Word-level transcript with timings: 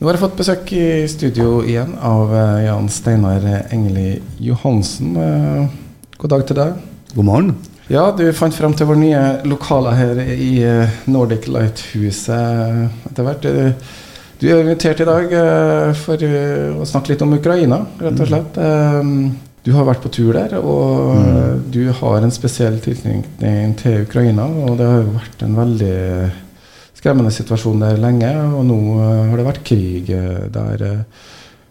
Nå 0.00 0.08
har 0.08 0.16
jeg 0.16 0.22
fått 0.22 0.38
besøk 0.38 0.70
i 0.72 0.84
studio 1.12 1.58
igjen 1.60 1.90
av 2.00 2.30
eh, 2.32 2.62
Jan 2.64 2.86
Steinar 2.88 3.42
Engeli 3.68 4.14
Johansen. 4.40 5.10
Eh, 5.20 5.66
God 6.16 6.32
dag 6.32 6.44
til 6.48 6.56
deg. 6.56 6.78
God 7.12 7.26
morgen. 7.28 7.50
Ja, 7.92 8.06
du 8.16 8.22
fant 8.32 8.56
frem 8.56 8.72
til 8.78 8.88
våre 8.88 8.96
nye 9.02 9.20
lokaler 9.50 9.98
her 9.98 10.22
i 10.32 10.54
eh, 10.64 10.94
Nordic 11.12 11.50
Light-huset 11.52 13.10
etter 13.10 13.28
hvert. 13.28 13.44
Du 14.40 14.48
er 14.48 14.62
invitert 14.64 15.02
i 15.04 15.08
dag 15.10 15.34
for 16.00 16.24
å 16.80 16.88
snakke 16.88 17.12
litt 17.12 17.26
om 17.26 17.36
Ukraina, 17.36 17.82
rett 18.00 18.24
og 18.24 18.32
slett. 18.32 18.56
Eh, 18.56 19.14
Du 19.68 19.74
har 19.76 19.84
vært 19.84 20.00
på 20.00 20.08
tur 20.08 20.32
der, 20.32 20.54
og 20.64 21.18
eh, 21.20 21.58
du 21.68 21.82
har 21.98 22.22
en 22.24 22.32
spesiell 22.32 22.78
tilknytning 22.80 23.74
til 23.76 24.06
Ukraina. 24.06 24.46
Og 24.64 24.78
det 24.80 24.86
har 24.88 25.02
jo 25.04 25.18
vært 25.18 25.42
en 25.44 25.58
veldig 25.60 25.98
skremmende 27.00 27.32
situasjon 27.32 27.80
der 27.80 28.00
lenge, 28.00 28.30
og 28.52 28.64
nå 28.68 28.78
eh, 29.00 29.26
har 29.30 29.40
det 29.40 29.48
vært 29.48 29.64
krig 29.66 30.10
eh, 30.12 30.46
der. 30.52 30.84
eh. 30.84 31.26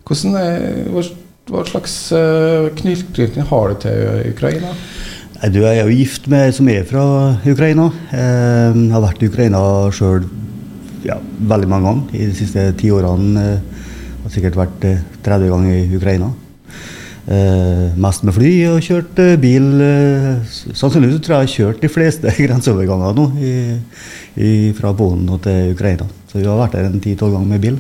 Hvordan 0.10 0.38
er, 0.42 0.90
hva, 0.90 1.64
slags 1.70 1.96
tilknytning 2.78 3.46
har 3.50 3.70
du 3.70 3.82
til 3.86 4.32
Ukraina? 4.34 4.74
Du 5.54 5.62
jeg 5.62 5.78
er 5.80 5.86
jo 5.86 5.96
gift 5.96 6.26
med 6.30 6.48
ei 6.48 6.54
som 6.54 6.68
er 6.68 6.84
fra 6.90 7.04
Ukraina. 7.48 7.86
Jeg 8.12 8.90
har 8.92 9.04
vært 9.06 9.22
i 9.24 9.30
Ukraina 9.30 9.62
sjøl 9.94 10.26
ja, 11.06 11.16
veldig 11.22 11.70
mange 11.70 11.88
ganger 11.88 12.18
i 12.18 12.26
de 12.28 12.36
siste 12.36 12.66
ti 12.80 12.90
årene. 12.92 13.46
Jeg 13.46 14.24
Har 14.26 14.34
sikkert 14.34 14.60
vært 14.60 14.88
eh, 14.90 15.04
30 15.26 15.54
ganger 15.54 15.78
i 15.78 15.98
Ukraina. 15.98 16.34
Eh, 17.30 17.94
mest 18.02 18.24
med 18.26 18.34
fly 18.34 18.52
og 18.72 18.80
kjørt 18.82 19.20
eh, 19.22 19.36
bil. 19.38 19.66
eh, 19.86 20.54
Sannsynligvis 20.74 21.20
tror 21.22 21.36
jeg 21.36 21.44
har 21.44 21.52
kjørt 21.54 21.84
de 21.84 21.92
fleste 21.92 22.32
grenseoverganger 22.40 23.14
nå 23.20 23.26
i, 23.38 23.52
i, 24.42 24.54
fra 24.78 24.96
Polen 24.98 25.28
til 25.44 25.76
Ukraina. 25.76 26.08
Så 26.32 26.40
vi 26.40 26.48
har 26.48 26.58
vært 26.58 26.78
der 26.80 26.88
en 26.90 27.04
ti-tolv 27.04 27.36
ganger 27.38 27.52
med 27.52 27.62
bil. 27.62 27.78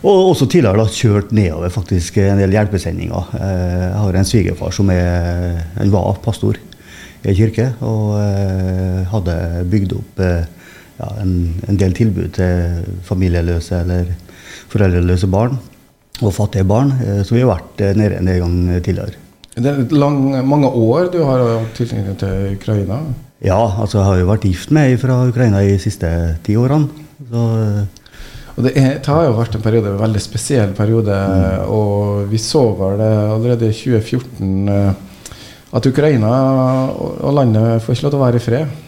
Og 0.00 0.30
også 0.30 0.46
tidligere 0.48 0.80
da, 0.80 0.86
kjørt 0.88 1.34
nedover 1.36 1.68
faktisk 1.74 2.16
en 2.22 2.40
del 2.40 2.56
hjelpesendinger. 2.56 3.28
Eh, 3.36 3.82
Jeg 3.90 3.98
har 4.06 4.18
en 4.22 4.30
svigerfar 4.30 4.72
som 4.72 4.88
er, 4.94 5.60
han 5.76 5.92
var 5.92 6.22
pastor 6.24 6.56
i 7.20 7.28
en 7.28 7.36
kirke, 7.36 7.66
og 7.84 8.14
eh, 8.22 9.02
hadde 9.12 9.34
bygd 9.68 9.92
opp 9.98 10.22
eh, 10.24 10.46
ja, 10.96 11.10
en, 11.20 11.34
en 11.68 11.82
del 11.82 11.92
tilbud 11.92 12.32
til 12.40 12.80
familieløse 13.04 13.82
eller 13.84 14.14
foreldreløse 14.72 15.28
barn 15.28 15.60
og 16.22 16.34
fattige 16.36 16.66
barn. 16.68 16.92
som 17.00 17.24
Så 17.24 17.36
vi 17.36 17.42
har 17.42 17.52
vært 17.52 17.82
eh, 17.84 17.96
nede 17.96 18.20
en 18.20 18.30
gang 18.44 18.82
tidligere. 18.84 19.18
Det 19.60 19.66
er 19.66 19.94
lang, 19.98 20.46
mange 20.46 20.68
år 20.68 21.10
du 21.12 21.22
har 21.26 21.42
hatt 21.42 21.74
tilknytning 21.76 22.16
til 22.20 22.54
Ukraina. 22.54 23.00
Ja, 23.42 23.60
altså 23.80 23.98
jeg 23.98 24.06
har 24.06 24.20
jo 24.20 24.28
vært 24.28 24.44
gift 24.46 24.70
med 24.70 24.92
ei 24.92 24.98
fra 25.00 25.22
Ukraina 25.28 25.62
de 25.64 25.78
siste 25.80 26.10
ti 26.44 26.56
årene. 26.60 26.88
Så 27.30 27.46
eh, 27.56 27.80
Og 28.56 28.66
det, 28.66 28.72
er, 28.76 28.98
det 29.00 29.08
har 29.08 29.24
jo 29.24 29.38
vært 29.38 29.54
en 29.56 29.64
periode, 29.64 29.94
en 29.94 30.02
veldig 30.02 30.20
spesiell 30.20 30.72
periode, 30.76 31.16
og 31.72 32.26
vi 32.28 32.38
så 32.42 32.66
vel 32.76 32.98
det 33.00 33.10
allerede 33.30 33.70
i 33.70 33.76
2014 33.76 34.74
eh, 34.74 35.06
at 35.70 35.86
Ukraina 35.86 36.30
og 36.90 37.34
landet 37.36 37.82
får 37.84 37.94
ikke 37.94 38.06
lov 38.06 38.12
til 38.12 38.18
å 38.18 38.24
være 38.24 38.40
i 38.40 38.44
fred. 38.44 38.78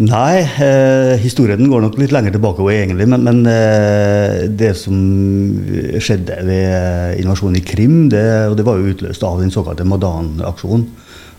Nei, 0.00 0.40
eh, 0.40 1.18
historien 1.20 1.68
går 1.68 1.82
nok 1.84 1.98
litt 2.00 2.14
lenger 2.14 2.32
tilbake 2.32 2.64
egentlig. 2.72 3.04
Men, 3.12 3.26
men 3.26 3.42
eh, 3.46 4.48
det 4.48 4.72
som 4.80 4.96
skjedde 6.00 6.38
ved 6.48 6.64
eh, 6.64 7.20
invasjonen 7.20 7.60
i 7.60 7.64
Krim, 7.66 8.08
det, 8.08 8.24
og 8.48 8.56
det 8.56 8.64
var 8.64 8.80
jo 8.80 8.94
utløst 8.94 9.22
av 9.28 9.42
den 9.42 9.52
såkalte 9.52 9.84
Madan-aksjonen. 9.84 10.86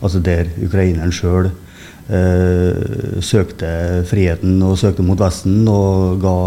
Altså 0.03 0.21
der 0.21 0.51
ukraineren 0.61 1.13
sjøl 1.15 1.49
eh, 1.49 3.17
søkte 3.25 4.03
friheten 4.09 4.61
og 4.61 4.77
søkte 4.77 5.05
mot 5.07 5.19
Vesten 5.19 5.63
og 5.71 6.21
ga 6.21 6.37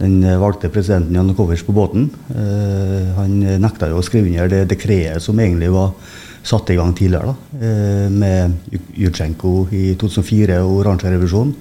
den 0.00 0.18
valgte 0.42 0.72
presidenten 0.74 1.14
Janukovitsj 1.14 1.68
på 1.68 1.76
båten. 1.76 2.08
Eh, 2.34 3.14
han 3.20 3.38
nekta 3.62 3.92
jo 3.92 4.02
å 4.02 4.04
skrive 4.04 4.32
under 4.32 4.50
det 4.50 4.64
dekretet 4.74 5.22
som 5.22 5.38
egentlig 5.38 5.70
var 5.70 5.94
satt 6.44 6.70
i 6.70 6.78
gang 6.78 6.92
tidligere, 6.96 7.32
da, 7.32 7.66
eh, 7.66 8.08
med 8.12 8.58
Jutsjenko 9.00 9.66
i 9.72 9.94
2004 10.00 10.60
og 10.64 10.82
oransjerevolusjonen. 10.82 11.54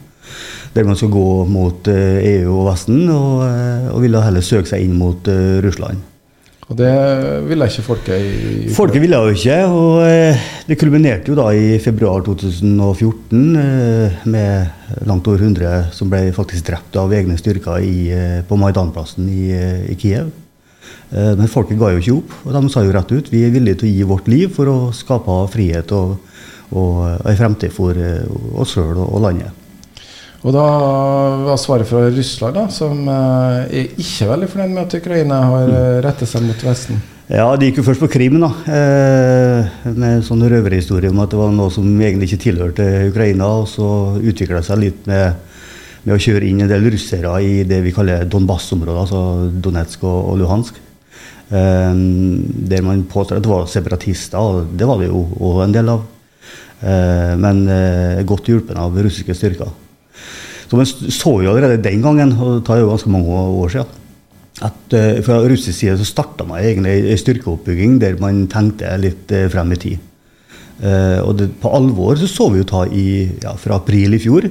Der 0.73 0.87
man 0.87 0.97
skulle 0.97 1.13
gå 1.13 1.45
mot 1.51 1.87
eh, 1.91 2.39
EU 2.39 2.55
og 2.57 2.71
Vesten, 2.71 3.05
og, 3.11 3.43
eh, 3.45 3.91
og 3.93 4.01
ville 4.03 4.23
heller 4.23 4.43
søke 4.43 4.71
seg 4.71 4.85
inn 4.85 4.97
mot 4.97 5.27
Russland. 5.63 6.09
Og 6.71 6.77
det 6.79 6.91
ville 7.43 7.65
ikke 7.67 7.83
folket 7.83 8.23
i, 8.23 8.69
Folket 8.73 9.03
ville 9.03 9.17
jo 9.19 9.33
ikke, 9.35 9.57
og 9.67 9.97
det 10.69 10.77
kulminerte 10.79 11.29
jo 11.29 11.35
da 11.37 11.49
i 11.51 11.75
februar 11.83 12.23
2014 12.25 13.41
eh, 13.59 14.21
med 14.31 15.03
langt 15.09 15.27
over 15.27 15.43
100 15.43 15.91
som 15.93 16.09
ble 16.09 16.29
faktisk 16.33 16.71
drept 16.71 16.95
av 16.97 17.13
egne 17.13 17.35
styrker 17.37 17.83
i, 17.83 18.07
på 18.47 18.57
Maidanplassen 18.59 19.27
i, 19.29 19.51
i 19.91 19.99
Kiev. 19.99 20.31
Eh, 21.13 21.33
Men 21.39 21.51
folket 21.51 21.79
ga 21.79 21.91
jo 21.93 22.03
ikke 22.03 22.17
opp, 22.19 22.37
og 22.43 22.53
de 22.57 22.73
sa 22.73 22.83
jo 22.85 22.93
rett 22.95 23.11
ut 23.11 23.31
vi 23.33 23.43
er 23.45 23.53
villige 23.53 23.81
til 23.81 23.89
å 23.89 23.93
gi 23.93 24.07
vårt 24.13 24.29
liv 24.31 24.53
for 24.53 24.71
å 24.71 24.77
skape 24.95 25.39
frihet 25.53 25.91
og, 25.95 26.15
og 26.71 27.27
en 27.29 27.39
fremtid 27.39 27.73
for 27.75 27.97
eh, 27.97 28.23
oss 28.55 28.75
sjøl 28.75 28.95
og, 28.97 29.07
og 29.09 29.27
landet. 29.27 29.59
Og 30.43 30.51
da 30.51 30.63
var 31.45 31.59
svaret 31.61 31.87
fra 31.87 32.01
Russland, 32.11 32.57
da, 32.57 32.67
som 32.67 33.05
eh, 33.07 33.79
er 33.79 34.01
ikke 34.03 34.27
veldig 34.27 34.49
fornøyd 34.51 34.73
med 34.73 34.81
at 34.83 34.95
Ukraina 34.99 35.39
har 35.53 35.69
eh, 35.71 35.99
rettet 36.03 36.27
seg 36.27 36.43
mot 36.43 36.65
Vesten. 36.67 36.99
Ja, 37.31 37.45
det 37.55 37.69
gikk 37.69 37.79
jo 37.79 37.85
først 37.87 38.03
på 38.03 38.09
Krim, 38.11 38.35
da. 38.43 38.49
Eh, 38.67 39.69
med 39.95 40.25
sånn 40.27 40.43
røverhistorie 40.43 41.13
om 41.13 41.21
at 41.23 41.31
det 41.31 41.39
var 41.39 41.53
noe 41.55 41.71
som 41.71 41.87
egentlig 41.95 42.27
ikke 42.27 42.43
tilhørte 42.49 42.87
Ukraina. 43.07 43.47
Og 43.61 43.69
så 43.71 43.87
utvikla 44.19 44.59
det 44.59 44.67
seg 44.67 44.81
litt 44.81 45.07
med, 45.07 45.39
med 46.03 46.15
å 46.15 46.21
kjøre 46.21 46.47
inn 46.47 46.63
en 46.63 46.71
del 46.71 46.89
russere 46.91 47.31
i 47.43 47.61
det 47.67 47.79
vi 47.85 47.93
kaller 47.95 48.25
Donbass-området, 48.29 49.03
altså 49.05 49.21
Donetsk 49.63 50.03
og, 50.07 50.17
og 50.33 50.41
Luhansk. 50.41 50.81
Um, 51.53 52.39
der 52.69 52.81
man 52.81 53.03
påstår 53.09 53.37
at 53.37 53.45
det 53.45 53.51
var 53.51 53.67
separatister, 53.69 54.39
og 54.41 54.73
det 54.79 54.87
var 54.89 54.99
det 54.99 55.11
jo 55.11 55.23
òg 55.43 55.63
en 55.67 55.75
del 55.75 55.91
av. 55.93 56.05
Uh, 56.83 57.33
men 57.39 57.63
uh, 57.69 58.23
godt 58.27 58.49
hjulpet 58.51 58.79
av 58.79 58.95
russiske 58.99 59.35
styrker. 59.37 59.71
Så 60.67 60.79
man 60.79 60.89
så 60.89 61.35
jo 61.43 61.51
allerede 61.51 61.83
den 61.83 62.01
gangen, 62.01 62.33
og 62.39 62.57
det 62.57 62.63
tar 62.67 62.81
jo 62.81 62.89
ganske 62.89 63.11
mange 63.13 63.43
år 63.61 63.75
siden, 63.75 63.99
at 64.63 64.95
uh, 64.95 65.21
fra 65.25 65.37
russisk 65.45 65.77
side 65.77 65.99
så 65.99 66.07
starta 66.07 66.47
man 66.49 66.63
egentlig 66.63 67.13
ei 67.13 67.19
styrkeoppbygging 67.21 67.99
der 68.01 68.17
man 68.21 68.47
tenkte 68.51 68.91
litt 68.99 69.31
eh, 69.33 69.47
frem 69.53 69.71
i 69.75 69.79
tid. 69.79 70.09
Eh, 70.83 71.19
og 71.21 71.37
det, 71.37 71.51
på 71.61 71.69
alvor 71.71 72.17
så 72.19 72.27
så 72.27 72.49
vi 72.51 72.61
jo 72.61 72.67
ta 72.67 72.83
i, 72.89 73.29
ja, 73.43 73.53
fra 73.59 73.77
april 73.79 74.17
i 74.17 74.21
fjor, 74.21 74.49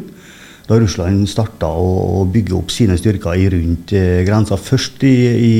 da 0.68 0.78
Russland 0.78 1.28
starta 1.30 1.68
å, 1.68 2.22
å 2.22 2.24
bygge 2.30 2.56
opp 2.56 2.72
sine 2.72 2.96
styrker 2.98 3.38
i 3.38 3.48
rundt 3.52 3.94
eh, 3.96 4.22
grensa. 4.26 4.58
Først 4.60 5.02
i, 5.08 5.14
i, 5.32 5.54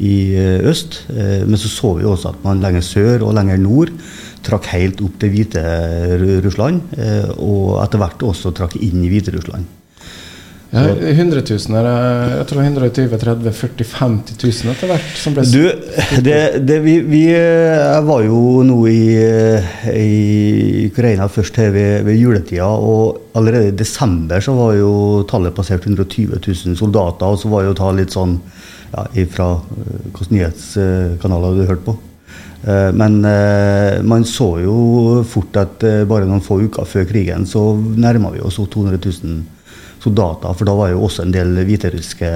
i 0.00 0.14
eh, 0.38 0.64
øst, 0.70 1.02
eh, 1.12 1.44
men 1.46 1.60
så 1.60 1.70
så 1.72 1.94
vi 1.98 2.08
også 2.08 2.32
at 2.32 2.44
man 2.46 2.62
lenger 2.64 2.84
sør 2.86 3.28
og 3.28 3.36
lenger 3.38 3.60
nord 3.62 3.92
trakk 4.44 4.68
helt 4.74 5.00
opp 5.04 5.16
til 5.20 5.32
Hviterussland, 5.32 6.82
eh, 7.00 7.30
og 7.38 7.80
etter 7.84 8.02
hvert 8.02 8.26
også 8.32 8.52
trakk 8.56 8.76
inn 8.80 9.04
i 9.04 9.10
Hviterussland. 9.12 9.83
Ja, 10.74 10.82
100 10.90 11.42
000 11.46 11.76
er 11.78 11.86
jeg 12.40 12.46
tror 12.50 12.64
120 12.64 13.18
30 13.22 13.52
40 13.54 13.86
50 13.94 14.38
000 14.42 14.72
etter 14.72 14.90
hvert 14.90 15.20
som 15.20 15.36
ble 15.36 15.44
Du, 15.46 15.68
det, 16.26 16.38
det, 16.66 16.78
vi, 16.82 16.96
vi 17.06 17.20
Jeg 17.30 18.00
var 18.08 18.24
jo 18.26 18.40
nå 18.66 18.78
i, 18.90 19.04
i 19.94 20.88
Ukraina 20.88 21.28
først 21.30 21.60
her 21.62 21.70
ved, 21.74 22.02
ved 22.08 22.18
juletida, 22.18 22.66
og 22.66 23.36
allerede 23.38 23.70
i 23.70 23.76
desember 23.78 24.42
så 24.42 24.56
var 24.58 24.74
jo 24.80 24.90
tallet 25.30 25.54
passert 25.54 25.86
120 25.86 26.40
000 26.42 26.74
soldater, 26.80 27.30
og 27.30 27.38
så 27.38 27.52
var 27.54 27.68
jo 27.68 27.76
tallet 27.78 28.02
litt 28.02 28.16
sånn 28.18 28.34
ja, 28.90 29.06
fra 29.30 29.52
hvilke 29.62 30.28
nyhetskanaler 30.34 31.54
du 31.54 31.64
hørte 31.68 31.86
på. 31.86 31.96
Eh, 32.66 32.90
Men 32.98 33.24
eh, 33.24 34.02
man 34.02 34.24
så 34.24 34.56
jo 34.64 34.76
fort 35.28 35.56
at 35.60 35.84
eh, 35.84 36.04
bare 36.08 36.26
noen 36.26 36.42
få 36.44 36.62
uker 36.64 36.88
før 36.88 37.06
krigen 37.08 37.46
så 37.46 37.74
nærma 37.78 38.32
vi 38.34 38.42
oss 38.42 38.58
200 38.58 38.98
000 38.98 39.42
soldater, 40.04 40.52
for 40.54 40.68
da 40.68 40.76
var 40.76 40.92
jo 40.92 41.02
også 41.08 41.24
en 41.24 41.34
del 41.34 41.64
hviterussiske 41.64 42.34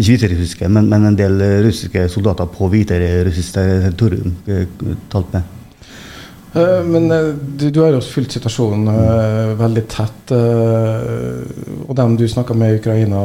ikke 0.00 0.16
hviterussiske, 0.16 0.68
men, 0.72 0.88
men 0.88 1.06
en 1.10 1.18
del 1.18 1.42
russiske 1.66 2.06
soldater 2.08 2.48
på 2.48 2.68
hviterussisk 2.72 3.56
territorium 3.58 4.36
eh, 4.48 4.68
talt 5.12 5.34
med. 5.34 5.59
Eh, 6.54 6.84
Men 6.84 7.10
eh, 7.10 7.32
du, 7.34 7.68
du 7.70 7.80
har 7.82 7.94
jo 7.94 8.00
fulgt 8.02 8.34
situasjonen 8.34 8.88
eh, 8.90 9.52
veldig 9.60 9.84
tett. 9.90 10.16
og 10.30 11.94
dem 11.98 12.12
du 12.14 12.22
snakka 12.30 12.54
med 12.54 12.74
i 12.74 12.78
Ukraina, 12.78 13.20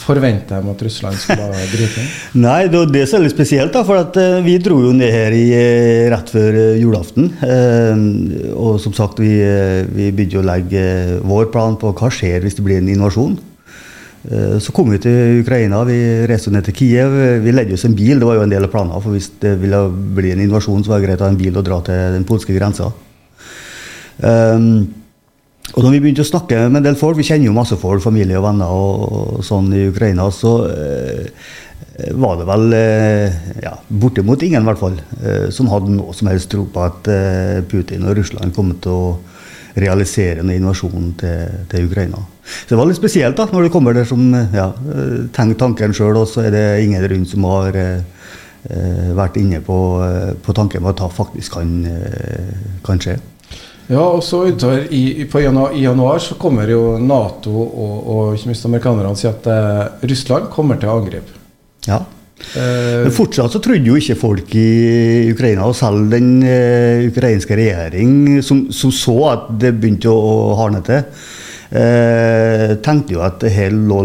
forventer 0.00 0.62
de 0.62 0.72
at 0.72 0.84
Russland 0.86 1.18
skal 1.20 1.42
ha 1.44 1.66
gripe 1.74 2.00
inn? 2.00 2.08
Nei, 2.40 2.62
det 2.72 2.80
det 2.92 3.02
er 3.04 3.24
litt 3.24 3.34
spesielt, 3.34 3.74
da, 3.74 3.82
for 3.84 4.00
at 4.00 4.16
vi 4.46 4.56
dro 4.62 4.78
jo 4.86 4.94
ned 4.96 5.12
her 5.12 5.36
i, 5.36 5.44
rett 6.12 6.32
før 6.32 6.56
julaften. 6.80 7.28
Og 8.56 8.80
som 8.80 8.96
sagt, 8.96 9.20
vi, 9.20 9.34
vi 9.92 10.08
begynte 10.08 10.40
å 10.40 10.46
legge 10.46 10.84
vår 11.20 11.50
plan 11.52 11.76
på 11.76 11.92
hva 11.92 12.10
skjer 12.12 12.46
hvis 12.46 12.56
det 12.56 12.64
blir 12.64 12.80
en 12.80 12.92
invasjon. 12.94 13.36
Eh, 14.30 14.58
Så 14.62 14.72
kom 14.72 14.90
vi 14.90 15.00
til 15.02 15.42
Ukraina, 15.42 15.82
vi 15.84 15.98
reiste 16.30 16.52
ned 16.54 16.64
til 16.68 16.76
Kiev. 16.78 17.42
Vi 17.42 17.54
leide 17.54 17.74
oss 17.74 17.84
en 17.88 17.96
bil, 17.98 18.18
det 18.18 18.26
var 18.28 18.38
jo 18.38 18.46
en 18.46 18.52
del 18.54 18.64
av 18.64 18.70
planen. 18.70 19.02
For 19.02 19.10
hvis 19.10 19.32
det 19.42 19.56
ville 19.60 19.84
bli 19.90 20.32
en 20.32 20.42
invasjon, 20.44 20.84
så 20.84 20.92
var 20.92 21.00
det 21.00 21.08
greit 21.08 21.22
å 21.22 21.26
ha 21.26 21.32
en 21.32 21.40
bil 21.40 21.56
og 21.58 21.64
dra 21.66 21.80
til 21.82 22.18
den 22.18 22.26
polske 22.28 22.54
grensa. 22.54 22.92
Um, 24.22 24.94
Og 25.72 25.84
da 25.84 25.90
vi 25.90 26.00
begynte 26.02 26.20
å 26.20 26.28
snakke 26.28 26.68
med 26.68 26.82
en 26.82 26.84
del 26.84 26.96
folk, 26.98 27.16
vi 27.16 27.24
kjenner 27.24 27.46
jo 27.46 27.54
masse 27.56 27.76
folk, 27.78 28.02
familie 28.02 28.36
og 28.36 28.44
venner 28.44 28.68
og, 28.68 29.04
og 29.38 29.44
sånn 29.46 29.70
i 29.72 29.86
Ukraina, 29.88 30.26
så 30.34 30.66
uh, 30.68 31.22
var 32.18 32.36
det 32.36 32.46
vel 32.50 32.74
uh, 32.74 33.36
ja, 33.62 33.72
bortimot 33.88 34.42
ingen, 34.42 34.66
i 34.66 34.68
hvert 34.68 34.82
fall, 34.82 34.98
uh, 35.22 35.46
som 35.54 35.70
hadde 35.70 35.94
noe 35.94 36.12
som 36.18 36.28
helst 36.28 36.50
tro 36.52 36.66
på 36.66 36.82
at 36.82 37.08
Putin 37.70 38.04
og 38.04 38.18
Russland 38.18 38.52
kom 38.54 38.74
til 38.82 38.92
å 38.92 39.06
realisere 39.74 40.42
invasjonen 40.42 41.12
til, 41.20 41.58
til, 41.70 41.88
Ukraina. 41.88 42.20
Så 42.42 42.74
det 42.74 42.78
var 42.80 42.88
litt 42.88 43.00
spesielt 43.00 43.38
da, 43.38 43.46
når 43.48 43.66
det 43.66 43.72
kommer 43.74 43.96
der 43.96 44.08
som 44.08 44.24
ja, 44.52 44.68
tenker 45.32 45.60
tanken 45.60 45.94
sjøl, 45.96 46.18
og 46.20 46.28
så 46.28 46.46
er 46.46 46.54
det 46.54 46.64
ingen 46.84 47.06
rundt 47.12 47.32
som 47.32 47.46
har 47.48 47.78
eh, 47.78 48.00
vært 49.16 49.38
inne 49.40 49.62
på, 49.64 49.76
på 50.42 50.54
tanken 50.54 50.82
på 50.84 50.92
at 50.92 51.00
det 51.00 51.12
faktisk 51.16 51.58
kan, 51.58 51.76
kan 52.86 53.00
skje. 53.02 53.18
Ja, 53.90 54.02
og 54.02 54.22
så 54.24 54.44
utover 54.46 54.86
i, 54.94 55.24
på 55.28 55.40
januar, 55.42 55.74
i 55.74 55.82
januar 55.82 56.20
så 56.22 56.36
kommer 56.40 56.70
jo 56.70 56.96
Nato 57.02 57.52
og, 57.52 57.94
og 58.14 58.34
ikke 58.36 58.52
minst 58.52 58.66
amerikanerne 58.68 59.10
og 59.10 59.18
sier 59.18 59.34
at 59.34 59.48
eh, 59.50 60.08
Russland 60.12 60.50
kommer 60.54 60.78
til 60.80 60.92
å 60.92 60.98
angripe. 61.00 61.40
Ja. 61.88 61.98
Eh, 62.52 63.02
Men 63.06 63.14
fortsatt 63.14 63.54
så 63.54 63.60
trodde 63.62 63.88
jo 63.88 63.96
ikke 63.98 64.18
folk 64.18 64.54
i 64.58 65.30
Ukraina, 65.32 65.64
og 65.68 65.76
selv 65.78 66.10
den 66.12 66.42
uh, 66.44 67.06
ukrainske 67.08 67.56
regjering, 67.56 68.42
som, 68.44 68.66
som, 68.74 68.92
så 68.92 69.16
at 69.30 69.46
det 69.62 69.72
begynte 69.78 70.12
å, 70.12 70.52
hardne 70.58 70.82
til, 70.84 71.00
uh, 71.72 72.74
tenkte 72.84 73.16
jo 73.16 73.22
at 73.24 73.44
her 73.54 73.72
lå, 73.72 74.02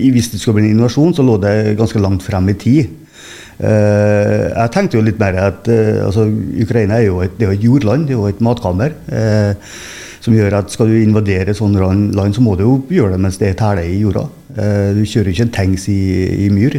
hvis 0.00 0.32
det 0.32 0.40
skulle 0.40 0.60
bli 0.60 0.70
en 0.70 0.78
invasjon, 0.78 1.12
så 1.16 1.26
lå 1.26 1.36
det 1.42 1.74
ganske 1.80 2.00
langt 2.00 2.24
frem 2.24 2.48
i 2.54 2.56
tid. 2.60 2.94
Uh, 3.54 4.48
jeg 4.48 4.72
tenkte 4.74 4.98
jo 4.98 5.04
litt 5.04 5.20
mer 5.20 5.36
at 5.44 5.68
altså, 5.68 6.24
Ukraina 6.64 6.98
er 6.98 7.10
jo 7.10 7.20
et, 7.26 7.36
er 7.38 7.52
et, 7.52 7.68
jordland, 7.68 8.08
det 8.08 8.16
er 8.16 8.22
jo 8.22 8.32
et 8.32 8.42
matkammer. 8.44 8.96
Som 10.24 10.32
gjør 10.32 10.54
at 10.56 10.72
skal 10.72 10.88
du 10.88 10.96
invadere 10.96 11.52
sånne 11.52 11.84
land, 12.16 12.32
så 12.32 12.40
må 12.40 12.54
du 12.56 12.62
jo 12.64 12.74
gjøre 12.88 13.12
det 13.12 13.20
mens 13.20 13.36
det 13.36 13.50
er 13.50 13.58
tæle 13.60 13.82
i 13.84 13.98
jorda. 14.00 14.22
du 14.96 15.02
kjører 15.04 15.34
ikke 15.34 15.44
en 15.44 15.56
tanks 15.58 15.84
i, 15.92 15.98
i 16.46 16.48
myr. 16.48 16.78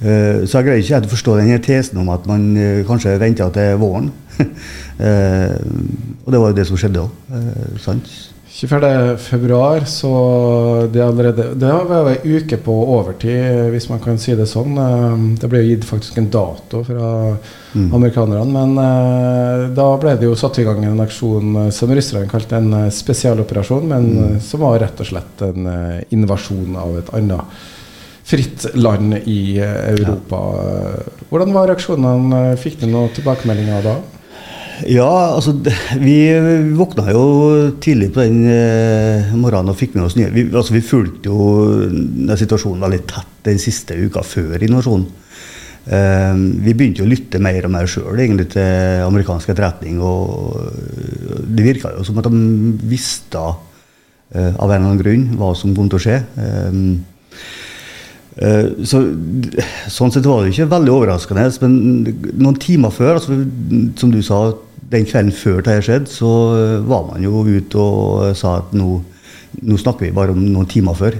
Så 0.00 0.58
jeg 0.58 0.64
greier 0.64 0.80
ikke 0.80 1.02
å 1.04 1.12
forstå 1.12 1.36
denne 1.36 1.58
tesen 1.60 1.98
om 2.00 2.08
at 2.14 2.24
man 2.28 2.46
kanskje 2.88 3.18
venter 3.20 3.52
til 3.52 3.76
våren. 3.82 4.08
og 4.40 6.32
det 6.32 6.40
var 6.40 6.46
jo 6.48 6.56
det 6.56 6.64
som 6.70 6.80
skjedde 6.80 7.02
òg. 7.04 7.34
sant? 7.84 8.08
24.2, 8.52 9.84
så 9.84 10.10
det, 10.92 11.00
allerede, 11.00 11.44
det 11.54 11.68
er 11.70 12.08
ei 12.10 12.32
uke 12.36 12.58
på 12.60 12.74
overtid, 12.96 13.70
hvis 13.72 13.86
man 13.88 14.02
kan 14.02 14.18
si 14.20 14.34
det 14.36 14.48
sånn. 14.50 14.74
Eh, 14.74 15.22
det 15.40 15.48
ble 15.48 15.62
gitt 15.64 15.86
faktisk 15.88 16.18
en 16.20 16.28
dato 16.34 16.82
fra 16.84 17.10
mm. 17.30 17.86
amerikanerne. 17.94 18.44
Men 18.50 19.72
da 19.76 19.86
ble 20.02 20.16
det 20.20 20.28
jo 20.28 20.36
satt 20.36 20.58
i 20.60 20.66
gang 20.66 20.82
en 20.84 21.00
aksjon 21.06 21.56
eh, 21.62 21.72
som 21.72 21.94
russerne 21.94 22.28
kalte 22.28 22.58
en 22.58 22.90
spesialoperasjon, 22.92 23.86
men 23.88 24.10
mm. 24.18 24.38
som 24.44 24.66
var 24.66 24.80
rett 24.82 25.00
og 25.00 25.08
slett 25.08 25.46
en 25.46 25.70
invasjon 26.10 26.76
av 26.84 26.98
et 27.00 27.14
annet 27.16 27.68
fritt 28.30 28.68
land 28.78 29.18
i 29.26 29.58
Europa. 29.60 30.38
Ja. 30.38 31.26
Hvordan 31.30 31.54
var 31.56 31.70
reaksjonene? 31.70 32.40
Fikk 32.60 32.80
du 32.80 32.88
noen 32.90 33.12
tilbakemeldinger 33.16 33.84
da? 33.86 33.98
Ja, 34.88 35.34
altså 35.34 35.52
vi 36.00 36.16
våkna 36.76 37.10
jo 37.12 37.24
tidlig 37.82 38.12
på 38.14 38.22
den 38.24 38.46
eh, 38.48 39.32
morgenen 39.36 39.72
og 39.72 39.76
fikk 39.76 39.96
med 39.96 40.06
oss 40.06 40.16
nye 40.16 40.30
Vi, 40.32 40.46
altså, 40.48 40.72
vi 40.72 40.84
fulgte 40.84 41.28
jo 41.28 41.48
den 41.90 42.30
situasjonen 42.40 42.86
veldig 42.86 43.02
tett 43.10 43.34
den 43.44 43.60
siste 43.60 43.98
uka 44.00 44.22
før 44.24 44.62
invasjonen. 44.64 45.04
Eh, 45.84 46.34
vi 46.64 46.74
begynte 46.76 47.02
jo 47.02 47.08
å 47.08 47.12
lytte 47.12 47.42
mer 47.42 47.66
og 47.68 47.74
mer 47.74 47.90
sjøl 47.90 48.20
til 48.52 49.04
amerikansk 49.04 49.52
etterretning. 49.52 50.00
Og 50.00 51.44
det 51.44 51.66
virka 51.66 51.92
jo 51.96 52.06
som 52.06 52.20
at 52.20 52.30
de 52.30 52.42
visste 52.88 53.40
eh, 53.40 54.54
av 54.54 54.70
en 54.70 54.76
eller 54.76 54.86
annen 54.86 55.02
grunn 55.02 55.26
hva 55.40 55.52
som 55.58 55.76
kom 55.76 55.90
til 55.92 56.00
å 56.00 56.04
skje. 56.06 56.20
Eh, 56.40 56.68
eh, 56.70 57.59
så, 58.30 59.00
sånn 59.90 60.12
sett 60.14 60.26
var 60.28 60.44
det 60.44 60.52
ikke 60.52 60.70
veldig 60.70 60.92
overraskende. 60.94 61.46
Men 61.64 61.72
noen 62.38 62.58
timer 62.62 62.94
før, 62.94 63.18
altså, 63.18 63.40
som 64.00 64.12
du 64.14 64.20
sa, 64.24 64.44
den 64.90 65.06
kvelden 65.06 65.34
før 65.34 65.62
det 65.66 65.80
skjedde, 65.86 66.10
så 66.10 66.30
eh, 66.58 66.76
var 66.86 67.04
man 67.08 67.22
jo 67.22 67.44
ute 67.46 67.78
og 67.78 68.30
sa 68.38 68.58
at 68.60 68.72
nå, 68.74 69.00
nå 69.62 69.78
snakker 69.78 70.08
vi 70.08 70.14
bare 70.16 70.34
om 70.34 70.40
noen 70.40 70.70
timer 70.70 70.96
før. 70.98 71.18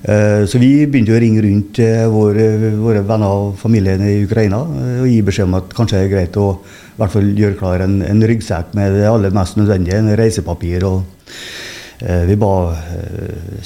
Eh, 0.00 0.42
så 0.48 0.60
vi 0.62 0.86
begynte 0.86 1.16
å 1.16 1.22
ringe 1.22 1.42
rundt 1.44 1.80
våre, 2.12 2.46
våre 2.80 3.02
venner 3.06 3.42
og 3.48 3.58
familien 3.60 4.04
i 4.06 4.20
Ukraina 4.24 4.62
eh, 4.64 5.00
og 5.02 5.10
gi 5.10 5.18
beskjed 5.26 5.50
om 5.50 5.58
at 5.58 5.74
kanskje 5.76 5.98
det 5.98 6.06
er 6.06 6.14
greit 6.14 6.38
å 6.40 6.52
hvert 7.00 7.14
fall 7.16 7.32
gjøre 7.36 7.58
klar 7.58 7.84
en, 7.84 8.00
en 8.04 8.22
ryggsekk 8.28 8.74
med 8.76 8.94
det 8.98 9.08
aller 9.08 9.34
mest 9.34 9.58
nødvendige, 9.58 9.98
en 10.00 10.14
reisepapir. 10.20 10.84
og 10.86 11.02
vi 12.00 12.36
ba 12.40 12.52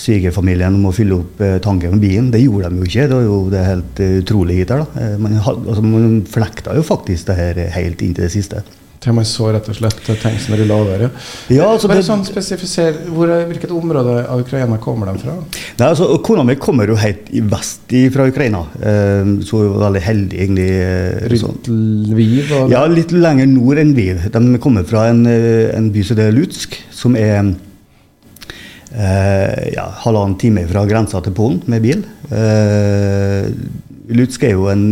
svigerfamilien 0.00 0.74
om 0.74 0.88
å 0.88 0.94
fylle 0.94 1.20
opp 1.20 1.42
tanken 1.62 1.94
med 1.94 2.02
bilen. 2.02 2.30
Det 2.34 2.40
gjorde 2.42 2.70
de 2.72 2.80
jo 2.82 2.88
ikke. 2.88 3.08
Det 3.08 3.18
var 3.18 3.26
jo 3.28 3.36
det 3.52 3.66
helt 3.68 4.00
utrolig 4.06 4.56
hit 4.58 4.72
her. 4.74 4.82
da. 4.82 5.10
Man, 5.22 5.36
altså, 5.38 5.84
man 5.86 6.16
flekta 6.26 6.74
jo 6.74 6.82
faktisk 6.86 7.30
det 7.30 7.38
her 7.38 7.60
helt 7.76 8.02
inn 8.02 8.16
til 8.16 8.26
det 8.26 8.32
siste 8.34 8.64
til 9.04 9.14
man 9.16 9.26
så 9.28 9.50
rett 9.52 9.68
og 9.68 9.76
slett 9.76 10.00
tanksen 10.22 10.56
rulle 10.58 10.76
over. 10.76 11.04
Ja. 11.06 11.10
Ja, 11.52 11.66
altså 11.74 11.90
Bare 11.90 12.04
sånn 12.06 12.24
spesifiser, 12.26 12.96
hvor, 13.12 13.30
Hvilket 13.50 13.72
område 13.74 14.22
av 14.22 14.42
Ukraina 14.44 14.78
kommer 14.82 15.10
de 15.10 15.20
fra? 15.24 15.36
Nei, 15.78 15.88
altså, 15.90 16.08
Kona 16.24 16.44
mi 16.46 16.56
kommer 16.60 16.88
jo 16.90 16.96
helt 17.00 17.28
i 17.34 17.42
vest 17.44 17.92
fra 18.14 18.28
Ukraina. 18.30 18.64
Så 18.74 19.54
så 19.54 19.60
er 19.62 19.74
veldig 19.84 20.00
heldig, 20.02 20.38
egentlig. 20.40 20.64
Eh, 20.82 21.26
Rundt 21.30 21.68
sånn. 21.68 21.76
Lviv? 22.10 22.50
Ja, 22.72 22.80
litt 22.90 23.12
lenger 23.14 23.46
nord 23.50 23.78
enn 23.82 23.92
Lviv. 23.94 24.24
De 24.34 24.58
kommer 24.62 24.86
fra 24.88 25.06
en, 25.12 25.22
eh, 25.30 25.70
en 25.76 25.92
by 25.94 26.02
som 26.02 26.16
heter 26.16 26.34
Lutsk, 26.34 26.74
som 26.90 27.14
er 27.16 27.54
eh, 28.94 29.72
ja, 29.74 29.88
halvannen 30.04 30.38
time 30.40 30.66
fra 30.70 30.86
grensa 30.88 31.20
til 31.24 31.34
Polen 31.36 31.60
med 31.66 31.82
bil. 31.84 32.06
Eh, 32.30 33.50
Lutsk 34.14 34.42
er 34.44 34.54
jo 34.54 34.68
en 34.68 34.86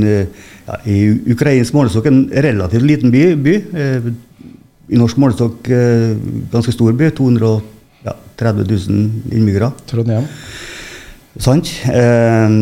ja, 0.66 0.78
i 0.86 0.98
ukrainsk 1.34 1.74
målestokk 1.76 2.08
en 2.10 2.24
relativt 2.44 2.86
liten 2.86 3.12
by. 3.14 3.24
by. 3.42 3.54
Eh, 3.84 4.10
I 4.92 5.00
norsk 5.00 5.20
målestokk 5.20 5.70
eh, 5.72 6.12
ganske 6.52 6.74
stor 6.74 6.92
by. 6.98 7.10
230 7.18 8.68
000 8.68 9.32
innbyggere. 9.32 9.72
Trondheim. 9.90 10.28
Sant. 11.40 11.70
Eh, 11.88 12.56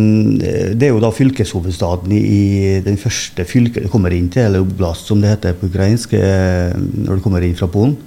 det 0.79 0.87
er 0.87 0.95
jo 0.95 1.03
da 1.03 1.11
fylkeshovedstaden 1.15 2.15
i 2.15 2.79
den 2.87 3.01
første 3.01 3.45
fylket 3.49 3.87
du 3.87 3.93
kommer 3.93 4.15
inn 4.15 4.31
til, 4.33 4.47
eller 4.47 4.65
oblast 4.65 5.11
som 5.11 5.21
det 5.21 5.35
heter 5.35 5.59
på 5.59 5.69
ukrainsk, 5.73 6.15
når 6.15 7.19
du 7.19 7.25
kommer 7.25 7.45
inn 7.45 7.59
fra 7.59 7.69
Polen. 7.71 7.99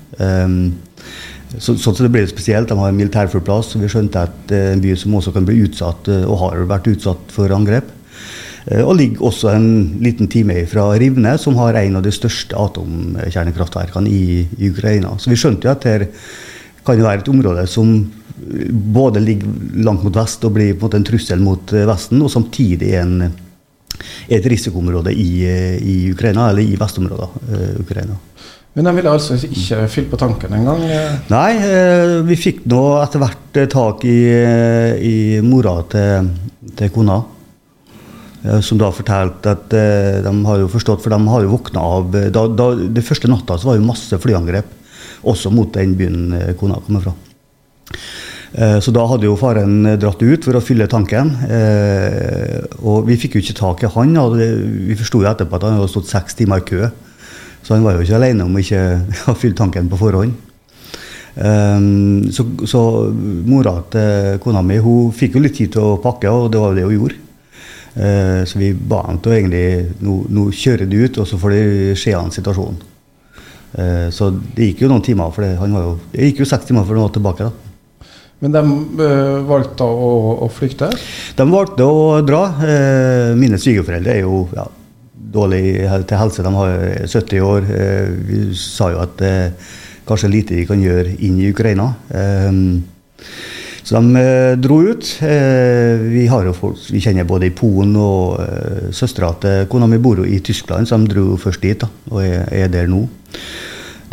Så, 1.59 1.75
sånn 1.77 1.95
så 1.95 2.05
det 2.05 2.11
blir 2.13 2.29
spesielt. 2.29 2.69
De 2.69 2.77
har 2.79 2.89
en 2.89 2.97
militærflyplass, 2.97 3.75
vi 3.77 3.89
skjønte 3.91 4.23
at 4.25 4.53
er 4.53 4.71
en 4.73 4.81
by 4.83 4.95
som 4.97 5.13
også 5.19 5.33
kan 5.35 5.45
bli 5.45 5.59
utsatt, 5.67 6.09
og 6.23 6.39
har 6.41 6.63
vært 6.69 6.89
utsatt 6.93 7.33
for 7.35 7.53
angrep. 7.53 7.91
Eh, 8.65 8.81
og 8.81 8.95
ligger 8.99 9.27
også 9.27 9.51
en 9.51 9.67
liten 10.03 10.29
time 10.31 10.63
fra 10.69 10.87
Rivne, 10.99 11.35
som 11.41 11.57
har 11.59 11.77
en 11.79 11.99
av 11.99 12.05
de 12.05 12.13
største 12.15 12.57
atomkjernekraftverkene 12.57 14.09
i, 14.09 14.43
i 14.59 14.71
Ukraina. 14.71 15.15
Så 15.19 15.33
vi 15.33 15.39
skjønte 15.39 15.67
jo 15.67 15.73
at 15.73 15.87
her 15.89 16.07
kan 16.83 16.99
det 16.99 17.05
være 17.05 17.23
et 17.23 17.31
område 17.31 17.63
som 17.71 17.95
både 18.93 19.21
ligger 19.23 19.83
langt 19.85 20.03
mot 20.03 20.15
vest 20.15 20.43
og 20.43 20.55
blir 20.55 20.73
på 20.73 20.81
en 20.81 20.87
måte 20.87 20.99
en 20.99 21.07
trussel 21.07 21.43
mot 21.43 21.73
eh, 21.75 21.87
Vesten, 21.89 22.21
og 22.23 22.31
samtidig 22.31 22.93
er 22.97 23.07
et 24.33 24.45
risikoområde 24.49 25.13
i, 25.15 25.31
eh, 25.47 25.77
i, 25.79 25.97
Ukraina, 26.11 26.49
eller 26.49 26.63
i 26.65 26.77
vestområdet 26.79 27.29
uh, 27.49 27.73
Ukraina. 27.83 28.17
Men 28.73 28.87
de 28.89 28.95
ville 28.97 29.11
altså 29.11 29.37
ikke 29.37 29.83
fylle 29.91 30.09
på 30.09 30.17
tanken 30.17 30.55
engang? 30.57 30.81
Nei, 31.29 31.51
vi 32.25 32.37
fikk 32.41 32.63
nå 32.71 32.81
etter 33.03 33.21
hvert 33.21 33.59
tak 33.69 34.01
i, 34.09 34.17
i 34.97 35.15
mora 35.45 35.75
til, 35.91 36.31
til 36.73 36.89
kona. 36.95 37.19
Eh, 38.43 38.59
som 38.59 38.79
da 38.79 38.89
fortalte 38.91 39.53
at 39.55 39.73
eh, 39.77 40.19
de 40.23 40.33
har 40.47 40.59
jo 40.59 40.71
forstått, 40.71 41.03
for 41.03 41.13
de 41.13 41.31
har 41.31 41.45
jo 41.45 41.53
våkna 41.53 41.83
av 41.97 42.15
eh, 42.19 42.29
da, 42.33 42.43
da, 42.51 42.73
Det 42.75 43.05
første 43.05 43.29
natta 43.31 43.55
så 43.55 43.69
var 43.69 43.77
jo 43.79 43.87
masse 43.87 44.19
flyangrep, 44.19 44.73
også 45.31 45.51
mot 45.53 45.71
den 45.75 45.95
byen 45.99 46.35
kona 46.59 46.81
kommer 46.83 47.05
fra. 47.05 47.15
Så 48.53 48.91
da 48.93 49.01
hadde 49.09 49.25
jo 49.25 49.37
faren 49.39 49.95
dratt 49.97 50.19
ut 50.21 50.43
for 50.45 50.53
å 50.53 50.61
fylle 50.61 50.85
tanken. 50.85 51.31
Og 52.85 53.07
vi 53.07 53.15
fikk 53.17 53.37
jo 53.37 53.41
ikke 53.41 53.55
tak 53.57 53.81
i 53.81 53.89
han. 53.95 54.11
og 54.21 54.35
Vi 54.37 54.97
forsto 54.99 55.23
etterpå 55.25 55.57
at 55.57 55.65
han 55.65 55.79
hadde 55.79 55.89
stått 55.89 56.11
seks 56.11 56.37
timer 56.37 56.61
i 56.61 56.67
kø. 56.67 56.91
Så 57.63 57.75
han 57.75 57.85
var 57.85 57.95
jo 57.95 58.03
ikke 58.05 58.17
alene 58.19 58.47
om 58.47 58.57
ikke 58.59 58.81
å 59.31 59.37
fylle 59.39 59.57
tanken 59.57 59.91
på 59.91 59.99
forhånd. 60.01 60.35
Så, 61.33 62.43
så 62.69 62.79
mora 63.49 63.71
til 63.89 64.35
kona 64.43 64.61
mi 64.61 64.75
hun 64.77 65.09
fikk 65.17 65.33
jo 65.33 65.41
litt 65.41 65.55
tid 65.57 65.71
til 65.73 65.81
å 65.81 65.95
pakke, 66.03 66.29
og 66.29 66.51
det 66.53 66.59
var 66.61 66.75
jo 66.75 66.77
det 66.77 66.83
hun 66.85 66.93
gjorde. 66.99 67.23
Uh, 67.93 68.41
så 68.49 68.57
vi 68.57 68.71
ba 68.73 69.03
ham 69.05 69.19
til 69.21 69.29
å 69.29 69.35
egentlig 69.35 69.65
nå, 70.01 70.15
nå 70.33 70.47
kjører 70.53 70.89
du 70.89 70.95
ut, 71.03 71.19
og 71.21 71.27
så 71.29 71.37
får 71.41 71.53
det 71.53 71.97
se 72.01 72.13
an 72.17 72.33
situasjonen. 72.33 72.79
Uh, 73.73 74.07
så 74.13 74.31
det 74.33 74.71
gikk 74.71 74.85
jo 74.85 74.89
noen 74.89 75.05
timer, 75.05 75.33
for 75.33 75.45
det, 75.45 75.55
han 75.57 75.73
var 75.77 75.85
jo, 75.85 75.93
det 76.13 76.31
gikk 76.31 76.41
jo 76.41 76.49
seks 76.49 76.69
timer 76.69 76.87
før 76.87 76.99
han 76.99 77.07
var 77.07 77.13
tilbake. 77.17 77.49
da. 77.49 77.63
Men 78.43 78.51
de 78.51 78.61
øh, 78.99 79.37
valgte 79.47 79.85
å, 79.87 80.07
å, 80.43 80.47
flykte? 80.51 80.89
De 81.37 81.43
valgte 81.47 81.85
å 81.87 82.17
dra. 82.27 82.41
Eh, 82.67 83.29
mine 83.39 83.55
svigerforeldre 83.55 84.17
er 84.17 84.25
jo 84.25 84.41
ja, 84.51 84.65
dårlig 85.33 85.63
til 86.07 86.19
helse. 86.19 86.45
De 86.45 86.53
har 86.55 86.77
70 87.09 87.47
år. 87.47 87.67
Vi 88.29 88.43
sa 88.57 88.91
jo 88.93 89.01
at 89.03 89.23
kanskje 90.07 90.31
lite 90.31 90.57
de 90.57 90.67
kan 90.69 90.81
gjøre 90.81 91.17
inn 91.25 91.39
i 91.41 91.49
Ukraina. 91.51 91.93
Um, 92.13 92.83
så 93.83 93.99
de 93.99 94.15
eh, 94.19 94.53
dro 94.63 94.79
ut. 94.81 95.09
Eh, 95.27 95.99
vi 96.07 96.23
har 96.31 96.47
jo 96.47 96.55
folk 96.55 96.79
vi 96.93 97.01
kjenner 97.03 97.27
både 97.27 97.49
i 97.49 97.55
Polen 97.55 97.97
og 97.99 98.39
eh, 98.39 98.89
søstera 98.95 99.33
til 99.43 99.67
kona 99.71 99.89
mi 99.91 99.99
bor 100.01 100.21
jo 100.21 100.27
i 100.27 100.39
Tyskland, 100.39 100.87
så 100.87 100.97
de 101.01 101.11
dro 101.11 101.35
først 101.39 101.63
dit 101.63 101.79
da, 101.83 101.89
og 102.11 102.23
er, 102.23 102.47
er 102.47 102.71
der 102.71 102.87
nå. 102.87 103.03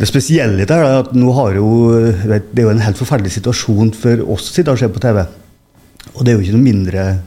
Det 0.01 0.09
spesielle 0.09 0.65
er 0.65 0.85
at 0.89 1.13
nå 1.15 1.31
har 1.37 1.55
jo, 1.55 1.69
det 2.25 2.41
er 2.57 2.65
jo 2.65 2.73
en 2.73 2.83
helt 2.83 2.99
forferdelig 2.99 3.35
situasjon 3.37 3.93
for 3.95 4.23
oss 4.33 4.49
å 4.49 4.55
sitte 4.57 4.73
og 4.73 4.81
se 4.81 4.89
på 4.91 5.03
TV. 5.03 5.21
Og 6.17 6.23
det 6.25 6.33
er 6.33 6.39
jo 6.39 6.43
ikke 6.43 6.57
noe 6.57 6.67
mindre 6.67 7.03
eh, 7.05 7.19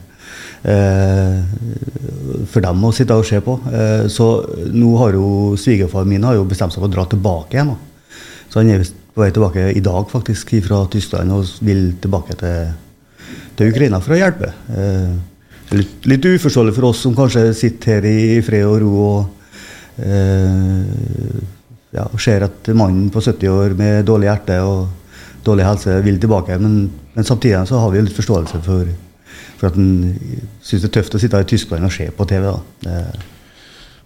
for 2.49 2.63
dem 2.63 2.85
å 2.87 2.93
sitte 2.95 3.17
og 3.17 3.27
se 3.27 3.41
på. 3.43 3.57
Eh, 3.71 4.05
så 4.11 4.27
nå 4.73 4.93
har 5.01 5.17
jo 5.17 5.27
svigerfaren 5.59 6.09
min 6.09 6.25
har 6.25 6.37
jo 6.37 6.47
bestemt 6.49 6.73
seg 6.73 6.81
for 6.81 6.89
å 6.89 6.95
dra 6.95 7.05
tilbake 7.09 7.57
igjen. 7.57 7.75
Så 8.49 8.61
han 8.61 8.71
er 8.71 8.85
på 8.85 9.23
vei 9.23 9.31
tilbake 9.35 9.69
i 9.75 9.83
dag 9.83 10.09
faktisk 10.11 10.55
fra 10.65 10.83
Tyskland 10.91 11.31
og 11.35 11.47
vil 11.65 11.87
tilbake 12.01 12.35
til, 12.39 12.73
til 13.55 13.71
Ukraina 13.71 14.01
for 14.03 14.15
å 14.15 14.19
hjelpe. 14.19 14.51
Eh, 14.75 15.15
litt, 15.75 15.95
litt, 16.09 16.27
uforståelig 16.35 16.75
for 16.75 16.91
oss 16.91 17.05
som 17.05 17.15
kanskje 17.17 17.47
sitter 17.57 17.97
her 17.97 18.09
i 18.09 18.41
fred 18.45 18.67
og 18.67 18.77
ro 18.83 18.91
og 19.05 20.03
eh, 20.03 21.41
ja, 21.95 22.05
ser 22.19 22.47
at 22.49 22.69
mannen 22.75 23.09
på 23.13 23.23
70 23.23 23.51
år 23.53 23.75
med 23.79 24.05
dårlig 24.07 24.29
hjerte 24.29 24.59
og 24.67 24.85
dårlig 25.45 25.67
helse 25.67 25.99
vil 26.05 26.19
tilbake. 26.19 26.57
Men, 26.59 26.85
men 27.15 27.27
samtidig 27.27 27.63
så 27.69 27.79
har 27.79 27.93
vi 27.93 28.03
litt 28.03 28.17
forståelse 28.17 28.61
for, 28.65 28.89
for 29.59 29.69
at 29.69 29.77
han 29.79 30.13
syns 30.61 30.83
det 30.83 30.89
er 30.89 30.97
tøft 30.99 31.15
å 31.15 31.21
sitte 31.21 31.41
i 31.41 31.47
Tyskland 31.55 31.87
og 31.87 31.95
se 31.95 32.09
på 32.11 32.27
TV. 32.29 32.45
da. 32.49 32.59
Det, 32.85 32.99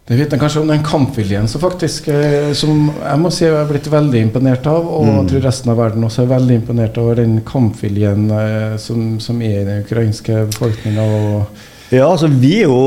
det 0.10 0.18
vitner 0.18 0.42
kanskje 0.42 0.64
om 0.64 0.72
den 0.72 0.86
kampviljen 0.86 1.48
som 1.48 1.62
faktisk 1.62 2.08
eh, 2.10 2.50
Som 2.58 2.88
jeg 2.90 3.22
må 3.22 3.30
si 3.34 3.44
jeg 3.46 3.54
er 3.54 3.68
blitt 3.70 3.92
veldig 3.92 4.24
imponert 4.26 4.66
av, 4.70 4.88
og 4.88 5.06
mm. 5.06 5.12
jeg 5.12 5.28
tror 5.34 5.46
resten 5.46 5.74
av 5.74 5.78
verden 5.84 6.08
også 6.08 6.24
er 6.24 6.32
veldig 6.34 6.58
imponert 6.62 6.98
over 7.02 7.20
den 7.22 7.38
kampviljen 7.46 8.26
eh, 8.34 8.74
som, 8.82 9.20
som, 9.22 9.44
er 9.46 9.62
i 9.62 9.68
den 9.68 9.86
ukrainske 9.86 10.48
befolkninga. 10.50 11.06
Ja, 11.94 12.10
altså 12.10 12.30
vi 12.30 12.60
er 12.64 12.68
jo 12.70 12.82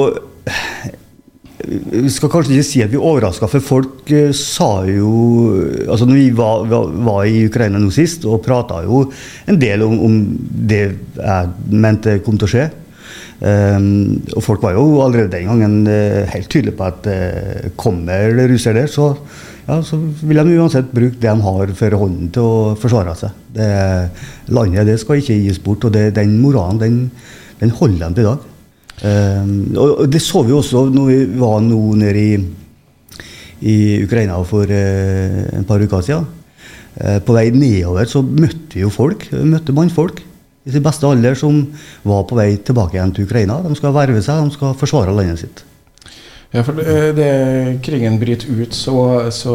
vi 1.63 2.11
skal 2.11 2.31
kanskje 2.33 2.57
ikke 2.57 2.67
si 2.67 2.83
at 2.83 2.91
vi 2.91 2.99
er 2.99 3.07
overraska, 3.07 3.49
for 3.51 3.65
folk 3.65 4.11
uh, 4.11 4.31
sa 4.37 4.85
jo 4.89 5.13
altså 5.87 6.09
når 6.09 6.19
vi 6.19 6.29
var, 6.37 6.67
var, 6.69 7.25
i 7.29 7.45
Ukraina 7.47 7.81
nå 7.81 7.91
sist 7.95 8.27
og 8.27 8.43
prata 8.45 8.83
jo 8.87 9.05
en 9.51 9.61
del 9.61 9.85
om, 9.87 9.99
om, 10.07 10.21
det 10.73 10.83
jeg 11.17 11.53
mente 11.71 12.19
kom 12.27 12.39
til 12.39 12.49
å 12.49 12.53
skje. 12.55 12.69
Um, 13.43 14.21
og 14.37 14.43
folk 14.45 14.63
var 14.63 14.77
jo 14.77 15.01
allerede 15.03 15.33
den 15.33 15.49
gangen 15.51 15.81
uh, 15.89 16.29
helt 16.31 16.51
tydelige 16.51 16.79
på 16.79 16.87
at 16.87 17.09
uh, 17.11 17.73
kommer 17.79 18.37
det 18.39 18.47
russere 18.53 18.85
der, 18.85 18.91
så, 18.91 19.09
ja, 19.67 19.81
så, 19.83 19.99
vil 19.99 20.39
de 20.39 20.61
uansett 20.61 20.93
bruke 20.95 21.19
det 21.19 21.27
de 21.27 21.49
har 21.49 21.75
for 21.79 21.99
hånden 22.05 22.31
til 22.35 22.47
å 22.47 22.77
forsvare 22.79 23.17
seg. 23.19 23.35
Det, 23.57 23.69
landet 24.55 24.87
det 24.87 25.01
skal 25.03 25.19
ikke 25.23 25.41
gis 25.43 25.59
bort, 25.63 25.89
og 25.89 25.95
det, 25.95 26.13
den 26.19 26.39
moralen 26.43 26.83
den, 26.83 27.03
den 27.59 27.75
holder 27.79 28.09
de 28.09 28.21
til 28.21 28.27
i 28.27 28.31
dag. 28.31 28.52
Um, 29.03 29.73
og 29.81 30.05
Det 30.13 30.21
så 30.23 30.45
vi 30.47 30.53
også 30.55 30.85
når 30.93 31.07
vi 31.09 31.41
var 31.41 31.63
nå 31.65 31.81
nede 31.99 32.21
i, 32.21 32.37
i 33.67 33.77
Ukraina 34.05 34.37
for 34.47 34.69
uh, 34.69 35.41
en 35.57 35.67
par 35.67 35.83
uker 35.83 36.05
siden. 36.07 36.29
på 37.25 37.33
vei 37.33 37.47
nedover 37.51 38.05
så 38.05 38.21
møtte 38.21 38.77
vi 38.77 38.83
jo 38.83 38.91
folk. 38.93 39.25
Vi 39.31 39.47
møtte 39.49 39.73
mannfolk 39.73 40.21
i 40.67 40.71
sin 40.71 40.83
beste 40.85 41.09
alder 41.09 41.35
som 41.35 41.65
var 42.05 42.27
på 42.29 42.37
vei 42.37 42.57
tilbake 42.61 42.99
igjen 42.99 43.15
til 43.17 43.25
Ukraina. 43.25 43.63
De 43.65 43.75
skal 43.79 43.95
verve 43.97 44.23
seg, 44.23 44.45
de 44.45 44.55
skal 44.55 44.77
forsvare 44.79 45.15
landet 45.17 45.41
sitt. 45.41 45.65
Ja, 46.53 46.61
for 46.61 46.77
det, 46.77 47.15
det 47.17 47.31
krigen 47.85 48.19
bryter 48.21 48.51
ut, 48.53 48.75
så, 48.77 48.95
så, 49.33 49.55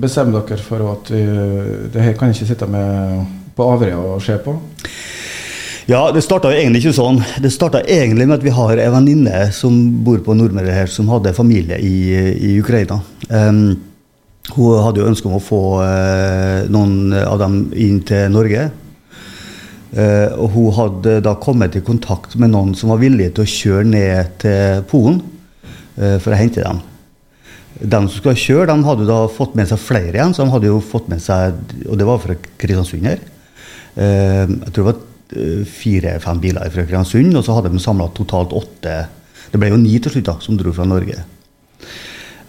bestemmer 0.00 0.46
dere 0.48 0.64
for 0.64 0.86
at 0.94 1.12
uh, 1.12 1.90
det 1.92 2.06
her 2.06 2.16
kan 2.16 2.32
ikke 2.32 2.48
sitte 2.48 2.68
med 2.70 3.26
på 3.56 3.66
Averøya 3.68 4.00
og 4.14 4.22
se 4.24 4.38
på? 4.40 4.54
Ja, 5.90 6.04
det 6.14 6.20
starta 6.22 6.52
egentlig 6.54 6.84
ikke 6.84 6.94
sånn. 7.00 7.16
Det 7.42 7.50
starta 7.50 7.80
egentlig 7.82 8.28
med 8.28 8.36
at 8.36 8.44
vi 8.46 8.52
har 8.54 8.78
en 8.78 8.92
venninne 8.94 9.38
som 9.50 9.74
bor 10.06 10.20
på 10.22 10.36
Nordmøre 10.38 10.70
her, 10.70 10.90
som 10.92 11.08
hadde 11.10 11.32
familie 11.34 11.80
i, 11.82 11.94
i 12.30 12.50
Ukraina. 12.60 13.00
Um, 13.26 13.72
hun 14.52 14.84
hadde 14.84 15.02
jo 15.02 15.08
ønske 15.10 15.26
om 15.26 15.34
å 15.34 15.42
få 15.42 15.58
uh, 15.82 16.68
noen 16.70 17.16
av 17.18 17.40
dem 17.42 17.56
inn 17.74 17.98
til 18.06 18.30
Norge. 18.30 18.68
Uh, 19.90 20.30
og 20.38 20.54
hun 20.54 20.70
hadde 20.78 21.16
da 21.26 21.34
kommet 21.42 21.80
i 21.80 21.82
kontakt 21.82 22.38
med 22.38 22.54
noen 22.54 22.70
som 22.78 22.94
var 22.94 23.02
villige 23.02 23.34
til 23.34 23.48
å 23.48 23.52
kjøre 23.56 23.90
ned 23.90 24.38
til 24.46 24.86
Polen 24.94 25.18
uh, 25.98 26.20
for 26.22 26.30
å 26.30 26.38
hente 26.38 26.62
dem. 26.62 26.84
De 27.80 28.04
som 28.04 28.14
skulle 28.14 28.38
kjøre, 28.38 28.70
de 28.70 28.90
hadde 28.92 29.10
da 29.10 29.24
fått 29.26 29.58
med 29.58 29.66
seg 29.66 29.82
flere 29.90 30.14
igjen. 30.14 30.38
så 30.38 30.46
de 30.46 30.54
hadde 30.54 30.70
jo 30.70 30.78
fått 30.94 31.10
med 31.10 31.18
seg, 31.24 31.58
Og 31.88 31.98
det 31.98 32.06
var 32.06 32.22
fra 32.22 32.38
Kristiansund 32.38 33.10
her. 33.10 33.30
Uh, 33.98 34.46
jeg 34.46 34.68
tror 34.70 34.84
det 34.84 34.90
var 34.92 35.06
fire-fem 35.30 36.40
biler 36.42 36.70
fra 36.70 36.84
Kristiansund, 36.84 37.34
og 37.38 37.44
så 37.46 37.56
hadde 37.56 37.72
de 37.72 37.82
samla 37.82 38.08
totalt 38.16 38.54
åtte. 38.56 38.96
Det 39.50 39.60
ble 39.60 39.72
jo 39.72 39.80
ni 39.80 39.96
til 39.98 40.14
slutt, 40.14 40.28
da, 40.28 40.36
som 40.42 40.58
dro 40.58 40.72
fra 40.74 40.86
Norge. 40.88 41.18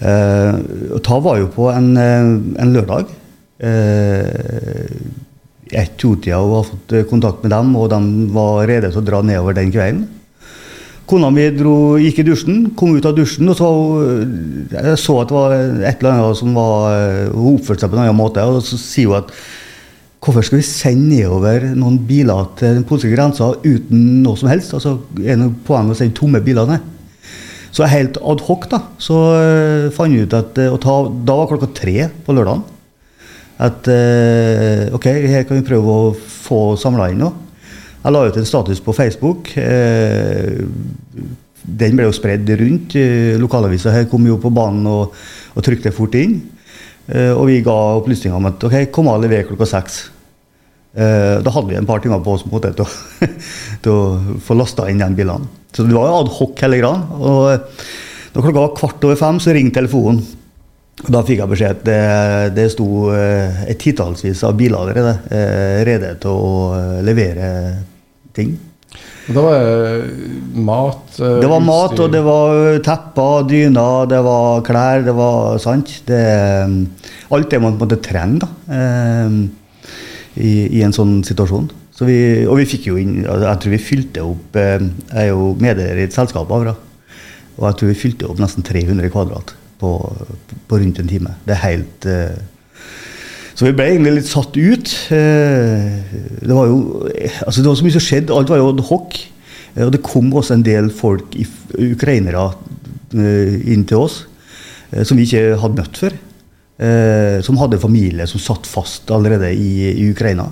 og 0.02 1.02
Ta 1.06 1.18
var 1.22 1.42
jo 1.42 1.50
på 1.54 1.68
en, 1.74 1.92
en 1.98 2.74
lørdag. 2.74 3.12
Eh, 3.62 4.90
ett-to-tida 5.72 6.40
og 6.42 6.56
har 6.56 6.66
fått 6.68 6.96
eh, 6.96 7.06
kontakt 7.08 7.46
med 7.46 7.54
dem, 7.54 7.76
og 7.78 7.92
de 7.92 8.00
var 8.34 8.66
rede 8.70 8.92
til 8.92 9.02
å 9.02 9.06
dra 9.06 9.22
nedover 9.26 9.58
den 9.58 9.72
kvelden. 9.74 10.08
Kona 11.10 11.32
mi 11.34 11.48
dro, 11.56 11.98
gikk 12.00 12.22
i 12.22 12.28
dusjen, 12.28 12.60
kom 12.78 12.96
ut 12.96 13.08
av 13.08 13.16
dusjen, 13.18 13.50
og 13.52 13.58
så 13.60 13.72
eh, 14.04 14.76
jeg 14.76 15.00
så 15.02 15.18
at 15.22 15.32
det 15.32 15.38
var 15.38 15.56
et 15.58 16.04
eller 16.04 16.14
annet 16.14 16.40
som 16.40 16.56
var 16.58 16.96
eh, 16.96 17.32
Hun 17.34 17.58
oppførte 17.58 17.86
seg 17.86 17.92
på 17.92 18.00
en 18.00 18.06
annen 18.06 18.20
måte, 18.20 18.46
og 18.48 18.64
så 18.66 18.80
sier 18.80 19.12
hun 19.12 19.22
at 19.22 19.34
hvorfor 20.22 20.46
skal 20.46 20.60
vi 20.60 20.66
sende 20.68 21.16
nedover 21.16 21.64
noen 21.74 21.98
biler 22.06 22.52
til 22.60 22.78
den 22.78 22.86
polske 22.88 23.10
grensa 23.10 23.52
uten 23.64 24.22
noe 24.22 24.38
som 24.38 24.52
helst? 24.52 24.74
Altså, 24.78 25.00
Er 25.18 25.34
det 25.34 25.40
noe 25.42 25.56
poeng 25.66 25.90
å 25.90 25.98
sende 25.98 26.18
tomme 26.18 26.42
biler 26.46 26.70
ned? 26.70 26.90
Så 27.72 27.88
helt 27.88 28.20
ad 28.20 28.44
hoc 28.46 28.68
da, 28.70 28.82
så 29.00 29.18
fant 29.96 30.12
vi 30.12 30.26
ut 30.26 30.34
at 30.36 30.54
ta, 30.54 30.96
Da 31.08 31.38
var 31.40 31.48
klokka 31.48 31.72
tre 31.74 32.10
på 32.26 32.36
lørdagen 32.36 32.66
at 33.62 33.88
uh, 33.94 34.90
ok, 34.98 35.06
her 35.30 35.46
kan 35.46 35.60
vi 35.60 35.66
prøve 35.68 35.94
å 35.94 36.14
få 36.18 36.62
samla 36.82 37.12
inn 37.12 37.22
noe. 37.22 37.50
Jeg 38.02 38.16
la 38.16 38.24
ut 38.26 38.38
en 38.42 38.48
status 38.50 38.80
på 38.82 38.96
Facebook. 38.98 39.52
Den 41.62 42.00
ble 42.00 42.08
jo 42.08 42.16
spredd 42.18 42.50
rundt. 42.58 42.96
Lokalavisa 43.38 43.94
her 43.94 44.08
kom 44.10 44.26
jo 44.26 44.40
på 44.42 44.50
banen 44.50 44.88
og, 44.90 45.14
og 45.54 45.66
trykte 45.68 45.94
fort 45.94 46.18
inn. 46.18 46.40
Og 47.10 47.46
vi 47.50 47.58
ga 47.66 47.74
opplysninger 47.98 48.38
om 48.38 48.46
at 48.48 48.62
ok, 48.64 48.76
kom 48.94 49.10
og 49.12 49.24
lever 49.24 49.48
klokka 49.48 49.66
seks. 49.68 49.96
da 50.94 51.52
hadde 51.52 51.68
vi 51.68 51.76
en 51.80 51.88
par 51.88 52.00
timer 52.04 52.22
på 52.24 52.36
oss 52.36 52.46
måte, 52.48 52.72
til, 52.78 52.86
å, 52.86 53.30
til 53.84 53.92
å 53.92 54.38
få 54.46 54.56
lasta 54.56 54.86
inn 54.92 55.02
de 55.02 55.10
bilene. 55.18 55.50
Så 55.74 55.84
det 55.88 55.96
var 55.96 56.08
jo 56.08 56.20
ad 56.22 56.32
hoc 56.38 56.62
hele 56.64 56.80
greia. 56.80 57.02
Og 57.18 57.74
da 58.32 58.44
klokka 58.44 58.60
var 58.60 58.76
kvart 58.78 59.08
over 59.08 59.20
fem, 59.20 59.42
så 59.44 59.56
ringte 59.56 59.80
telefonen. 59.80 60.22
Da 61.02 61.24
fikk 61.26 61.40
jeg 61.42 61.50
beskjed 61.50 61.80
at 61.80 61.86
det, 61.88 62.02
det 62.58 62.68
sto 62.74 62.88
eh, 63.16 63.64
et 63.72 63.80
titallsvis 63.82 64.44
av 64.46 64.58
biler 64.60 64.78
allerede 64.78 65.16
eh, 65.34 65.80
rede 65.88 66.12
til 66.22 66.36
å 66.36 66.52
eh, 66.78 67.00
levere 67.08 67.48
ting. 68.36 68.54
Da 69.36 69.44
var 69.46 69.58
det 69.58 70.60
mat 70.62 71.18
Det 71.18 71.50
var 71.50 71.64
mat, 71.64 71.96
og 72.00 72.12
det 72.14 72.22
var 72.26 72.80
tepper, 72.86 73.48
dyner, 73.50 74.10
det 74.12 74.22
var 74.26 74.64
klær. 74.68 75.06
Det 75.06 75.16
var 75.18 75.60
sant. 75.64 75.94
Det, 76.08 76.22
alt 77.32 77.52
det 77.52 77.62
man 77.64 77.78
måte 77.80 78.00
trenger 78.04 78.46
da, 78.46 78.50
i, 80.36 80.52
i, 80.68 80.82
en 80.86 80.96
sånn 80.96 81.20
situasjon. 81.28 81.70
Så 81.96 82.08
vi, 82.08 82.20
og 82.50 82.58
vi 82.60 82.68
fikk 82.70 82.88
jo 82.90 82.96
inn 82.98 83.20
altså, 83.20 83.46
Jeg 83.46 83.62
tror 83.62 83.74
vi 83.76 83.80
fylte 83.84 84.22
opp 84.26 84.56
Jeg 84.58 85.20
er 85.22 85.28
jo 85.28 85.52
medeier 85.62 86.00
i 86.00 86.06
et 86.08 86.16
selskap, 86.16 86.50
Avra. 86.50 86.74
Og 87.60 87.66
jeg 87.68 87.78
tror 87.78 87.92
vi 87.92 88.00
fylte 88.00 88.30
opp 88.32 88.40
nesten 88.42 88.66
300 88.66 89.12
kvadrat 89.14 89.54
på, 89.82 89.92
på 90.68 90.80
rundt 90.82 91.02
en 91.02 91.10
time. 91.10 91.36
Det 91.46 91.56
er 91.56 91.66
helt 91.66 92.08
uh, 92.10 92.40
Så 93.62 93.68
vi 93.68 93.76
ble 93.78 93.92
egentlig 93.92 94.16
litt 94.16 94.30
satt 94.30 94.56
ut. 94.58 94.92
Uh, 95.14 96.02
det 96.42 96.56
var 96.58 96.66
jo 96.66 96.80
altså 97.46 97.62
det 97.62 97.70
var 97.70 97.78
så 97.78 97.86
mye 97.86 97.94
som 97.94 98.06
skjedde. 98.08 98.34
Alt 98.34 98.50
var 98.50 98.58
jo 98.58 98.72
ad. 98.72 98.82
Uh, 98.82 99.84
og 99.86 99.92
det 99.94 100.02
kom 100.02 100.34
også 100.34 100.58
en 100.58 100.66
del 100.66 100.90
folk, 100.90 101.38
ukrainere, 101.78 102.50
inn 103.14 103.84
til 103.84 104.00
oss 104.00 104.22
som 105.04 105.20
vi 105.20 105.26
ikke 105.28 105.58
hadde 105.60 105.78
møtt 105.78 105.98
før. 106.00 106.14
som 107.44 107.58
hadde 107.60 107.80
familie 107.80 108.24
som 108.28 108.40
satt 108.40 108.68
fast 108.68 109.12
allerede 109.12 109.50
i, 109.52 109.92
i 109.92 110.06
Ukraina. 110.12 110.46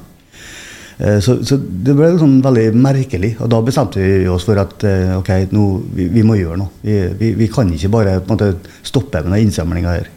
Eh, 1.00 1.20
så, 1.24 1.38
så, 1.48 1.56
det 1.56 1.96
ble 1.96 2.12
sånn 2.20 2.40
veldig 2.44 2.68
merkelig. 2.76 3.34
Og 3.40 3.52
da 3.52 3.62
bestemte 3.64 4.04
vi 4.04 4.28
oss 4.32 4.46
for 4.48 4.60
at 4.60 4.84
eh, 4.88 5.16
ok, 5.16 5.32
nå, 5.56 5.66
vi, 5.96 6.10
vi, 6.12 6.24
må 6.28 6.36
gjøre 6.40 6.60
noe. 6.60 6.74
Vi, 6.84 7.00
vi, 7.22 7.34
vi 7.40 7.52
kan 7.52 7.72
ikke 7.72 7.92
bare 7.94 8.20
måte, 8.28 8.54
stoppe 8.86 9.24
med 9.28 9.46
innsamlinga 9.46 9.96
her. 9.96 10.10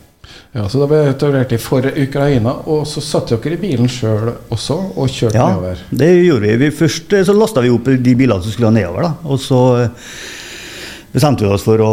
Ja, 0.52 0.66
Så 0.68 0.82
da 0.82 0.86
ble 0.88 0.98
det 1.00 1.14
etablert 1.14 1.52
for 1.64 1.86
Ukraina, 1.88 2.52
og 2.68 2.84
så 2.88 3.00
satt 3.00 3.32
dere 3.32 3.56
i 3.56 3.60
bilen 3.62 3.88
sjøl 3.88 4.34
også 4.52 4.76
og 5.00 5.08
kjørte 5.08 5.40
ja, 5.40 5.48
nedover? 5.48 5.80
Ja, 5.80 5.96
det 6.02 6.10
gjorde 6.26 6.44
vi. 6.44 6.56
vi 6.60 6.70
først 6.76 7.16
eh, 7.16 7.24
så 7.24 7.32
lasta 7.36 7.64
vi 7.64 7.72
opp 7.72 7.88
de 7.88 8.14
bilene 8.18 8.44
som 8.44 8.52
skulle 8.52 8.74
nedover. 8.74 9.08
da, 9.08 9.14
og 9.24 9.40
så 9.40 9.62
bestemte 11.12 11.44
vi 11.44 11.50
oss 11.52 11.64
for 11.64 11.80
å, 11.84 11.92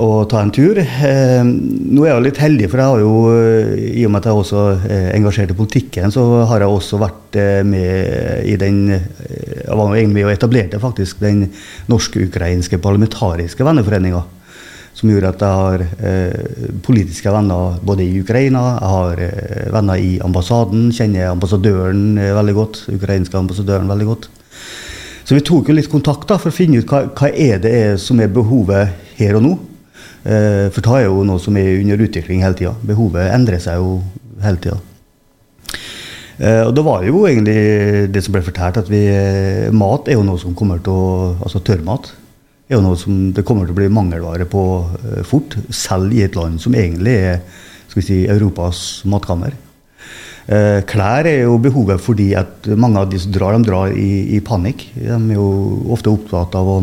å 0.00 0.08
ta 0.28 0.40
en 0.40 0.52
tur. 0.52 0.78
Eh, 0.80 1.40
nå 1.44 2.04
er 2.04 2.10
jeg 2.10 2.16
jo 2.16 2.26
litt 2.26 2.40
heldig, 2.40 2.68
for 2.72 2.80
jeg 2.80 2.92
har 2.92 3.02
jo, 3.02 3.16
eh, 3.32 3.72
i 4.00 4.04
og 4.04 4.12
med 4.12 4.22
at 4.22 4.28
jeg 4.30 4.40
også 4.40 4.62
er 4.84 5.08
engasjert 5.16 5.52
i 5.52 5.58
politikken, 5.58 6.12
så 6.12 6.24
har 6.48 6.64
jeg 6.64 6.76
også 6.76 7.00
vært 7.00 7.40
eh, 7.40 7.60
med 7.64 8.48
i 8.48 8.56
den 8.60 8.86
Jeg 8.94 9.76
var 9.80 9.96
egentlig 9.96 10.16
med 10.16 10.28
og 10.28 10.32
etablerte 10.34 10.80
faktisk 10.80 11.20
den 11.24 11.46
norsk-ukrainske 11.88 12.80
parlamentariske 12.84 13.64
venneforeninga. 13.64 14.24
Som 14.94 15.10
gjorde 15.10 15.32
at 15.34 15.42
jeg 15.42 15.58
har 15.58 15.82
eh, 16.06 16.70
politiske 16.86 17.32
venner 17.34 17.80
både 17.82 18.06
i 18.06 18.20
Ukraina, 18.22 18.62
jeg 18.76 18.92
har 18.92 19.22
eh, 19.26 19.66
venner 19.74 19.98
i 19.98 20.14
ambassaden, 20.22 20.88
kjenner 20.94 21.32
ambassadøren 21.32 22.14
veldig 22.38 22.54
godt, 22.54 22.80
ukrainske 22.94 23.38
ambassadøren 23.40 23.90
veldig 23.90 24.08
godt. 24.12 24.30
Så 25.24 25.34
vi 25.34 25.44
tok 25.44 25.70
jo 25.70 25.74
litt 25.74 25.90
kontakt 25.90 26.28
da, 26.28 26.36
for 26.38 26.52
å 26.52 26.54
finne 26.54 26.82
ut 26.82 26.90
hva, 26.90 27.06
hva 27.16 27.30
er 27.30 27.62
det 27.64 27.70
er 27.72 27.94
som 28.00 28.20
er 28.20 28.32
behovet 28.32 28.92
her 29.18 29.38
og 29.38 29.46
nå. 29.46 29.54
Eh, 30.24 30.66
for 30.72 30.84
det 30.84 30.96
er 30.98 31.06
jo 31.06 31.22
noe 31.28 31.40
som 31.40 31.56
er 31.60 31.78
under 31.82 32.02
utvikling 32.06 32.42
hele 32.44 32.56
tida. 32.58 32.74
Behovet 32.84 33.32
endrer 33.32 33.60
seg 33.60 33.80
jo 33.80 33.98
hele 34.44 34.60
tida. 34.60 34.78
Eh, 36.38 36.62
og 36.64 36.72
da 36.76 36.84
var 36.84 37.00
det 37.00 37.12
jo 37.12 37.24
egentlig 37.28 38.10
det 38.12 38.24
som 38.24 38.34
ble 38.34 38.42
fortalt, 38.44 38.80
at 38.80 38.90
vi, 38.90 39.04
eh, 39.08 39.72
mat 39.72 40.08
er 40.08 40.18
jo 40.18 40.26
noe 40.26 40.40
som 40.40 40.54
kommer 40.54 40.82
til 40.82 40.92
å 40.92 41.36
Altså 41.44 41.60
tørrmat 41.60 42.12
er 42.68 42.78
jo 42.78 42.84
noe 42.84 42.96
som 42.98 43.28
det 43.36 43.44
kommer 43.46 43.68
til 43.68 43.74
å 43.74 43.78
bli 43.78 43.90
mangelvare 43.92 44.46
på 44.48 44.64
eh, 45.02 45.22
fort. 45.26 45.58
Selv 45.74 46.14
i 46.16 46.24
et 46.24 46.36
land 46.38 46.60
som 46.62 46.74
egentlig 46.76 47.16
er 47.18 47.38
si, 47.94 48.24
Europas 48.24 49.04
matkammer. 49.08 49.54
Eh, 50.44 50.82
klær 50.88 51.24
er 51.24 51.44
jo 51.46 51.56
behovet 51.62 52.02
fordi 52.04 52.34
at 52.36 52.68
mange 52.76 53.00
av 53.00 53.08
de 53.08 53.20
som 53.20 53.32
drar, 53.32 53.56
de 53.56 53.68
drar 53.68 53.94
i, 53.96 54.36
i 54.36 54.42
panikk. 54.44 54.90
De 54.96 55.12
er 55.12 55.38
jo 55.38 55.48
ofte 55.94 56.12
opptatt 56.12 56.56
av 56.58 56.68
å 56.68 56.78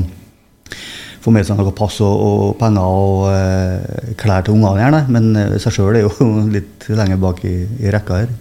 få 1.22 1.34
med 1.34 1.46
seg 1.46 1.60
noe 1.60 1.74
pass 1.78 2.00
og, 2.02 2.24
og 2.26 2.56
penger 2.58 3.02
og 3.02 3.28
eh, 3.30 4.14
klær 4.18 4.46
til 4.46 4.58
ungene, 4.58 4.82
gjerne. 4.82 5.04
Men 5.14 5.30
eh, 5.38 5.60
seg 5.62 5.78
sjøl 5.78 6.00
er 6.00 6.08
jo 6.08 6.32
litt 6.56 6.90
lenger 6.90 7.22
bak 7.22 7.44
i, 7.46 7.58
i, 7.82 7.92
rekka 7.94 8.24
her. 8.24 8.34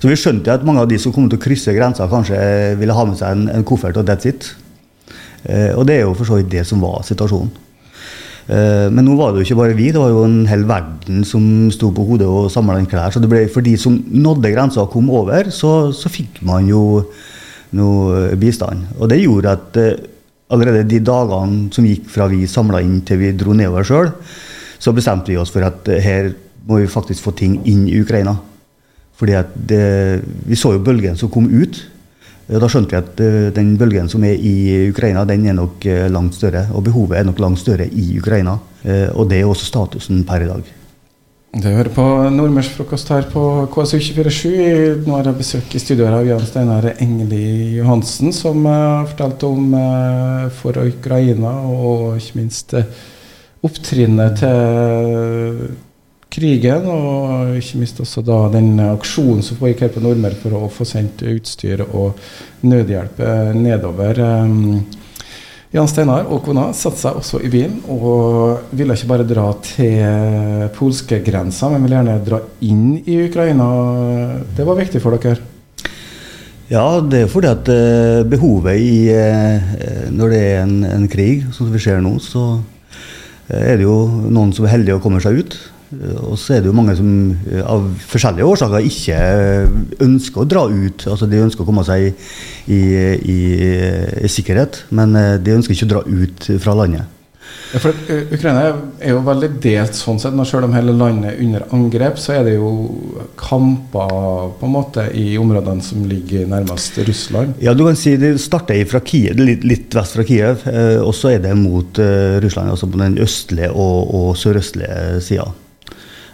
Så 0.00 0.08
vi 0.08 0.16
skjønte 0.16 0.54
at 0.54 0.64
mange 0.64 0.80
av 0.80 0.88
de 0.88 0.96
som 1.00 1.12
kom 1.12 1.28
til 1.28 1.36
å 1.36 1.42
krysse 1.42 1.74
grensa, 1.76 2.08
kanskje 2.08 2.38
ville 2.80 2.96
ha 2.96 3.04
med 3.04 3.20
seg 3.20 3.36
en, 3.36 3.50
en 3.52 3.66
koffert 3.68 4.00
og 4.00 4.08
that's 4.08 4.28
it. 4.30 4.54
Eh, 5.44 5.72
og 5.76 5.86
det 5.88 5.98
er 5.98 6.06
jo 6.06 6.14
for 6.18 6.28
så 6.28 6.40
vidt 6.40 6.52
det 6.52 6.66
som 6.68 6.82
var 6.84 7.04
situasjonen. 7.06 7.50
Eh, 8.50 8.86
men 8.90 9.04
nå 9.06 9.14
var 9.18 9.30
det 9.30 9.40
jo 9.40 9.48
ikke 9.48 9.60
bare 9.60 9.76
vi, 9.78 9.90
det 9.94 10.00
var 10.02 10.10
jo 10.10 10.24
en 10.26 10.40
hel 10.50 10.64
verden 10.66 11.24
som 11.28 11.44
sto 11.74 11.92
på 11.94 12.06
hodet 12.08 12.26
og 12.26 12.50
samla 12.52 12.80
inn 12.80 12.88
klær. 12.90 13.12
Så 13.14 13.22
det 13.22 13.30
ble, 13.30 13.44
for 13.52 13.64
de 13.66 13.76
som 13.78 13.94
nådde 13.96 14.50
grensa 14.54 14.82
og 14.84 14.92
kom 14.94 15.10
over, 15.14 15.52
så, 15.54 15.92
så 15.94 16.10
fikk 16.12 16.42
man 16.46 16.66
jo 16.70 17.04
noe 17.78 18.30
bistand. 18.40 18.88
Og 18.98 19.10
det 19.12 19.20
gjorde 19.22 19.54
at 19.54 19.78
eh, 19.78 20.06
allerede 20.50 20.88
de 20.90 21.02
dagene 21.06 21.68
som 21.74 21.86
gikk 21.86 22.08
fra 22.10 22.26
vi 22.30 22.42
samla 22.50 22.82
inn 22.82 23.00
til 23.06 23.20
vi 23.20 23.34
dro 23.38 23.54
nedover 23.54 23.86
sjøl, 23.86 24.10
så 24.80 24.94
bestemte 24.96 25.30
vi 25.30 25.38
oss 25.38 25.52
for 25.54 25.66
at 25.66 25.86
eh, 25.92 26.02
her 26.02 26.32
må 26.66 26.80
vi 26.80 26.90
faktisk 26.90 27.24
få 27.24 27.34
ting 27.38 27.60
inn 27.68 27.86
i 27.88 28.00
Ukraina. 28.02 28.34
Fordi 29.20 29.36
at 29.36 29.54
det, 29.54 29.84
vi 30.48 30.56
så 30.58 30.74
jo 30.74 30.82
bølgen 30.82 31.18
som 31.20 31.30
kom 31.32 31.46
ut. 31.52 31.78
Da 32.50 32.66
skjønte 32.66 32.90
vi 32.90 32.98
at 32.98 33.20
eh, 33.22 33.52
den 33.54 33.76
bølgen 33.78 34.08
som 34.10 34.24
er 34.26 34.34
i 34.34 34.90
Ukraina, 34.90 35.22
den 35.28 35.46
er 35.46 35.54
nok 35.54 35.84
eh, 35.86 36.08
langt 36.10 36.34
større. 36.34 36.64
Og 36.74 36.82
behovet 36.88 37.20
er 37.20 37.26
nok 37.28 37.38
langt 37.42 37.62
større 37.62 37.86
i 37.86 38.06
Ukraina. 38.18 38.56
Eh, 38.82 39.06
og 39.14 39.28
det 39.30 39.38
er 39.38 39.50
også 39.50 39.68
statusen 39.68 40.24
per 40.26 40.42
i 40.42 40.48
dag. 40.50 40.72
Du 41.50 41.66
hører 41.66 41.90
på 41.94 42.04
Nordmørsfrokost 42.30 43.10
her 43.10 43.28
på 43.30 43.44
KSU247. 43.70 45.06
Nå 45.06 45.14
har 45.14 45.30
jeg 45.30 45.38
besøk 45.38 45.74
i 45.74 45.82
studio 45.82 46.06
av 46.10 46.26
Jan 46.26 46.42
Steinar 46.46 46.88
Engeli 46.96 47.76
Johansen, 47.76 48.34
som 48.34 48.66
har 48.70 49.06
fortalt 49.10 49.46
om 49.48 49.74
for 50.60 50.78
Ukraina, 50.78 51.56
og 51.66 52.20
ikke 52.20 52.38
minst 52.38 52.76
opptrinnet 53.66 54.38
til 54.44 55.64
krigen, 56.30 56.86
og 56.86 57.56
ikke 57.58 57.80
minst 57.80 58.00
også 58.02 58.22
da 58.24 58.38
den 58.54 58.78
aksjonen 58.84 59.42
som 59.44 59.58
foregikk 59.58 59.86
her 59.86 59.92
på 59.94 60.02
Nordmøre 60.04 60.38
for 60.38 60.56
å 60.56 60.70
få 60.72 60.86
sendt 60.88 61.24
utstyr 61.26 61.82
og 61.88 62.20
nødhjelp 62.66 63.20
eh, 63.26 63.52
nedover. 63.58 64.20
Um, 64.22 64.80
Jan 65.74 65.86
Steinar 65.90 66.26
og 66.26 66.42
kona 66.46 66.70
satte 66.74 66.98
seg 66.98 67.18
også 67.20 67.40
i 67.46 67.50
bilen 67.50 67.76
og 67.94 68.72
ville 68.74 68.96
ikke 68.96 69.10
bare 69.12 69.26
dra 69.26 69.46
til 69.62 70.66
polskegrensa, 70.74 71.68
men 71.70 71.84
ville 71.86 72.00
gjerne 72.00 72.16
dra 72.26 72.40
inn 72.66 72.96
i 73.04 73.20
Ukraina. 73.28 73.68
Det 74.56 74.66
var 74.66 74.80
viktig 74.80 75.02
for 75.02 75.14
dere? 75.14 75.46
Ja, 76.70 76.84
det 77.02 77.24
er 77.24 77.30
fordi 77.30 77.50
at 77.50 77.70
uh, 77.70 78.22
behovet 78.30 78.78
i 78.78 78.98
Når 80.14 80.30
det 80.30 80.40
er 80.42 80.60
en, 80.62 80.76
en 80.86 81.08
krig, 81.10 81.48
som 81.54 81.70
vi 81.70 81.82
ser 81.82 82.02
nå, 82.02 82.16
så 82.22 82.60
er 83.50 83.78
det 83.78 83.86
jo 83.86 84.04
noen 84.30 84.52
som 84.54 84.66
er 84.66 84.76
heldige 84.76 84.98
og 84.98 85.02
kommer 85.02 85.22
seg 85.22 85.42
ut. 85.42 85.58
Og 85.90 86.36
så 86.38 86.54
er 86.54 86.62
det 86.62 86.70
jo 86.70 86.76
mange 86.76 86.94
som 86.98 87.10
eh, 87.50 87.62
av 87.66 87.86
forskjellige 88.12 88.46
årsaker 88.46 88.86
ikke 88.86 89.20
ønsker 90.06 90.42
å 90.42 90.48
dra 90.48 90.66
ut. 90.70 91.06
Altså 91.10 91.26
De 91.30 91.42
ønsker 91.42 91.64
å 91.64 91.68
komme 91.68 91.86
seg 91.86 92.06
i, 92.06 92.10
i, 92.70 92.82
i, 93.18 93.38
i 94.22 94.30
sikkerhet, 94.30 94.84
men 94.94 95.16
eh, 95.18 95.38
de 95.42 95.56
ønsker 95.58 95.74
ikke 95.74 95.88
å 95.88 95.94
dra 95.96 96.04
ut 96.06 96.52
fra 96.62 96.76
landet. 96.78 97.16
Ja, 97.70 97.80
for 97.82 97.94
Ukraina 98.34 98.60
er 99.02 99.12
jo 99.12 99.22
veldig 99.26 99.48
delt 99.62 99.96
sånn 99.98 100.18
sett. 100.22 100.34
Når 100.34 100.46
selv 100.46 100.68
om 100.68 100.74
hele 100.74 100.94
landet 100.94 101.32
er 101.32 101.40
under 101.42 101.64
angrep, 101.74 102.18
så 102.22 102.36
er 102.36 102.44
det 102.46 102.52
jo 102.54 102.70
kamper 103.38 104.12
på 104.58 104.68
en 104.68 104.74
måte 104.74 105.06
i 105.18 105.32
områdene 105.38 105.82
som 105.82 106.04
ligger 106.06 106.46
nærmest 106.50 107.00
Russland. 107.06 107.56
Ja, 107.62 107.74
du 107.74 107.82
kan 107.86 107.98
si 107.98 108.14
det 108.18 108.36
starter 108.42 108.78
fra 108.90 109.02
Kiev, 109.02 109.42
litt, 109.42 109.66
litt 109.66 109.98
vest 109.98 110.18
fra 110.18 110.26
Kiev, 110.26 110.62
eh, 110.70 111.00
og 111.02 111.10
så 111.18 111.34
er 111.34 111.42
det 111.42 111.56
mot 111.58 111.98
Russland. 112.46 112.70
Altså 112.76 112.90
på 112.90 113.02
den 113.02 113.18
østlige 113.26 113.72
og, 113.74 114.14
og 114.14 114.38
sørøstlige 114.38 115.18
sida. 115.26 115.50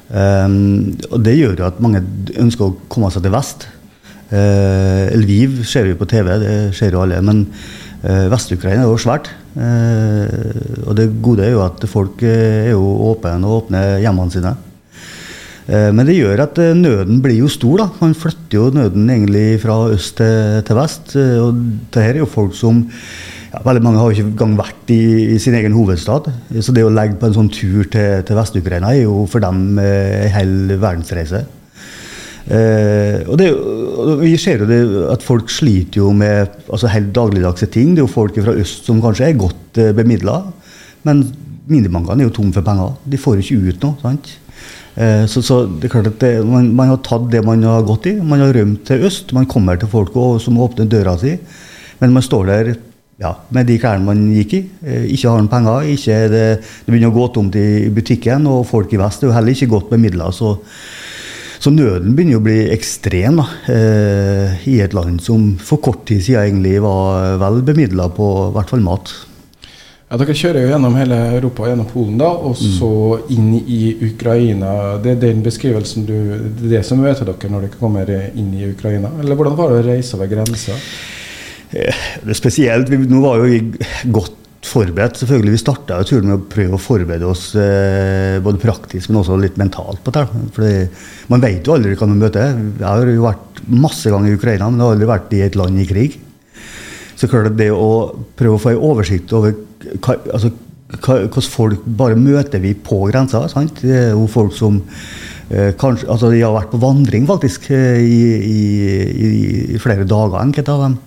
Um, 0.07 0.95
og 1.11 1.19
det 1.27 1.35
gjør 1.35 1.57
jo 1.59 1.67
at 1.67 1.81
mange 1.83 2.03
ønsker 2.39 2.69
å 2.69 2.77
komme 2.93 3.11
seg 3.11 3.25
til 3.25 3.35
vest. 3.35 3.67
Uh, 4.31 5.11
Lviv 5.19 5.63
ser 5.67 5.87
vi 5.89 5.97
på 5.99 6.07
TV, 6.11 6.31
det 6.43 6.55
ser 6.79 6.95
jo 6.95 7.03
alle. 7.03 7.19
Men 7.25 7.47
uh, 8.05 8.27
Vest-Ukraina 8.33 8.85
er 8.85 8.91
jo 8.91 9.01
svært. 9.03 9.33
Uh, 9.57 10.87
og 10.87 10.95
det 10.99 11.11
gode 11.25 11.47
er 11.47 11.57
jo 11.57 11.65
at 11.67 11.87
folk 11.91 12.23
er 12.27 12.73
jo 12.75 12.83
åpne 13.11 13.39
og 13.43 13.65
åpner 13.65 13.99
hjemmene 14.05 14.35
sine. 14.35 14.57
Men 15.67 16.07
det 16.07 16.15
gjør 16.15 16.45
at 16.45 16.59
nøden 16.79 17.17
blir 17.19 17.41
jo 17.41 17.49
stor. 17.51 17.81
da. 17.81 17.87
Man 17.99 18.13
flytter 18.15 18.55
jo 18.55 18.67
nøden 18.71 19.09
egentlig 19.11 19.57
fra 19.65 19.81
øst 19.91 20.13
til, 20.21 20.61
til 20.63 20.79
vest. 20.79 21.17
Og 21.19 21.59
det 21.91 22.05
her 22.05 22.13
er 22.13 22.21
jo 22.21 22.29
folk 22.31 22.55
som 22.55 22.85
ja, 23.53 23.61
veldig 23.65 23.83
mange 23.85 24.01
har 24.01 24.11
jo 24.11 24.17
ikke 24.17 24.31
engang 24.33 24.57
vært 24.59 24.91
i, 24.95 25.03
i, 25.35 25.39
sin 25.43 25.55
egen 25.59 25.75
hovedstad. 25.77 26.31
Så 26.61 26.75
det 26.75 26.85
å 26.87 26.93
legge 26.93 27.19
på 27.21 27.29
en 27.29 27.37
sånn 27.37 27.53
tur 27.53 27.87
til, 27.93 28.25
til 28.27 28.39
Vest-Ukraina 28.39 28.95
er 28.95 29.05
jo 29.05 29.25
for 29.31 29.45
dem 29.45 29.79
eh, 29.83 30.27
en 30.27 30.35
hel 30.35 30.57
verdensreise. 30.75 31.45
Eh, 32.47 33.27
og 33.27 33.35
det, 33.41 33.49
Vi 34.23 34.37
ser 34.39 34.63
jo 34.63 34.69
det, 34.71 34.81
at 35.11 35.25
folk 35.27 35.51
sliter 35.51 35.99
jo 35.99 36.13
med 36.15 36.53
altså 36.71 36.91
helt 36.93 37.13
dagligdagse 37.15 37.67
ting. 37.75 37.95
Det 37.95 38.03
er 38.03 38.07
jo 38.07 38.13
folk 38.13 38.39
fra 38.39 38.55
øst 38.55 38.87
som 38.87 39.03
kanskje 39.03 39.31
er 39.31 39.39
godt 39.41 39.83
eh, 39.83 39.95
bemidla, 39.97 40.41
men 41.07 41.25
minibankene 41.67 42.23
er 42.23 42.29
jo 42.29 42.35
tomme 42.37 42.55
for 42.55 42.67
penger. 42.67 42.95
De 43.05 43.19
får 43.19 43.39
jo 43.39 43.47
ikke 43.47 43.71
ut 43.71 43.87
noe. 43.87 44.01
sant? 44.03 44.35
Eh, 44.97 45.25
så, 45.29 45.43
så, 45.43 45.65
det 45.67 45.89
er 45.89 45.95
klart 45.97 46.11
at 46.13 46.21
det, 46.23 46.33
man, 46.47 46.71
man, 46.77 46.93
har 46.95 47.03
tatt 47.05 47.27
det 47.33 47.43
man 47.45 47.65
har 47.67 47.87
gått 47.87 48.09
i. 48.13 48.17
Man 48.23 48.45
har 48.45 48.55
rømt 48.55 48.87
til 48.89 49.07
øst. 49.09 49.35
Man 49.37 49.49
kommer 49.51 49.77
til 49.81 49.91
folk 49.91 50.15
som 50.43 50.61
åpner 50.63 50.89
døra 50.91 51.17
si. 51.21 51.35
Men 52.01 52.15
man 52.15 52.25
står 52.25 52.53
der 52.53 52.77
ja, 53.23 53.33
med 53.49 53.69
de 53.69 53.79
klærne 53.81 54.05
man 54.05 54.27
gikk 54.35 54.55
i. 54.59 54.63
Eh, 54.85 55.07
ikke 55.15 55.31
har 55.31 55.41
man 55.41 55.53
penger. 55.53 55.89
Ikke 55.95 56.19
det, 56.33 56.45
det, 56.61 56.89
begynner 56.91 57.13
å 57.13 57.17
gå 57.17 57.29
tomt 57.35 57.57
i 57.59 57.89
butikken, 57.93 58.49
og 58.51 58.67
folk 58.69 58.93
i 58.93 59.01
vest 59.01 59.25
er 59.25 59.31
jo 59.31 59.37
heller 59.37 59.57
ikke 59.57 59.73
godt 59.73 59.95
bemidla. 59.95 60.29
Så, 60.37 60.57
så, 61.57 61.73
nøden 61.73 62.13
begynner 62.17 62.43
å 62.43 62.45
bli 62.45 62.59
ekstrem 62.75 63.41
da, 63.41 63.47
eh, 63.73 64.69
i 64.69 64.83
et 64.85 64.97
land 64.97 65.23
som 65.25 65.55
for 65.57 65.81
kort 65.85 66.05
tid 66.11 66.21
siden 66.27 66.45
egentlig 66.45 66.77
var 66.85 67.41
vel 67.41 67.65
bemidla 67.65 68.11
på 68.13 68.29
i 68.51 68.53
hvert 68.59 68.77
fall 68.77 68.85
mat. 68.85 69.15
Ja, 70.07 70.21
Dere 70.21 70.37
kjører 70.39 70.63
jo 70.63 70.69
gjennom 70.71 70.95
hele 70.95 71.17
Europa, 71.35 71.65
gjennom 71.67 71.89
Polen, 71.91 72.19
da, 72.21 72.29
og 72.31 72.53
mm. 72.55 72.75
så 72.77 72.91
mm. 73.17 73.31
inn 73.35 73.49
i 73.59 73.81
Ukraina. 74.13 74.71
Det 75.03 75.17
er 75.17 75.25
den 75.25 75.41
beskrivelsen 75.43 76.05
du, 76.07 76.15
det, 76.45 76.69
er 76.69 76.75
det 76.77 76.87
som 76.87 77.01
møter 77.03 77.27
dere 77.27 77.51
når 77.51 77.65
dere 77.65 77.81
kommer 77.81 78.13
inn 78.29 78.53
i 78.55 78.69
Ukraina? 78.69 79.11
Eller 79.25 79.41
hvordan 79.41 79.57
var 79.59 79.73
det 79.73 79.81
å 79.81 79.87
reise 79.89 80.15
over 80.15 80.31
grensa? 80.31 80.77
Eh, 81.77 82.03
det 82.25 82.35
er 82.35 82.39
spesielt, 82.39 82.91
Nå 83.11 83.21
var 83.25 83.41
jo 83.41 83.49
vi 83.51 83.61
godt 84.13 84.43
forberedt. 84.67 85.21
selvfølgelig. 85.21 85.55
Vi 85.55 85.63
starta 85.63 86.03
turen 86.05 86.31
med 86.31 86.39
å 86.39 86.49
prøve 86.51 86.77
å 86.77 86.83
forberede 86.83 87.29
oss 87.29 87.55
eh, 87.55 88.41
både 88.43 88.63
praktisk, 88.63 89.11
men 89.11 89.21
også 89.21 89.39
litt 89.41 89.59
mentalt 89.61 90.03
på 90.05 90.15
det. 90.15 90.27
Fordi 90.57 90.75
man 91.33 91.45
vet 91.45 91.67
jo 91.67 91.77
aldri 91.77 91.95
hva 91.95 92.09
man 92.11 92.23
møter. 92.25 92.57
Jeg 92.81 92.87
har 92.87 93.07
jo 93.13 93.27
vært 93.27 93.63
masse 93.69 94.11
ganger 94.11 94.33
i 94.33 94.39
Ukraina, 94.39 94.71
men 94.71 94.81
jeg 94.81 94.87
har 94.87 94.97
aldri 94.97 95.11
vært 95.13 95.37
i 95.37 95.43
et 95.47 95.59
land 95.59 95.83
i 95.83 95.89
krig. 95.89 96.19
Så 97.17 97.31
klart 97.33 97.57
det 97.57 97.71
å 97.73 98.13
prøve 98.37 98.59
å 98.59 98.61
få 98.61 98.75
en 98.75 98.83
oversikt 98.91 99.33
over 99.33 99.55
hva, 100.05 100.19
altså, 100.35 100.51
hva, 101.01 101.41
folk 101.41 101.87
bare 101.87 102.19
møter 102.19 102.61
vi 102.61 102.75
på 102.75 103.07
grensa. 103.09 103.47
Sant? 103.53 103.81
Det 103.81 104.11
er 104.11 104.11
jo 104.13 104.27
folk 104.29 104.53
som 104.57 104.83
eh, 105.49 105.73
kanskje, 105.79 106.11
altså 106.13 106.33
De 106.33 106.43
har 106.43 106.53
vært 106.57 106.75
på 106.75 106.83
vandring 106.83 107.29
faktisk 107.29 107.71
i, 107.71 107.81
i, 108.11 108.63
i, 109.31 109.31
i 109.77 109.81
flere 109.81 110.05
dager, 110.05 110.43
enkelte 110.43 110.75
av 110.75 110.89
dem. 110.89 110.99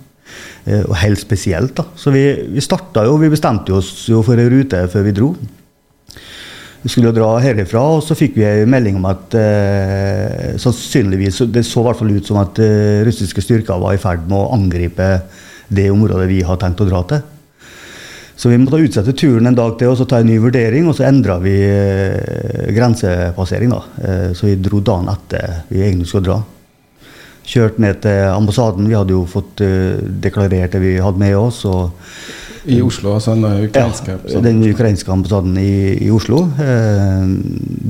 Eh, 0.66 0.84
og 0.84 0.96
helt 1.00 1.20
spesielt. 1.20 1.74
da. 1.76 1.86
Så 1.96 2.12
vi, 2.14 2.24
vi 2.52 2.64
starta 2.64 3.06
jo, 3.08 3.16
vi 3.20 3.32
bestemte 3.32 3.74
oss 3.76 4.08
jo 4.10 4.22
for 4.26 4.38
en 4.38 4.52
rute 4.52 4.84
før 4.92 5.06
vi 5.06 5.16
dro. 5.16 5.32
Vi 6.80 6.88
skulle 6.88 7.12
dra 7.12 7.34
herifra, 7.44 7.82
og 7.96 8.04
så 8.04 8.16
fikk 8.16 8.38
vi 8.40 8.46
en 8.48 8.70
melding 8.72 8.96
om 8.96 9.08
at 9.10 9.34
eh, 9.36 10.54
sannsynligvis 10.60 11.42
Det 11.52 11.60
så 11.68 11.82
i 11.82 11.84
hvert 11.84 11.98
fall 11.98 12.14
ut 12.14 12.30
som 12.30 12.38
at 12.40 12.60
eh, 12.64 13.02
russiske 13.04 13.44
styrker 13.44 13.82
var 13.82 13.96
i 13.96 14.00
ferd 14.00 14.24
med 14.28 14.38
å 14.38 14.54
angripe 14.56 15.10
det 15.68 15.90
området 15.92 16.30
vi 16.30 16.40
har 16.46 16.56
tenkt 16.60 16.80
å 16.80 16.88
dra 16.88 17.02
til. 17.10 17.20
Så 18.40 18.48
vi 18.48 18.56
måtte 18.56 18.80
utsette 18.80 19.12
turen 19.12 19.50
en 19.50 19.58
dag 19.58 19.74
til 19.76 19.92
og 19.92 19.98
så 20.00 20.06
ta 20.08 20.22
en 20.22 20.30
ny 20.30 20.38
vurdering, 20.40 20.88
og 20.88 20.96
så 20.96 21.04
endra 21.10 21.36
vi 21.42 21.58
eh, 21.60 22.70
grensepassering. 22.72 23.76
da. 23.76 23.82
Eh, 24.00 24.30
så 24.32 24.48
vi 24.48 24.56
dro 24.56 24.80
dagen 24.80 25.12
etter 25.12 25.60
vi 25.68 25.84
egentlig 25.84 26.08
skulle 26.08 26.30
dra. 26.30 26.40
Kjørt 27.50 27.80
ned 27.82 28.02
til 28.04 28.28
ambassaden. 28.30 28.86
Vi 28.86 28.94
hadde 28.94 29.16
jo 29.16 29.24
fått 29.28 29.62
eh, 29.64 29.98
deklarert 30.22 30.76
det 30.76 30.82
vi 30.82 30.94
hadde 31.02 31.20
med 31.20 31.34
oss. 31.38 31.64
I 32.68 32.76
Oslo, 32.84 33.14
altså 33.16 33.32
den 33.32 33.64
ukrainske 33.70 34.18
ja, 34.28 34.40
Den 34.44 34.60
ukrainske 34.68 35.10
ambassaden 35.12 35.56
i, 35.58 35.96
i 36.04 36.10
Oslo. 36.12 36.44
Eh, 36.60 37.24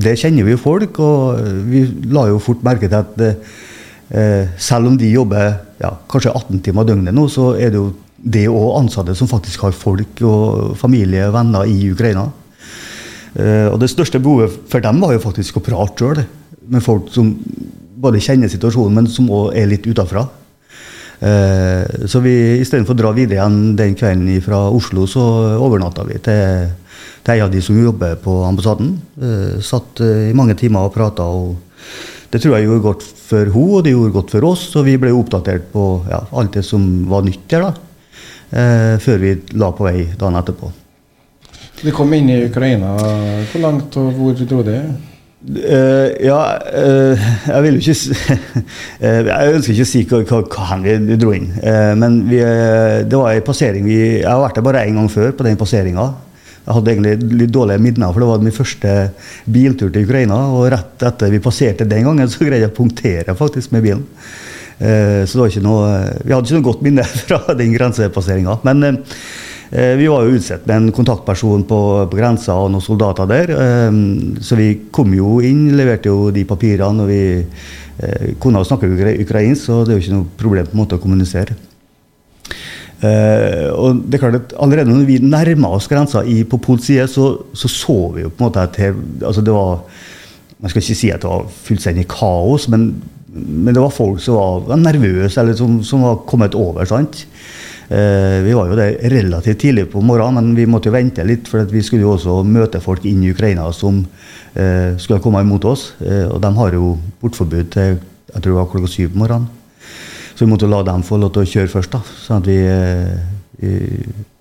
det 0.07 0.17
kjenner 0.21 0.47
vi 0.47 0.55
jo 0.55 0.63
folk, 0.63 1.01
og 1.03 1.43
vi 1.69 1.85
la 2.15 2.29
jo 2.31 2.39
fort 2.43 2.63
merke 2.67 2.89
til 2.89 3.01
at 3.01 3.25
eh, 3.27 4.53
selv 4.57 4.93
om 4.93 4.99
de 5.01 5.11
jobber 5.11 5.59
ja, 5.83 5.95
kanskje 6.11 6.33
18 6.33 6.63
timer 6.67 6.87
døgnet 6.89 7.17
nå, 7.17 7.27
så 7.33 7.53
er 7.59 7.75
det 7.75 7.81
jo 7.81 7.91
det 8.21 8.47
òg 8.53 8.77
ansatte 8.83 9.15
som 9.17 9.29
faktisk 9.31 9.65
har 9.65 9.77
folk 9.77 10.21
og 10.29 10.77
familie 10.79 11.27
og 11.29 11.35
venner 11.37 11.69
i 11.69 11.91
Ukraina. 11.91 12.29
Eh, 13.35 13.67
og 13.71 13.79
det 13.81 13.91
største 13.93 14.21
behovet 14.23 14.57
for 14.71 14.83
dem 14.85 15.01
var 15.03 15.15
jo 15.15 15.23
faktisk 15.23 15.59
å 15.59 15.65
prate 15.65 16.03
sjøl 16.03 16.25
med 16.71 16.85
folk 16.85 17.11
som 17.15 17.33
både 18.01 18.23
kjenner 18.23 18.51
situasjonen, 18.51 19.01
men 19.01 19.11
som 19.11 19.29
òg 19.33 19.57
er 19.59 19.69
litt 19.71 19.87
utafra. 19.89 20.27
Eh, 21.21 22.07
så 22.09 22.23
vi 22.25 22.35
istedenfor 22.63 22.97
å 22.97 23.01
dra 23.03 23.11
videre 23.13 23.37
igjen 23.37 23.75
den 23.77 23.97
kvelden 23.99 24.41
fra 24.45 24.63
Oslo, 24.73 25.05
så 25.11 25.25
overnatta 25.61 26.07
vi 26.09 26.17
til, 26.25 26.71
til 27.27 27.35
en 27.35 27.45
av 27.45 27.53
de 27.53 27.61
som 27.65 27.77
jobber 27.77 28.17
på 28.25 28.39
ambassaden. 28.49 28.95
Eh, 29.21 29.61
satt 29.65 30.01
eh, 30.05 30.31
i 30.31 30.37
mange 30.37 30.57
timer 30.57 30.89
og 30.89 30.97
prata. 30.97 31.29
Det 32.31 32.41
tror 32.41 32.57
jeg 32.57 32.69
gjorde 32.69 32.87
godt 32.87 33.07
for 33.21 33.53
henne, 33.53 33.77
og 33.77 33.85
det 33.85 33.95
gjorde 33.95 34.17
godt 34.17 34.35
for 34.37 34.49
oss. 34.49 34.67
Og 34.81 34.89
vi 34.89 34.97
ble 35.03 35.13
oppdatert 35.17 35.69
på 35.75 35.87
ja, 36.09 36.25
alt 36.31 36.57
det 36.57 36.65
som 36.67 36.89
var 37.11 37.27
nytt 37.27 37.45
der, 37.53 37.69
da, 37.69 38.09
eh, 38.57 38.97
før 39.03 39.21
vi 39.21 39.37
la 39.61 39.73
på 39.77 39.89
vei 39.91 40.09
dagen 40.17 40.41
etterpå. 40.41 40.73
De 41.81 41.93
kom 41.97 42.11
inn 42.13 42.29
i 42.29 42.43
Ukraina. 42.45 42.93
Hvor 43.51 43.63
langt 43.63 43.97
og 43.97 44.13
hvor 44.17 44.37
dro 44.41 44.65
de? 44.65 44.81
Uh, 45.41 46.11
ja, 46.21 46.37
uh, 46.69 47.29
jeg 47.47 47.65
vil 47.65 47.79
jo 47.79 47.81
ikke 47.81 48.35
uh, 49.01 49.21
Jeg 49.31 49.55
ønsker 49.55 49.73
ikke 49.73 49.87
å 49.87 49.89
si 49.89 50.03
hva, 50.05 50.41
hva 50.45 50.77
vi 50.83 51.17
dro 51.17 51.33
inn. 51.33 51.47
men 51.97 52.19
vi, 52.29 52.43
det 53.09 53.17
var 53.17 53.33
en 53.33 53.47
passering 53.47 53.87
vi, 53.89 53.97
Jeg 54.19 54.29
har 54.29 54.43
vært 54.43 54.59
der 54.59 54.67
bare 54.67 54.83
én 54.85 55.01
gang 55.01 55.09
før 55.09 55.33
på 55.39 55.47
den 55.47 55.57
passeringa. 55.57 56.11
Jeg 56.61 56.77
hadde 56.77 56.93
egentlig 56.93 57.39
litt 57.41 57.55
dårlige 57.57 57.81
minner, 57.81 58.13
for 58.13 58.21
det 58.21 58.29
var 58.29 58.45
min 58.45 58.55
første 58.55 58.95
biltur 59.49 59.89
til 59.89 60.05
Ukraina. 60.05 60.43
Og 60.53 60.69
rett 60.75 61.09
etter 61.09 61.33
vi 61.33 61.41
passerte 61.43 61.89
den 61.89 62.05
gangen, 62.11 62.29
så 62.33 62.45
greide 62.45 62.67
jeg 62.67 62.75
å 62.75 62.77
punktere 62.77 63.37
faktisk 63.39 63.73
med 63.73 63.87
bilen. 63.89 64.07
så 64.81 65.33
det 65.33 65.41
var 65.41 65.51
ikke 65.51 65.65
noe 65.65 65.89
Vi 66.25 66.33
hadde 66.33 66.49
ikke 66.49 66.57
noe 66.61 66.69
godt 66.69 66.85
minne 66.85 67.09
fra 67.25 67.57
den 67.57 67.73
grensepasseringa. 67.73 68.61
Men 68.69 69.01
vi 69.71 70.09
var 70.11 70.27
jo 70.27 70.35
utsatt 70.35 70.65
med 70.67 70.77
en 70.77 70.93
kontaktperson 70.95 71.63
på, 71.69 71.81
på 72.11 72.19
grensa 72.19 72.57
og 72.59 72.73
noen 72.73 72.83
soldater 72.83 73.29
der. 73.31 73.53
Eh, 73.55 73.99
så 74.43 74.59
vi 74.59 74.71
kom 74.91 75.15
jo 75.15 75.39
inn, 75.47 75.69
leverte 75.79 76.11
jo 76.11 76.33
de 76.35 76.45
papirene. 76.47 77.05
og 77.05 77.11
vi 77.11 77.23
Kona 78.41 78.63
kunne 78.63 78.65
snakke 78.65 78.89
ukrainsk, 79.21 79.67
så 79.67 79.83
det 79.85 79.93
er 79.93 79.99
jo 79.99 80.03
ikke 80.03 80.15
noe 80.15 80.39
problem 80.41 80.71
på 80.71 80.73
en 80.73 80.81
måte 80.81 80.97
å 80.97 81.03
kommunisere. 81.03 81.53
og 83.77 84.01
det 84.09 84.17
er 84.17 84.21
klart 84.21 84.39
at 84.39 84.55
Allerede 84.61 84.89
når 84.89 85.05
vi 85.09 85.19
nærma 85.25 85.69
oss 85.77 85.89
grensa 85.89 86.23
i, 86.25 86.43
på 86.45 86.59
polsk 86.61 86.85
side, 86.85 87.07
så, 87.09 87.27
så, 87.53 87.69
så 87.69 87.97
vi 88.15 88.25
jo 88.25 88.31
på 88.33 88.41
en 88.41 88.47
måte 88.49 88.61
at 88.61 88.77
altså 89.25 89.41
det 89.41 89.53
var 89.53 89.85
Man 90.61 90.69
skal 90.69 90.83
ikke 90.83 90.95
si 90.95 91.11
at 91.13 91.23
det 91.23 91.31
var 91.31 91.47
fullstendig 91.49 92.07
kaos, 92.09 92.69
men, 92.69 93.03
men 93.33 93.75
det 93.75 93.81
var 93.81 93.95
folk 93.97 94.21
som 94.21 94.37
var 94.37 94.77
nervøse, 94.77 95.41
eller 95.41 95.55
som, 95.57 95.79
som 95.83 96.03
var 96.05 96.19
kommet 96.29 96.55
over. 96.55 96.85
sant? 96.85 97.23
Eh, 97.91 98.43
vi 98.43 98.53
var 98.55 98.69
jo 98.71 98.77
der 98.79 99.01
relativt 99.11 99.59
tidlig 99.65 99.89
på 99.91 100.01
morgenen, 100.01 100.53
men 100.53 100.55
vi 100.55 100.67
måtte 100.71 100.87
jo 100.87 100.95
vente 100.95 101.25
litt. 101.27 101.49
For 101.51 101.67
vi 101.67 101.83
skulle 101.83 102.07
jo 102.07 102.15
også 102.15 102.37
møte 102.47 102.79
folk 102.83 103.07
inn 103.09 103.25
i 103.27 103.33
Ukraina 103.35 103.65
som 103.75 104.05
eh, 104.55 104.95
skulle 104.95 105.23
komme 105.23 105.43
imot 105.43 105.67
oss. 105.67 105.89
Eh, 105.99 106.29
og 106.31 106.39
de 106.43 106.53
har 106.55 106.77
jo 106.77 106.93
portforbud 107.23 107.73
til 107.75 107.97
jeg 108.31 108.45
tror 108.45 108.53
det 108.53 108.59
var 108.61 108.69
klokka 108.71 108.93
syv 108.93 109.09
på 109.11 109.25
morgenen. 109.25 109.49
Så 110.37 110.45
vi 110.45 110.53
måtte 110.53 110.69
la 110.71 110.85
dem 110.87 111.03
få 111.03 111.19
lov 111.19 111.33
til 111.35 111.43
å 111.43 111.51
kjøre 111.51 111.73
først. 111.73 111.97
da, 111.97 112.01
sånn 112.23 112.45
at 112.45 112.47
vi, 112.47 113.73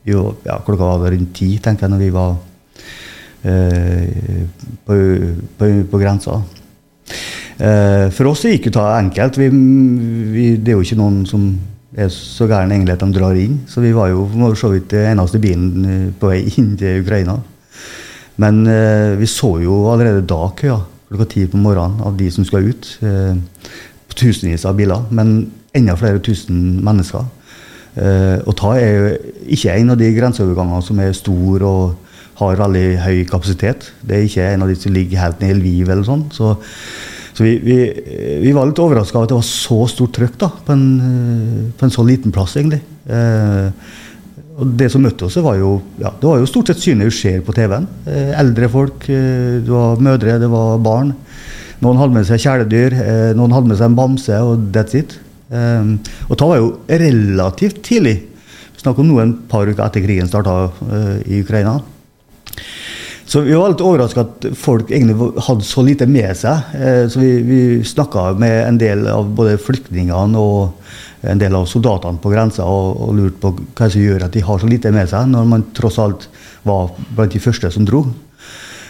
jo, 0.05 0.21
ja, 0.45 0.59
Klokka 0.63 0.91
var 1.01 1.09
rundt 1.09 1.33
ti, 1.35 1.47
tenker 1.57 1.87
jeg, 1.87 1.91
når 1.95 2.03
vi 2.03 2.11
var 2.13 2.37
på, 4.85 4.99
på, 5.57 5.71
på 5.89 5.99
grensa. 5.99 6.37
For 7.57 8.29
oss 8.29 8.45
gikk 8.45 8.69
det 8.77 8.85
enkelt. 8.85 9.41
Vi, 9.41 9.49
vi, 10.37 10.45
det 10.61 10.75
er 10.75 10.77
jo 10.77 10.85
ikke 10.85 11.01
noen 11.01 11.25
som 11.27 11.49
er 11.99 12.11
så 12.13 12.47
gæren 12.49 12.71
egentlig 12.71 12.95
at 12.95 13.03
de 13.03 13.13
drar 13.15 13.37
inn. 13.37 13.61
Så 13.67 13.83
vi 13.83 13.93
var 13.95 14.09
jo 14.11 14.25
for 14.31 14.59
så 14.59 14.71
vidt 14.73 14.91
den 14.93 15.11
eneste 15.13 15.41
bilen 15.41 15.85
eh, 15.85 16.05
på 16.19 16.31
vei 16.31 16.43
inn 16.59 16.75
til 16.79 17.03
Ukraina. 17.03 17.37
Men 18.39 18.63
eh, 18.67 19.17
vi 19.19 19.27
så 19.29 19.57
jo 19.63 19.83
allerede 19.91 20.27
da 20.27 20.47
køa 20.55 20.79
klokka 21.09 21.25
ti 21.31 21.45
på 21.49 21.57
morgenen 21.57 22.03
av 22.05 22.17
de 22.17 22.29
som 22.31 22.45
skal 22.45 22.69
ut. 22.69 22.91
Eh, 23.01 23.35
tusenvis 24.19 24.65
av 24.67 24.77
biler, 24.77 25.07
men 25.15 25.49
enda 25.75 25.95
flere 25.97 26.21
tusen 26.23 26.79
mennesker. 26.85 27.25
Eh, 27.99 28.37
og 28.45 28.55
Ta 28.59 28.75
er 28.77 28.91
jo 28.93 29.09
ikke 29.55 29.75
en 29.75 29.93
av 29.95 29.99
de 29.99 30.11
grenseovergangene 30.15 30.85
som 30.85 31.01
er 31.01 31.15
stor 31.17 31.65
og 31.65 31.95
har 32.39 32.59
veldig 32.61 32.85
høy 33.03 33.23
kapasitet. 33.27 33.89
Det 34.01 34.15
er 34.15 34.27
ikke 34.27 34.51
en 34.53 34.63
av 34.63 34.71
de 34.71 34.77
som 34.79 34.93
ligger 34.95 35.23
helt 35.23 35.41
nede 35.41 35.57
i 35.57 35.59
Lviv 35.59 35.89
eller 35.89 36.05
sånn. 36.07 36.27
Så 36.31 36.53
så 37.39 37.45
vi, 37.45 37.53
vi, 37.63 37.75
vi 38.43 38.51
var 38.51 38.67
litt 38.67 38.79
overraska 38.83 39.15
over 39.15 39.29
at 39.29 39.31
det 39.31 39.37
var 39.37 39.45
så 39.47 39.75
stort 39.87 40.11
trøkk 40.17 40.33
da, 40.41 40.49
på 40.51 40.73
en, 40.75 40.81
eh, 40.99 41.59
på 41.79 41.85
en 41.87 41.93
så 41.93 42.03
liten 42.03 42.33
plass, 42.35 42.57
egentlig. 42.59 42.81
Eh, 43.07 43.69
og 44.59 44.73
Det 44.81 44.89
som 44.91 45.05
møtte 45.07 45.23
oss, 45.23 45.37
var 45.39 45.55
jo, 45.55 45.77
ja, 46.01 46.11
det 46.19 46.27
var 46.27 46.41
jo 46.41 46.49
stort 46.51 46.67
sett 46.67 46.81
synet 46.83 47.07
du 47.07 47.15
ser 47.15 47.39
på 47.47 47.55
TV-en. 47.55 47.87
Eh, 48.11 48.33
eldre 48.41 48.67
folk, 48.73 49.07
eh, 49.07 49.61
det 49.63 49.71
var 49.71 50.03
mødre, 50.03 50.35
det 50.41 50.49
var 50.51 50.83
barn. 50.83 51.13
Noen 51.79 52.01
hadde 52.01 52.17
med 52.17 52.27
seg 52.27 52.43
kjæledyr, 52.43 52.97
eh, 53.05 53.31
noen 53.39 53.55
hadde 53.55 53.71
med 53.71 53.79
seg 53.79 53.87
en 53.87 53.95
bamse, 54.01 54.41
og 54.43 54.67
that's 54.75 54.99
it. 54.99 55.15
Eh, 55.47 55.95
og 56.27 56.35
det 56.35 56.49
var 56.51 56.59
jo 56.59 56.73
relativt 56.91 57.79
tidlig. 57.87 58.17
Snakk 58.83 58.99
om 58.99 59.07
noe 59.13 59.23
en 59.23 59.37
par 59.47 59.63
uker 59.63 59.85
etter 59.87 60.03
krigen 60.03 60.27
starta 60.27 60.73
i 61.23 61.39
Ukraina. 61.39 61.79
Så 63.29 63.43
vi 63.45 63.53
var 63.53 63.69
litt 63.69 63.81
overraska 63.85 64.23
at 64.25 64.45
folk 64.57 64.89
egentlig 64.89 65.27
hadde 65.45 65.65
så 65.67 65.83
lite 65.85 66.07
med 66.09 66.31
seg. 66.37 66.71
Eh, 66.73 67.03
så 67.13 67.21
vi, 67.21 67.29
vi 67.45 67.59
snakka 67.85 68.31
med 68.41 68.55
en 68.63 68.79
del 68.81 69.03
av 69.11 69.27
både 69.37 69.59
flyktningene 69.61 70.39
og 70.41 71.27
en 71.29 71.41
del 71.41 71.53
av 71.53 71.67
soldatene 71.69 72.17
på 72.23 72.31
grensa 72.33 72.65
og, 72.65 73.03
og 73.05 73.11
lurte 73.19 73.37
på 73.43 73.51
hva 73.77 73.89
som 73.91 74.01
gjør 74.01 74.25
at 74.25 74.33
de 74.33 74.41
har 74.47 74.61
så 74.61 74.69
lite 74.71 74.89
med 74.95 75.11
seg, 75.11 75.27
når 75.29 75.45
man 75.51 75.67
tross 75.77 75.99
alt 76.01 76.25
var 76.65 76.89
blant 77.13 77.35
de 77.35 77.43
første 77.43 77.69
som 77.75 77.85
dro. 77.85 78.01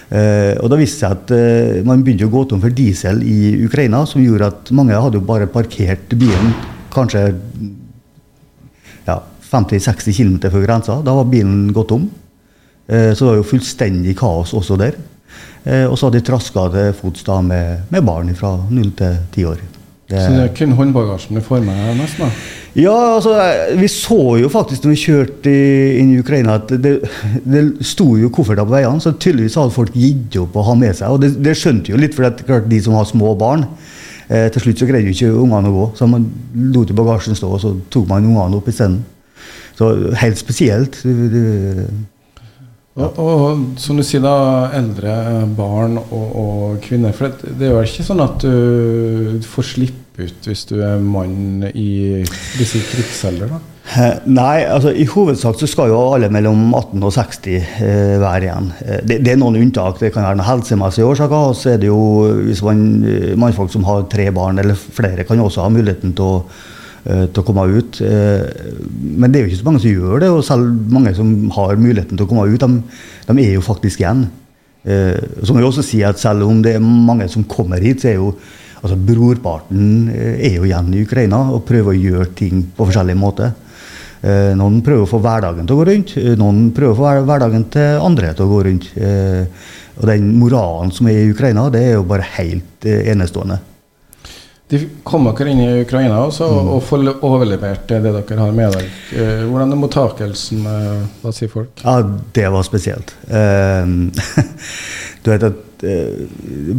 Uh, 0.09 0.55
og 0.63 0.71
da 0.71 0.77
viste 0.79 1.03
seg 1.03 1.11
at 1.19 1.31
uh, 1.35 1.83
man 1.85 2.01
begynte 2.01 2.25
å 2.25 2.31
gå 2.33 2.39
tom 2.49 2.63
for 2.63 2.73
diesel 2.73 3.19
i 3.21 3.51
Ukraina, 3.67 3.99
som 4.09 4.23
gjorde 4.23 4.47
at 4.49 4.71
mange 4.73 4.97
hadde 4.97 5.19
jo 5.19 5.27
bare 5.27 5.45
parkert 5.51 6.15
bilen 6.17 6.55
kanskje 6.89 7.27
ja, 9.05 9.19
50-60 9.51 10.15
km 10.15 10.39
før 10.47 10.65
grensa. 10.65 10.97
Da 11.05 11.13
var 11.19 11.29
bilen 11.29 11.67
gått 11.75 11.91
tom. 11.91 12.07
Eh, 12.89 13.11
så 13.13 13.23
det 13.23 13.31
var 13.31 13.39
jo 13.39 13.49
fullstendig 13.51 14.17
kaos 14.17 14.53
også 14.57 14.77
der. 14.81 14.97
Eh, 15.63 15.85
og 15.85 15.97
så 15.97 16.07
hadde 16.07 16.21
de 16.21 16.25
traska 16.25 16.69
til 16.73 16.95
fots 16.97 17.25
da 17.27 17.41
med, 17.45 17.83
med, 17.91 18.05
barn 18.05 18.31
fra 18.37 18.55
0 18.69 18.95
til 18.97 19.19
10 19.35 19.51
år. 19.51 19.59
Det, 20.09 20.17
så 20.17 20.31
det 20.33 20.45
er 20.47 20.55
kun 20.57 20.71
håndbagasjen 20.73 21.37
du 21.37 21.43
får 21.45 21.61
med 21.61 21.99
nesten? 21.99 22.25
da? 22.25 22.29
Ja, 22.79 22.95
altså, 23.15 23.33
vi 23.77 23.87
så 23.91 24.37
jo 24.41 24.49
faktisk 24.49 24.85
når 24.85 24.93
vi 24.95 25.03
kjørte 25.03 25.53
inn 26.01 26.15
i 26.15 26.19
Ukraina 26.21 26.55
at 26.57 26.71
det, 26.81 26.95
det 27.45 27.63
sto 27.85 28.15
jo 28.17 28.31
kofferter 28.33 28.65
på 28.65 28.73
veiene, 28.73 29.01
så 29.03 29.13
tydeligvis 29.13 29.57
hadde 29.59 29.75
folk 29.75 29.93
gitt 29.93 30.39
opp 30.41 30.57
å 30.57 30.65
ha 30.71 30.75
med 30.79 30.97
seg. 30.97 31.13
Og 31.13 31.21
det, 31.21 31.35
det 31.45 31.53
skjønte 31.59 31.93
jo 31.93 32.01
litt, 32.01 32.17
for 32.17 32.25
det, 32.25 32.41
er 32.41 32.49
klart, 32.49 32.69
de 32.71 32.81
som 32.85 32.97
har 32.97 33.05
små 33.09 33.35
barn 33.37 33.67
eh, 34.29 34.47
Til 34.53 34.65
slutt 34.65 34.81
så 34.81 34.89
greide 34.89 35.11
jo 35.11 35.17
ikke 35.17 35.43
ungene 35.45 35.69
å 35.69 35.77
gå, 35.77 35.87
så 35.99 36.09
man 36.09 36.25
lot 36.73 36.93
bagasjen 36.97 37.37
stå, 37.37 37.53
og 37.53 37.61
så 37.61 37.75
tok 37.93 38.09
man 38.09 38.25
ungene 38.25 38.57
opp 38.57 38.69
isteden. 38.71 39.03
Så 39.77 39.93
helt 40.23 40.41
spesielt. 40.41 41.03
Det, 41.05 41.43
og, 42.97 43.19
og, 43.21 43.65
som 43.79 43.99
du 43.99 44.03
sier, 44.03 44.23
da, 44.23 44.69
eldre 44.75 45.13
barn 45.55 45.99
og, 46.01 46.29
og 46.43 46.79
kvinner. 46.83 47.13
For 47.15 47.29
det, 47.29 47.53
det, 47.59 47.69
er 47.69 47.75
jo 47.77 47.83
ikke 47.85 48.07
sånn 48.07 48.23
at 48.25 48.43
du 48.43 49.45
får 49.47 49.67
slippe 49.75 50.25
ut 50.25 50.49
hvis 50.49 50.65
du 50.67 50.79
er 50.83 50.99
mann 50.99 51.67
i 51.69 52.23
disse 52.57 52.81
krigsalder? 52.89 53.53
da? 53.53 53.61
Nei, 54.29 54.65
altså 54.69 54.91
i 54.93 55.05
hovedsak 55.09 55.57
så 55.57 55.67
skal 55.69 55.89
jo 55.89 55.99
alle 56.13 56.29
mellom 56.33 56.67
18 56.77 57.05
og 57.07 57.13
60 57.15 57.55
eh, 57.55 58.17
være 58.21 58.45
igjen. 58.45 58.67
Eh, 58.85 58.99
det, 59.01 59.21
det, 59.25 59.33
er 59.33 59.39
noen 59.41 59.57
unntak. 59.63 59.97
Det 60.01 60.11
kan 60.13 60.27
være 60.27 60.37
noen 60.37 60.49
helsemessige 60.49 61.07
årsaker. 61.09 61.53
Og 61.53 61.57
så 61.57 61.73
er 61.73 61.81
det 61.81 61.89
jo 61.89 62.01
hvis 62.43 62.61
man, 62.65 62.83
eh, 63.07 63.31
mannfolk 63.39 63.73
som 63.73 63.87
har 63.89 64.05
tre 64.11 64.27
barn 64.35 64.61
eller 64.61 64.77
flere, 64.77 65.25
kan 65.25 65.41
jo 65.41 65.47
også 65.49 65.65
ha 65.65 65.73
muligheten 65.73 66.13
til 66.17 66.35
å 66.35 66.43
til 67.05 67.41
å 67.41 67.45
komme 67.47 67.63
ut. 67.71 67.99
Men 68.01 69.31
det 69.31 69.39
er 69.39 69.45
jo 69.45 69.49
ikke 69.51 69.59
så 69.61 69.67
mange 69.67 69.81
som 69.83 69.93
gjør 69.93 70.23
det, 70.23 70.29
og 70.33 70.43
selv 70.45 70.91
mange 70.91 71.13
som 71.17 71.31
har 71.55 71.79
muligheten 71.79 72.19
til 72.19 72.25
å 72.25 72.29
komme 72.29 72.47
ut, 72.49 72.59
de, 72.59 72.99
de 73.29 73.45
er 73.45 73.55
jo 73.55 73.63
faktisk 73.65 74.03
igjen. 74.03 74.25
Så 74.83 75.53
må 75.53 75.61
jeg 75.61 75.69
også 75.69 75.85
si 75.85 76.01
at 76.07 76.19
selv 76.21 76.47
om 76.47 76.59
det 76.65 76.75
er 76.75 76.83
mange 76.83 77.29
som 77.31 77.47
kommer 77.47 77.81
hit, 77.83 78.03
så 78.03 78.11
er 78.11 78.19
jo 78.19 78.33
altså 78.79 78.95
brorparten 78.95 80.11
er 80.11 80.59
jo 80.59 80.67
igjen 80.67 80.93
i 80.95 81.03
Ukraina 81.03 81.41
og 81.53 81.65
prøver 81.67 81.93
å 81.93 81.99
gjøre 81.99 82.29
ting 82.39 82.61
på 82.75 82.87
forskjellige 82.87 83.19
måter. 83.19 83.55
Eh, 84.19 84.51
noen 84.59 84.81
prøver 84.83 85.05
å 85.05 85.07
få 85.07 85.21
hverdagen 85.23 85.67
til 85.67 85.77
å 85.77 85.79
gå 85.79 85.85
rundt, 85.87 86.17
eh, 86.19 86.35
noen 86.35 86.73
prøver 86.75 86.91
å 86.91 86.97
få 86.97 87.23
hverdagen 87.23 87.69
til 87.71 88.01
andre 88.03 88.33
til 88.33 88.45
å 88.45 88.51
gå 88.51 88.63
rundt. 88.65 88.89
Eh, 88.97 89.45
og 89.99 90.05
den 90.07 90.33
moralen 90.39 90.91
som 90.91 91.07
er 91.07 91.23
i 91.23 91.31
Ukraina, 91.31 91.69
det 91.69 91.83
er 91.83 91.93
jo 91.93 92.03
bare 92.03 92.27
helt 92.35 92.83
enestående. 92.83 93.59
De 94.69 94.79
kom 95.03 95.25
dere 95.25 95.49
inn 95.49 95.61
i 95.63 95.81
Ukraina 95.81 96.19
også, 96.27 96.45
mm. 96.45 96.67
og 96.75 96.83
får 96.85 97.07
overlevert 97.25 97.87
det 97.89 98.03
dere 98.05 98.37
har 98.37 98.51
med 98.53 98.75
dere. 98.75 98.89
Hvordan 99.49 99.73
er 99.73 99.79
mottakelsen? 99.81 100.67
Hva 101.23 101.33
sier 101.33 101.49
folk? 101.49 101.81
Ja, 101.81 101.95
Det 102.35 102.45
var 102.53 102.67
spesielt. 102.67 103.15
du 105.23 105.31
vet 105.31 105.47
at 105.47 105.65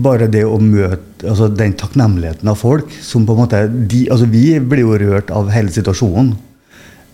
bare 0.05 0.29
det 0.31 0.45
å 0.45 0.61
møte 0.63 1.27
altså 1.27 1.49
den 1.51 1.75
takknemligheten 1.81 2.49
av 2.53 2.61
folk 2.61 2.93
som 3.03 3.27
på 3.27 3.35
en 3.35 3.43
måte 3.43 3.65
de, 3.69 4.05
altså 4.13 4.29
Vi 4.29 4.45
blir 4.61 4.85
jo 4.85 4.99
rørt 5.01 5.33
av 5.35 5.51
hele 5.51 5.73
situasjonen. 5.75 6.35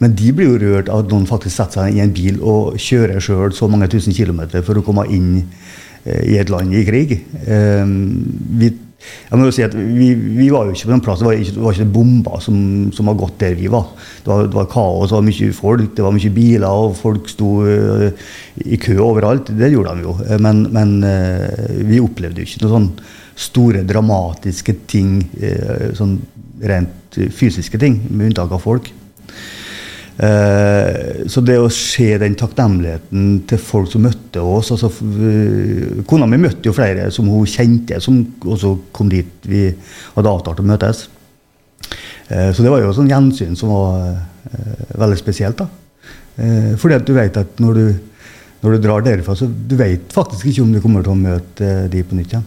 Men 0.03 0.17
de 0.17 0.33
blir 0.37 0.51
jo 0.51 0.59
rørt 0.61 0.91
av 0.93 1.05
at 1.05 1.13
noen 1.13 1.29
faktisk 1.29 1.57
setter 1.57 1.87
seg 1.87 1.97
i 1.97 2.03
en 2.05 2.13
bil 2.15 2.41
og 2.45 2.77
kjører 2.81 3.23
sjøl 3.23 3.55
så 3.57 3.69
mange 3.71 3.89
tusen 3.93 4.17
kilometer 4.17 4.65
for 4.67 4.77
å 4.77 4.85
komme 4.85 5.07
inn 5.13 5.31
eh, 5.41 6.35
i 6.35 6.37
et 6.41 6.53
land 6.53 6.75
i 6.77 6.85
krig. 6.85 7.15
Eh, 7.47 7.95
vi, 8.61 8.73
jeg 8.97 9.39
må 9.39 9.47
jo 9.47 9.55
si 9.55 9.65
at 9.65 9.75
vi, 9.77 10.09
vi 10.15 10.47
var 10.51 10.67
jo 10.67 10.75
ikke 10.75 10.89
på 10.89 10.93
den 10.95 11.03
plassen, 11.05 11.27
det 11.27 11.29
var 11.29 11.41
ikke, 11.41 11.55
det 11.57 11.65
var 11.65 11.77
ikke 11.77 11.95
bomber 11.97 12.41
som, 12.43 12.57
som 12.97 13.11
har 13.11 13.19
gått 13.21 13.37
der 13.43 13.57
vi 13.59 13.69
var. 13.71 13.91
Det 14.25 14.31
var, 14.31 14.47
det 14.49 14.59
var 14.59 14.69
kaos, 14.73 15.11
det 15.11 15.19
var 15.19 15.27
mye 15.27 15.51
folk, 15.57 15.91
det 15.97 16.07
var 16.07 16.17
mye 16.17 16.33
biler, 16.37 16.67
og 16.67 16.97
folk 16.99 17.31
sto 17.31 17.51
uh, 17.67 18.27
i 18.65 18.81
kø 18.83 18.97
overalt. 19.05 19.53
Det 19.59 19.71
gjorde 19.73 19.95
de 19.97 20.07
jo. 20.07 20.17
Men, 20.43 20.65
men 20.75 20.97
uh, 21.05 21.77
vi 21.87 22.03
opplevde 22.03 22.43
jo 22.43 22.49
ikke 22.49 22.65
noen 22.65 22.75
sånn 22.77 22.91
store, 23.37 23.85
dramatiske 23.85 24.73
ting, 24.89 25.19
sånn 25.93 26.15
rent 26.65 27.19
fysiske 27.37 27.77
ting, 27.77 27.99
med 28.09 28.31
unntak 28.31 28.55
av 28.57 28.63
folk. 28.65 28.89
Eh, 30.17 31.27
så 31.29 31.43
det 31.45 31.59
å 31.61 31.69
se 31.73 32.07
den 32.23 32.37
takknemligheten 32.41 33.43
til 33.51 33.61
folk 33.61 33.91
som 33.93 34.07
møtte 34.07 34.41
oss 34.41 34.71
altså, 34.73 34.89
eh, 34.89 35.99
Kona 36.09 36.25
mi 36.31 36.39
møtte 36.41 36.71
jo 36.71 36.73
flere 36.73 37.11
som 37.13 37.29
hun 37.29 37.45
kjente, 37.45 37.99
som 38.01 38.23
også 38.41 38.73
kom 38.97 39.11
dit 39.13 39.45
vi 39.45 39.67
hadde 40.15 40.33
avtalt 40.33 40.63
å 40.63 40.67
møtes. 40.67 41.05
Eh, 42.33 42.49
så 42.57 42.65
det 42.65 42.73
var 42.73 42.81
jo 42.81 42.97
sånn 42.97 43.13
gjensyn 43.13 43.59
som 43.61 43.75
var 43.75 44.17
veldig 44.97 45.19
spesielt. 45.21 45.59
da. 45.59 45.67
fordi 46.79 46.95
at 46.95 47.07
du 47.07 47.13
vet 47.13 47.37
at 47.37 47.61
når 47.61 47.75
du, 47.75 47.87
når 48.63 48.73
du 48.73 48.79
drar 48.85 49.03
derfra, 49.03 49.35
så 49.37 49.49
du 49.49 49.75
vet 49.77 50.13
faktisk 50.13 50.47
ikke 50.47 50.63
om 50.63 50.73
du 50.73 50.81
kommer 50.81 51.03
til 51.03 51.13
å 51.13 51.19
møte 51.19 51.89
de 51.91 52.03
på 52.03 52.17
nytt 52.17 52.33
igjen. 52.33 52.47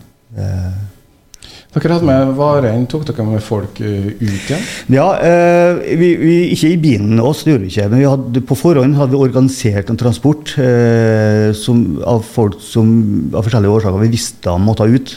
Dere 1.69 1.93
hadde 1.93 2.07
med 2.07 2.31
varer. 2.33 2.77
Tok 2.89 3.03
dere 3.05 3.23
med 3.27 3.43
folk 3.45 3.77
uh, 3.83 4.07
ut 4.09 4.45
igjen? 4.49 4.63
Ja, 4.89 5.09
eh, 5.21 5.81
vi, 5.99 6.15
vi, 6.17 6.37
ikke 6.55 6.71
i 6.73 6.79
bilen 6.81 7.19
oss, 7.21 7.43
det 7.45 7.53
gjorde 7.53 7.67
vi 7.67 7.69
ikke. 7.69 7.89
Men 7.91 8.01
vi 8.01 8.07
hadde, 8.09 8.41
på 8.49 8.57
forhånd 8.57 8.97
hadde 8.97 9.13
vi 9.13 9.19
organisert 9.21 9.91
en 9.91 9.99
transport 9.99 10.55
eh, 10.63 11.51
som, 11.53 11.83
av 12.01 12.23
folk 12.25 12.57
som 12.65 12.89
av 13.35 13.45
forskjellige 13.45 13.75
årsaker 13.75 14.01
vi 14.01 14.09
visste 14.15 14.55
måtte 14.57 14.89
ut. 14.89 15.13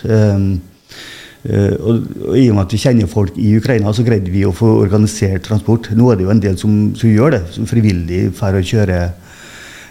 Og, 1.42 1.72
og, 1.88 2.36
I 2.36 2.44
og 2.50 2.58
med 2.58 2.60
at 2.66 2.76
vi 2.76 2.82
kjenner 2.84 3.08
folk 3.10 3.40
i 3.40 3.54
Ukraina, 3.56 3.94
så 3.96 4.04
greide 4.06 4.30
vi 4.30 4.44
å 4.46 4.52
få 4.54 4.68
organisert 4.82 5.48
transport. 5.48 5.88
Nå 5.96 6.12
er 6.12 6.20
det 6.20 6.28
jo 6.28 6.34
en 6.36 6.44
del 6.44 6.60
som, 6.60 6.76
som 7.00 7.10
gjør 7.10 7.38
det, 7.38 7.42
som 7.56 7.66
frivillig 7.70 8.26
for 8.36 8.60
å 8.60 8.62
kjøre 8.62 9.00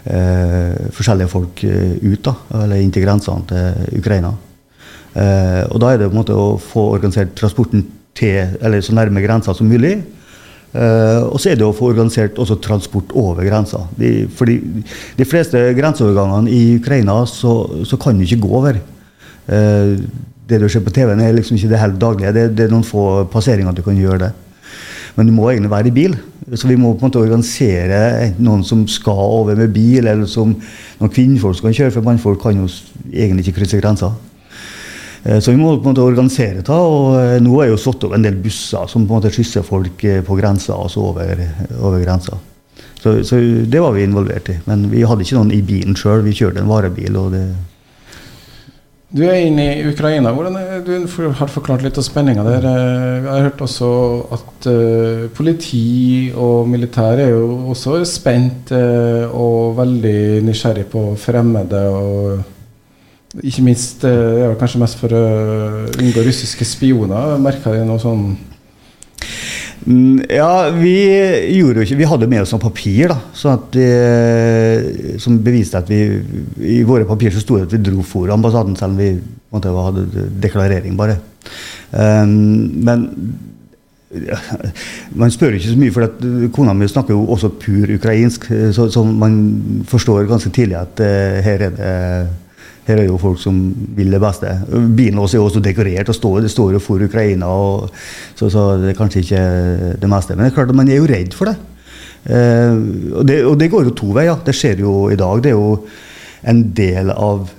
forskjellige 0.02 1.30
folk 1.30 1.66
ut, 1.66 2.22
da, 2.26 2.38
eller 2.64 2.80
inn 2.82 2.94
til 2.94 3.04
grensene 3.06 3.50
til 3.50 4.00
Ukraina. 4.00 4.32
Eh, 5.12 5.64
og 5.68 5.82
da 5.84 5.92
er 5.92 6.00
det 6.00 6.10
på 6.10 6.16
en 6.16 6.22
måte 6.22 6.38
å 6.38 6.56
få 6.62 6.88
organisert 6.96 7.36
transporten 7.40 7.84
til, 8.18 8.58
eller 8.62 8.84
så 8.84 8.96
nærme 8.96 9.24
grensa 9.24 9.56
som 9.56 9.70
mulig. 9.72 10.00
Uh, 10.72 11.28
og 11.28 11.40
så 11.44 11.50
er 11.52 11.58
det 11.60 11.66
å 11.68 11.74
få 11.76 11.90
organisert 11.92 12.38
også 12.40 12.56
transport 12.64 13.10
over 13.20 13.44
grensa. 13.44 13.82
De, 14.00 14.24
fordi 14.32 14.56
de 15.18 15.26
fleste 15.28 15.60
grenseovergangene 15.76 16.48
i 16.48 16.78
Ukraina 16.78 17.18
så, 17.28 17.56
så 17.84 18.00
kan 18.00 18.16
du 18.16 18.24
ikke 18.24 18.40
gå 18.46 18.52
over. 18.62 18.80
Uh, 19.52 20.00
det 20.48 20.62
du 20.62 20.70
ser 20.72 20.84
på 20.86 20.94
TV-en, 20.96 21.20
er 21.24 21.36
liksom 21.36 21.58
ikke 21.58 21.74
det 21.74 21.82
helt 21.82 22.00
daglige. 22.00 22.32
Det, 22.38 22.46
det, 22.56 22.66
er 22.66 22.72
noen 22.72 22.88
få 22.88 23.26
passeringer 23.32 23.76
du 23.76 23.84
kan 23.84 24.00
gjøre 24.00 24.30
det. 24.30 24.32
Men 25.18 25.28
du 25.28 25.36
må 25.36 25.50
egentlig 25.52 25.74
være 25.74 25.92
i 25.92 25.96
bil. 25.96 26.16
Så 26.56 26.70
vi 26.72 26.80
må 26.80 26.94
på 26.94 27.04
en 27.04 27.10
måte 27.10 27.20
organisere 27.20 28.32
noen 28.40 28.64
som 28.68 28.86
skal 28.88 29.20
over 29.42 29.60
med 29.60 29.76
bil, 29.76 30.08
eller 30.08 30.28
som 30.28 30.56
noen 30.56 31.12
kvinnfolk 31.12 31.60
som 31.60 31.68
kan 31.68 31.76
kjøre, 31.76 31.96
for 31.98 32.08
mannfolk 32.08 32.40
kan 32.44 32.64
jo 32.64 32.72
egentlig 33.12 33.48
ikke 33.50 33.60
krysse 33.60 33.80
grensa. 33.84 34.14
Eh, 35.24 35.40
så 35.40 35.52
vi 35.52 35.58
må 35.58 35.76
på 35.78 35.90
en 35.90 35.94
måte 35.94 36.06
organisere 36.06 36.62
det. 36.62 36.70
og 36.70 37.18
eh, 37.20 37.40
Nå 37.44 37.58
er 37.62 37.72
jo 37.72 37.82
satt 37.82 38.08
opp 38.08 38.16
en 38.18 38.26
del 38.26 38.40
busser 38.42 38.88
som 38.90 39.06
på 39.06 39.14
en 39.14 39.22
måte 39.22 39.34
skysser 39.34 39.66
folk 39.66 40.06
eh, 40.08 40.22
på 40.26 40.38
grensa, 40.40 40.78
altså 40.78 41.12
over, 41.12 41.44
over 41.80 42.00
grensa. 42.04 42.40
Så, 43.02 43.18
så, 43.26 43.38
det 43.66 43.82
var 43.82 43.96
vi 43.96 44.06
involvert 44.06 44.50
i. 44.54 44.60
Men 44.68 44.90
vi 44.92 45.06
hadde 45.08 45.26
ikke 45.26 45.38
noen 45.40 45.54
i 45.54 45.62
bilen 45.66 45.98
sjøl. 45.98 46.26
Vi 46.26 46.38
kjørte 46.38 46.62
en 46.62 46.72
varebil. 46.72 47.18
og 47.18 47.36
det 47.36 47.46
du 49.12 49.26
er 49.28 49.42
inne 49.44 49.64
i 49.76 49.88
Ukraina. 49.90 50.32
Hvordan 50.32 50.56
er, 50.56 50.86
du 50.88 51.26
har 51.36 51.50
forklart 51.52 51.82
litt 51.84 51.98
av 52.00 52.06
spenninga 52.06 52.46
der. 52.46 52.64
Jeg 52.64 53.26
har 53.28 53.42
hørt 53.44 53.64
også 53.66 53.90
at 54.38 54.68
uh, 54.72 55.26
politi 55.36 56.30
og 56.32 56.70
militær 56.72 57.20
er 57.20 57.34
jo 57.34 57.74
også 57.74 57.98
spent 58.08 58.72
uh, 58.72 59.28
og 59.36 59.76
veldig 59.82 60.46
nysgjerrig 60.48 60.86
på 60.94 61.04
fremmede. 61.20 61.84
og 61.92 62.61
ikke 63.40 63.64
minst 63.64 64.04
det 64.04 64.12
eh, 64.12 64.46
er 64.50 64.58
kanskje 64.60 64.82
mest 64.82 65.00
for 65.00 65.14
å 65.16 65.26
unngå 65.88 66.24
russiske 66.26 66.68
spioner. 66.68 67.38
Merka 67.40 67.72
de 67.72 67.84
noe 67.88 68.02
sånn 68.02 68.26
mm, 69.86 70.18
ja, 70.28 70.68
vi 70.76 70.96
gjorde 71.56 71.80
jo 71.80 71.86
ikke 71.88 72.00
Vi 72.02 72.10
hadde 72.12 72.30
med 72.32 72.44
oss 72.44 72.52
noen 72.52 72.64
papir 72.66 73.14
da, 73.14 73.20
det, 73.72 73.88
som 75.24 75.40
beviste 75.44 75.80
at 75.80 75.92
vi 75.92 76.02
I 76.76 76.82
våre 76.88 77.08
papirer 77.08 77.38
så 77.38 77.46
sto 77.46 77.60
det 77.60 77.70
at 77.70 77.78
vi 77.78 77.86
dro 77.88 78.04
for 78.04 78.32
ambassaden, 78.36 78.76
selv 78.80 78.98
om 78.98 79.00
vi 79.00 79.14
måtte, 79.52 79.72
hadde 79.72 80.28
deklarering, 80.44 81.00
bare. 81.00 81.18
Um, 81.92 82.84
men 82.84 83.08
ja, 84.12 84.38
man 85.16 85.32
spør 85.32 85.56
ikke 85.56 85.72
så 85.72 85.80
mye, 85.80 85.92
for 85.96 86.08
at 86.08 86.24
kona 86.56 86.76
mi 86.76 86.88
snakker 86.88 87.16
jo 87.16 87.26
også 87.32 87.52
pur 87.60 87.92
ukrainsk. 87.96 88.50
Så, 88.76 88.90
så 88.92 89.04
man 89.08 89.36
forstår 89.88 90.28
ganske 90.28 90.52
tidlig 90.52 90.80
at 90.80 91.00
eh, 91.04 91.40
her 91.44 91.68
er 91.68 91.76
det 91.76 91.92
her 92.92 93.02
er 93.02 93.10
jo 93.10 93.20
folk 93.22 93.40
som 93.42 93.58
vil 93.98 94.12
det 94.14 94.22
beste. 94.22 94.52
Bilen 94.98 95.20
også 95.22 95.40
er 95.40 95.48
også 95.48 95.64
dekorert. 95.64 96.12
og 96.12 96.18
står, 96.18 96.42
Det 96.46 96.52
står 96.52 96.78
jo 96.78 96.84
for 96.84 97.04
Ukraina, 97.04 97.48
og, 97.48 97.90
så, 98.36 98.50
så, 98.50 98.78
det 98.82 98.92
er 98.92 99.00
kanskje 99.00 99.26
ikke 99.26 99.44
det 100.02 100.12
meste. 100.12 100.36
Men 100.36 100.46
det 100.46 100.52
er 100.52 100.56
klart 100.60 100.74
at 100.74 100.80
man 100.80 100.92
er 100.92 101.02
jo 101.02 101.10
redd 101.10 101.36
for 101.38 101.52
det. 101.52 101.58
Eh, 102.30 102.78
og, 103.16 103.26
det 103.28 103.42
og 103.48 103.58
det 103.58 103.72
går 103.72 103.90
jo 103.90 103.98
to 103.98 104.14
veier. 104.16 104.40
Det 104.46 104.56
skjer 104.56 104.84
jo 104.86 105.10
i 105.10 105.20
dag. 105.20 105.44
Det 105.44 105.52
er 105.52 105.58
jo 105.58 105.76
en 106.52 106.64
del 106.78 107.12
av 107.14 107.50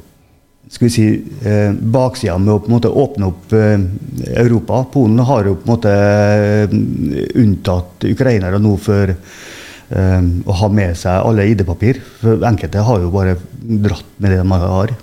skal 0.72 0.88
vi 0.88 0.92
si, 0.92 1.06
eh, 1.44 1.72
baksida 1.72 2.38
med 2.40 2.54
å 2.54 2.60
på 2.62 2.70
en 2.70 2.74
måte 2.78 2.88
åpne 2.88 3.28
opp 3.28 3.52
eh, 3.52 3.82
Europa. 4.40 4.86
Polen 4.92 5.20
har 5.28 5.44
jo 5.44 5.58
på 5.60 5.68
en 5.68 5.72
måte 5.74 5.92
eh, 5.92 6.76
unntatt 7.42 8.06
ukrainere 8.08 8.60
nå 8.62 8.72
for 8.80 9.12
eh, 9.12 10.22
å 10.22 10.56
ha 10.62 10.70
med 10.72 10.96
seg 10.96 11.28
alle 11.28 11.44
ID-papir. 11.52 12.00
For 12.22 12.46
Enkelte 12.48 12.86
har 12.88 13.04
jo 13.04 13.12
bare 13.12 13.36
dratt 13.60 14.16
med 14.16 14.32
det 14.32 14.40
de 14.40 14.60
har. 14.64 14.96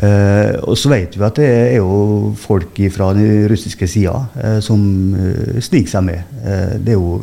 Uh, 0.00 0.56
og 0.64 0.78
så 0.80 0.88
vet 0.88 1.12
vi 1.12 1.24
at 1.26 1.36
det 1.36 1.46
er 1.46 1.74
jo 1.76 2.30
folk 2.40 2.78
fra 2.94 3.10
den 3.12 3.50
russiske 3.50 3.84
sida 3.90 4.14
eh, 4.40 4.56
som 4.64 4.80
uh, 5.12 5.58
sniker 5.60 5.92
seg 5.92 6.06
med. 6.06 6.38
det 6.80 6.94
er 6.94 6.96
jo, 6.96 7.18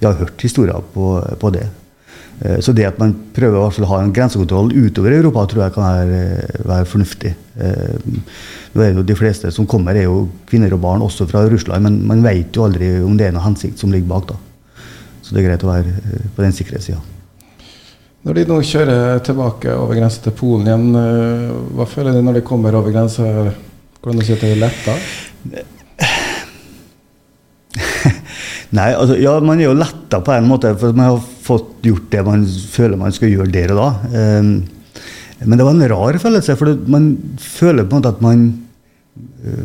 Vi 0.00 0.08
har 0.08 0.18
hørt 0.18 0.42
historier 0.42 0.80
på, 0.94 1.12
på 1.38 1.50
det. 1.54 1.68
så 2.64 2.72
det 2.72 2.86
at 2.88 2.98
man 2.98 3.12
prøver 3.36 3.60
å 3.60 3.86
ha 3.90 4.00
en 4.00 4.12
grensekontroll 4.16 4.72
utover 4.72 5.12
Europa, 5.12 5.44
tror 5.46 5.62
jeg 5.62 5.74
kan 5.74 5.84
være, 5.84 6.22
være 6.64 6.88
fornuftig. 6.88 7.34
nå 8.72 8.82
er 8.82 8.94
jo 8.96 9.04
De 9.04 9.14
fleste 9.14 9.52
som 9.52 9.66
kommer, 9.66 9.94
er 9.94 10.08
jo 10.08 10.30
kvinner 10.48 10.72
og 10.72 10.80
barn, 10.80 11.04
også 11.04 11.28
fra 11.28 11.44
Russland, 11.46 11.84
men 11.84 12.00
man 12.08 12.24
vet 12.24 12.56
jo 12.56 12.64
aldri 12.64 12.94
om 13.04 13.16
det 13.16 13.28
er 13.28 13.36
noe 13.36 13.44
hensikt 13.44 13.78
som 13.78 13.92
ligger 13.92 14.08
bak. 14.08 14.32
da. 14.32 14.40
Så 15.22 15.36
det 15.36 15.44
er 15.44 15.50
greit 15.50 15.68
å 15.68 15.70
være 15.70 15.94
på 16.34 16.42
den 16.42 16.56
sikkerhetssida. 16.56 17.09
Når 18.20 18.36
de 18.36 18.42
nå 18.50 18.58
kjører 18.68 19.22
tilbake 19.24 19.72
over 19.72 19.96
grensa 19.96 20.20
til 20.26 20.34
Polen 20.36 20.66
igjen, 20.68 20.88
eh, 21.00 21.52
hva 21.76 21.86
føler 21.88 22.12
de 22.12 22.20
når 22.24 22.34
de 22.36 22.42
kommer 22.44 22.74
over 22.76 22.92
grensa? 22.92 23.24
Hvordan 24.00 24.20
at 24.20 24.42
det 24.44 24.50
er 24.50 24.60
letta? 24.60 24.96
Nei, 28.76 28.90
altså, 28.92 29.16
ja, 29.16 29.32
man 29.40 29.60
er 29.60 29.70
jo 29.70 29.78
letta 29.78 30.20
på 30.24 30.34
en 30.34 30.50
måte, 30.50 30.74
for 30.78 30.92
man 30.92 31.14
har 31.14 31.22
fått 31.46 31.80
gjort 31.88 32.10
det 32.12 32.22
man 32.26 32.44
føler 32.44 33.00
man 33.00 33.16
skal 33.16 33.32
gjøre 33.32 33.54
der 33.54 33.72
og 33.72 33.80
da. 33.80 33.88
Um, 34.12 34.50
men 35.40 35.56
det 35.56 35.64
var 35.64 35.72
en 35.72 35.88
rar 35.88 36.18
følelse, 36.20 36.56
for 36.60 36.76
man 36.92 37.14
føler 37.40 37.88
på 37.88 37.96
en 37.96 38.02
måte 38.02 38.12
at 38.16 38.20
man 38.24 38.50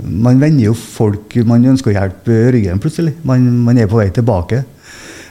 Man 0.08 0.40
vender 0.42 0.66
jo 0.66 0.74
folk 0.74 1.36
man 1.48 1.68
ønsker 1.70 1.92
å 1.92 1.94
hjelpe 1.94 2.52
ryggen 2.52 2.80
plutselig. 2.82 3.14
Man, 3.28 3.44
man 3.64 3.78
er 3.78 3.88
på 3.88 4.00
vei 4.00 4.08
tilbake. 4.12 4.64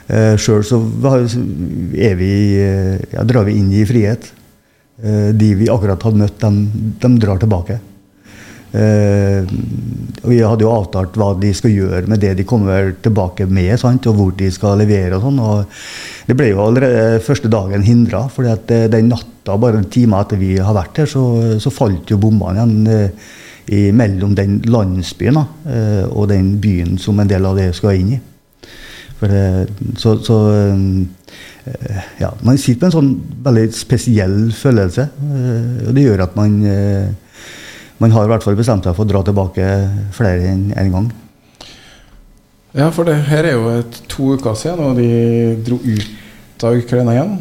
Uh, 0.04 0.34
Sjøl 0.36 0.64
så 0.68 0.80
er 1.96 2.18
vi, 2.18 2.32
ja, 3.14 3.24
drar 3.24 3.46
vi 3.48 3.56
inn 3.60 3.70
i 3.72 3.86
frihet. 3.88 4.30
Uh, 5.00 5.32
de 5.34 5.54
vi 5.58 5.70
akkurat 5.72 6.02
hadde 6.06 6.20
møtt, 6.20 6.38
de, 6.42 6.88
de 7.02 7.12
drar 7.22 7.40
tilbake. 7.42 7.80
Uh, 8.74 9.46
og 10.24 10.30
Vi 10.32 10.40
hadde 10.42 10.64
jo 10.64 10.72
avtalt 10.74 11.14
hva 11.20 11.28
de 11.38 11.52
skal 11.54 11.70
gjøre 11.70 12.08
med 12.10 12.18
det 12.24 12.32
de 12.40 12.46
kommer 12.48 12.90
tilbake 13.04 13.46
med, 13.46 13.76
sant? 13.78 14.08
og 14.10 14.18
hvor 14.18 14.32
de 14.34 14.50
skal 14.50 14.80
levere. 14.80 15.14
og 15.14 15.22
sånn, 15.22 15.38
og 15.38 16.26
Det 16.26 16.34
ble 16.34 16.50
jo 16.50 16.64
allerede 16.64 17.22
første 17.22 17.50
dagen 17.52 17.86
hindra. 17.86 18.24
For 18.32 18.48
eh, 18.48 18.88
den 18.90 19.12
natta, 19.12 19.58
bare 19.60 19.78
en 19.78 19.90
time 19.92 20.18
etter 20.18 20.40
vi 20.40 20.56
har 20.58 20.74
vært 20.74 21.02
her, 21.02 21.10
så, 21.10 21.24
så 21.62 21.70
falt 21.70 22.10
jo 22.10 22.18
bombene 22.18 22.66
igjen 22.66 23.94
mellom 23.96 24.34
den 24.36 24.58
landsbyen 24.68 25.38
uh, 25.38 26.04
og 26.10 26.28
den 26.28 26.58
byen 26.60 26.98
som 27.00 27.20
en 27.20 27.30
del 27.30 27.46
av 27.48 27.56
det 27.56 27.70
skal 27.78 27.96
inn 27.96 28.16
i. 28.18 28.18
For, 29.14 29.30
så, 30.00 30.16
så 30.26 30.36
ja, 32.18 32.32
Man 32.42 32.58
sitter 32.60 32.82
med 32.82 32.88
en 32.90 32.96
sånn 32.96 33.12
veldig 33.44 33.68
spesiell 33.76 34.38
følelse. 34.56 35.06
og 35.86 35.92
Det 35.94 36.02
gjør 36.02 36.24
at 36.26 36.34
man 36.36 36.56
man 38.02 38.12
har 38.12 38.26
i 38.26 38.30
hvert 38.32 38.44
fall 38.44 38.56
bestemt 38.58 38.86
seg 38.86 38.96
for 38.96 39.06
å 39.06 39.10
dra 39.10 39.22
tilbake 39.26 39.66
flere 40.14 40.50
enn 40.50 40.66
én 40.72 40.80
en 40.82 40.94
gang. 40.96 41.10
Ja, 42.74 42.88
for 42.90 43.06
det 43.06 43.20
her 43.28 43.46
er 43.46 43.54
jo 43.54 43.70
et, 43.70 44.00
to 44.10 44.32
uker 44.34 44.56
siden, 44.58 44.82
og 44.82 44.98
de 44.98 45.54
dro 45.62 45.78
ut 45.78 46.66
av 46.66 46.80
Ukraina 46.80 47.14
igjen. 47.14 47.36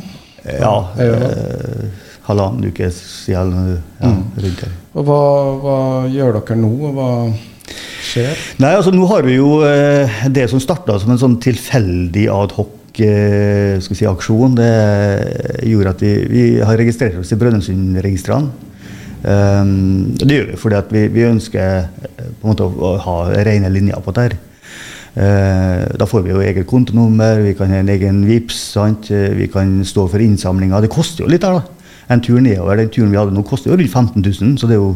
Ja. 0.46 0.74
Eh, 1.02 2.04
halvannen 2.28 2.70
uke 2.70 2.92
siden. 2.94 3.82
Ja, 3.98 4.12
mm. 4.12 4.22
rundt 4.46 4.62
her. 4.68 4.76
Og 4.94 5.08
hva, 5.10 5.22
hva, 5.64 5.78
gjør 6.14 6.38
dere 6.38 6.60
nå? 6.62 6.72
Hva 6.94 7.10
skjer? 8.14 8.46
Nei, 8.62 8.74
altså 8.78 8.94
Nå 8.94 9.08
har 9.10 9.26
vi 9.28 9.38
jo 9.38 9.60
eh, 9.68 10.24
det 10.34 10.48
som 10.52 10.62
starta 10.62 10.98
som 11.02 11.14
en 11.14 11.22
sånn 11.22 11.40
tilfeldig 11.44 12.28
adhoc 12.34 13.02
eh, 13.02 13.82
si, 13.84 14.06
aksjon. 14.10 14.58
Det 14.60 14.70
gjorde 15.70 15.96
at 15.96 16.06
vi, 16.06 16.14
vi 16.30 16.46
har 16.62 16.80
registrert 16.80 17.20
oss 17.22 17.34
i 17.34 17.40
Brønnøysundregistrene. 17.42 18.72
Um, 19.24 20.18
det 20.20 20.36
gjør 20.36 20.50
vi 20.50 20.58
fordi 20.60 20.80
vi, 20.92 21.02
vi, 21.14 21.22
ønsker 21.24 21.86
eh, 21.86 22.26
på 22.42 22.44
en 22.44 22.50
måte 22.50 22.66
å, 22.68 22.90
ha 23.06 23.20
rene 23.48 23.72
linjer 23.72 24.04
på 24.04 24.16
dette. 24.18 24.40
Uh, 25.14 25.86
da 26.02 26.08
får 26.10 26.26
vi 26.26 26.34
jo 26.34 26.42
eget 26.42 26.66
kontonummer, 26.68 27.38
vi 27.46 27.54
kan 27.56 27.72
ha 27.72 27.84
en 27.84 27.92
egen 27.94 28.24
VIPS, 28.28 28.60
sant? 28.74 29.12
Vi 29.14 29.48
kan 29.54 29.78
stå 29.88 30.08
for 30.10 30.24
innsamlinga. 30.24 30.82
Det 30.84 30.92
koster 30.92 31.24
jo 31.24 31.32
litt 31.32 31.46
der, 31.46 31.62
da. 31.62 31.84
En 32.12 32.20
tur 32.20 32.42
nedover 32.44 32.82
den 32.82 32.90
turen 32.92 33.14
vi 33.14 33.20
hadde 33.22 33.32
nå, 33.32 33.46
koster 33.48 33.72
jo 33.72 33.78
rundt 33.80 33.94
15 33.94 34.26
000. 34.26 34.58
Så 34.60 34.68
det 34.68 34.76
er 34.76 34.82
jo 34.82 34.96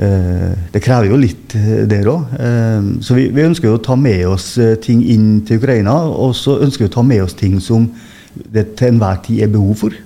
Det 0.00 0.80
krever 0.80 1.10
jo 1.10 1.16
litt 1.20 1.52
der 1.90 2.06
òg. 2.08 2.30
Uh, 2.32 2.86
så 3.04 3.18
vi, 3.18 3.26
vi, 3.34 3.42
ønsker 3.44 3.68
jo 3.68 3.74
å 3.76 3.82
ta 3.84 3.98
med 4.00 4.22
oss 4.30 4.54
ting 4.80 5.02
inn 5.04 5.42
til 5.44 5.60
Ukraina, 5.60 5.92
og 6.08 6.32
så 6.38 6.54
ønsker 6.64 6.86
vi 6.86 6.88
å 6.88 6.94
ta 6.94 7.04
med 7.04 7.20
oss 7.26 7.36
ting 7.36 7.58
som 7.60 7.84
det 8.32 8.70
til 8.78 8.94
enhver 8.94 9.20
tid 9.26 9.44
er 9.44 9.52
behov 9.52 9.74
for. 9.82 9.98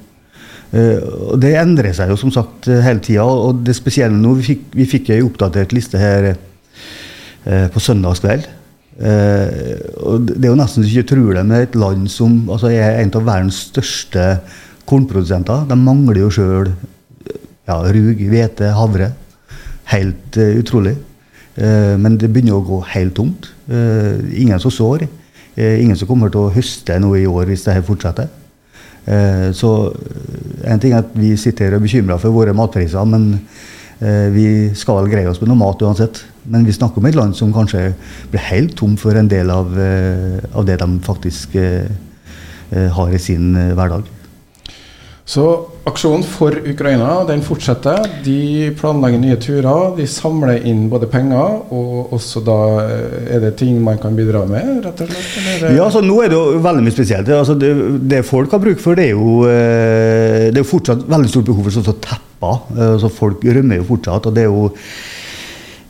Eh, 0.75 0.99
og 1.31 1.39
Det 1.43 1.55
endrer 1.59 1.95
seg 1.95 2.11
jo 2.11 2.19
som 2.19 2.33
sagt 2.35 2.69
eh, 2.71 2.83
hele 2.85 3.03
tida. 3.05 3.25
Og 3.25 3.63
det 3.67 3.77
spesielle 3.79 4.17
nå, 4.19 4.35
vi 4.41 4.49
fikk, 4.49 4.67
vi 4.75 5.15
ei 5.15 5.23
oppdatert 5.25 5.75
liste 5.77 6.01
her 6.01 6.33
eh, 6.33 7.67
på 7.71 7.83
søndagskveld. 7.83 8.51
og 8.95 10.27
Det 10.29 10.45
er 10.45 10.53
jo 10.53 10.59
nesten 10.59 10.85
så 10.85 10.91
ikke 10.91 11.11
tror 11.15 11.35
det, 11.35 11.47
med 11.47 11.65
et 11.65 11.79
land 11.79 12.07
som 12.11 12.45
altså, 12.47 12.71
er 12.71 13.01
en 13.03 13.11
av 13.19 13.27
verdens 13.27 13.65
største 13.71 14.39
kornprodusenter. 14.87 15.67
De 15.71 15.79
mangler 15.79 16.23
jo 16.23 16.31
sjøl 16.31 16.71
ja, 17.67 17.79
rug, 17.79 18.23
hvete, 18.31 18.71
havre. 18.77 19.13
Helt 19.93 20.39
uh, 20.39 20.55
utrolig. 20.61 20.95
Uh, 21.59 21.95
men 22.01 22.17
det 22.19 22.31
begynner 22.33 22.57
å 22.57 22.65
gå 22.65 22.81
helt 22.95 23.15
tomt. 23.17 23.51
Uh, 23.71 24.21
ingen 24.33 24.61
som 24.61 24.73
sår. 24.73 25.09
ingen 25.55 25.95
som 25.95 26.09
kommer 26.09 26.33
til 26.35 26.41
å 26.41 26.51
høste 26.51 26.97
noe 26.99 27.21
i 27.21 27.29
år 27.31 27.45
hvis 27.47 27.63
dette 27.63 27.85
fortsetter. 27.87 28.27
Så 29.55 29.69
en 30.67 30.81
ting 30.83 30.97
er 30.97 31.05
at 31.05 31.13
vi 31.15 31.29
sitter 31.39 31.69
her 31.69 31.77
og 31.77 31.79
er 31.79 31.85
bekymra 31.85 32.17
for 32.19 32.35
våre 32.35 32.51
matpriser, 32.59 33.07
men 33.07 33.39
vi 34.35 34.73
skal 34.75 34.99
vel 34.99 35.13
greie 35.13 35.31
oss 35.31 35.39
med 35.39 35.53
noe 35.53 35.61
mat 35.61 35.85
uansett. 35.87 36.25
Men 36.51 36.67
vi 36.67 36.75
snakker 36.75 36.99
om 36.99 37.07
et 37.07 37.15
land 37.15 37.39
som 37.39 37.55
kanskje 37.55 37.85
blir 38.33 38.43
helt 38.49 38.75
tom 38.81 38.97
for 38.99 39.15
en 39.15 39.31
del 39.31 39.53
av, 39.55 39.71
av 39.79 40.67
det 40.67 40.81
de 40.83 40.91
faktisk 41.07 41.55
har 42.99 43.15
i 43.15 43.23
sin 43.23 43.55
hverdag. 43.55 44.11
Så 45.25 45.45
aksjonen 45.89 46.21
for 46.29 46.53
Ukraina 46.69 47.23
den 47.25 47.41
fortsetter. 47.45 48.03
De 48.27 48.69
planlegger 48.77 49.23
nye 49.23 49.39
turer. 49.41 49.95
De 49.97 50.05
samler 50.09 50.67
inn 50.69 50.83
både 50.93 51.09
penger, 51.09 51.63
og 51.73 52.13
også 52.13 52.43
da 52.45 52.59
eh, 52.83 53.31
er 53.33 53.41
det 53.47 53.55
ting 53.63 53.79
man 53.85 53.97
kan 54.03 54.17
bidra 54.19 54.43
med, 54.49 54.85
rett 54.85 55.01
og 55.01 55.09
slett? 55.09 55.65
Ja, 55.65 55.87
altså 55.87 56.05
nå 56.05 56.19
er 56.21 56.29
det 56.29 56.37
jo 56.37 56.61
veldig 56.67 56.85
mye 56.85 56.97
spesielt. 56.97 57.33
Altså, 57.33 57.57
det, 57.57 57.73
det, 58.05 58.21
folk 58.29 58.53
har 58.53 58.61
bruk 58.67 58.85
for, 58.85 59.01
det 59.01 59.09
er 59.09 59.17
jo 59.17 59.41
eh, 59.49 60.53
det 60.53 60.61
er 60.61 60.69
fortsatt 60.69 61.09
veldig 61.09 61.33
stort 61.33 61.49
behov 61.49 61.71
for 61.71 61.79
sånn 61.79 61.89
tepper. 62.05 62.61
Eh, 62.77 62.87
altså, 62.93 63.13
folk 63.23 63.49
rømmer 63.49 63.81
jo 63.81 63.91
fortsatt. 63.95 64.29
og 64.29 64.37
det 64.37 64.45
er 64.45 64.53
jo 64.53 64.71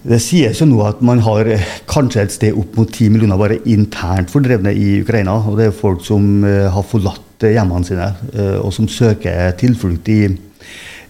det 0.04 0.18
sies 0.20 0.58
jo 0.60 0.66
nå 0.68 0.82
at 0.84 0.98
man 1.02 1.22
har 1.24 1.48
kanskje 1.90 2.22
et 2.22 2.34
sted 2.34 2.58
opp 2.60 2.74
mot 2.76 2.90
10 2.90 3.08
millioner 3.10 3.40
bare 3.40 3.56
internt 3.72 4.30
fordrevne 4.30 4.76
i 4.76 4.98
Ukraina. 5.00 5.40
og 5.42 5.58
Det 5.58 5.72
er 5.72 5.78
folk 5.78 6.04
som 6.06 6.44
har 6.44 6.84
forlatt 6.86 7.33
hjemmene 7.52 7.86
sine, 7.86 8.08
eh, 8.32 8.56
og 8.60 8.72
som 8.72 8.88
søker 8.88 9.52
tilflukt 9.60 10.08
i, 10.08 10.20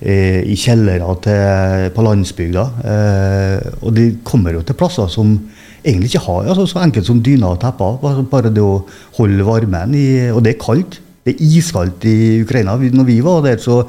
eh, 0.00 0.40
i 0.42 0.56
kjellere 0.58 1.14
til, 1.22 1.90
på 1.94 2.06
landsbygda. 2.06 2.64
Eh, 2.84 3.72
og 3.82 3.94
de 3.94 4.08
kommer 4.24 4.52
jo 4.52 4.62
til 4.62 4.78
plasser 4.78 5.08
som 5.08 5.38
egentlig 5.84 6.12
ikke 6.12 6.24
har 6.26 6.48
altså 6.48 6.66
så 6.66 6.82
enkelt 6.82 7.06
som 7.06 7.22
dyner 7.22 7.54
og 7.54 7.60
tepper. 7.62 7.98
Bare 8.30 8.52
det 8.52 8.62
å 8.64 8.84
holde 9.18 9.46
varmen 9.46 9.94
i 9.94 10.06
Og 10.32 10.42
det 10.44 10.54
er 10.54 10.62
kaldt. 10.62 11.00
Det 11.24 11.34
er 11.34 11.44
iskaldt 11.44 12.04
i 12.04 12.42
Ukraina. 12.44 12.76
Når 12.76 13.06
vi 13.08 13.20
var 13.24 13.42
der, 13.44 13.56
så 13.56 13.82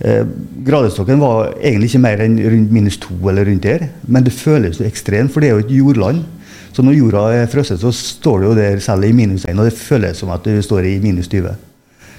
eh, 0.00 0.24
Gradestokken 0.66 1.20
var 1.22 1.52
egentlig 1.60 1.92
ikke 1.92 2.02
mer 2.02 2.22
enn 2.24 2.38
rundt 2.42 2.72
minus 2.74 2.98
to 3.02 3.14
eller 3.28 3.46
rundt 3.46 3.62
der. 3.62 3.88
Men 4.06 4.26
det 4.26 4.34
føles 4.34 4.80
jo 4.80 4.86
ekstremt, 4.86 5.32
for 5.32 5.40
det 5.40 5.50
er 5.50 5.54
jo 5.54 5.66
et 5.66 5.76
jordland. 5.78 6.24
Så 6.76 6.84
når 6.84 6.98
jorda 6.98 7.22
er 7.32 7.48
frosset, 7.48 7.80
så 7.80 7.88
står 7.94 8.42
du 8.42 8.50
jo 8.50 8.56
der 8.58 8.82
selv 8.84 9.06
i 9.08 9.14
minus 9.16 9.46
1, 9.48 9.56
og 9.56 9.64
det 9.64 9.78
føles 9.78 10.18
som 10.20 10.32
at 10.34 10.44
du 10.44 10.58
står 10.60 10.84
i 10.90 10.98
minus 11.00 11.30
20. 11.32 11.54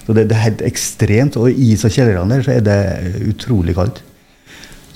Så 0.07 0.15
det, 0.17 0.29
det 0.31 0.37
er 0.37 0.45
helt 0.47 0.63
ekstremt. 0.65 1.37
Og 1.37 1.51
i 1.51 1.75
og 1.75 1.91
kjellerne 1.93 2.39
der 2.39 2.45
så 2.45 2.55
er 2.55 2.63
det 2.65 2.77
utrolig 3.27 3.75
kaldt. 3.77 4.01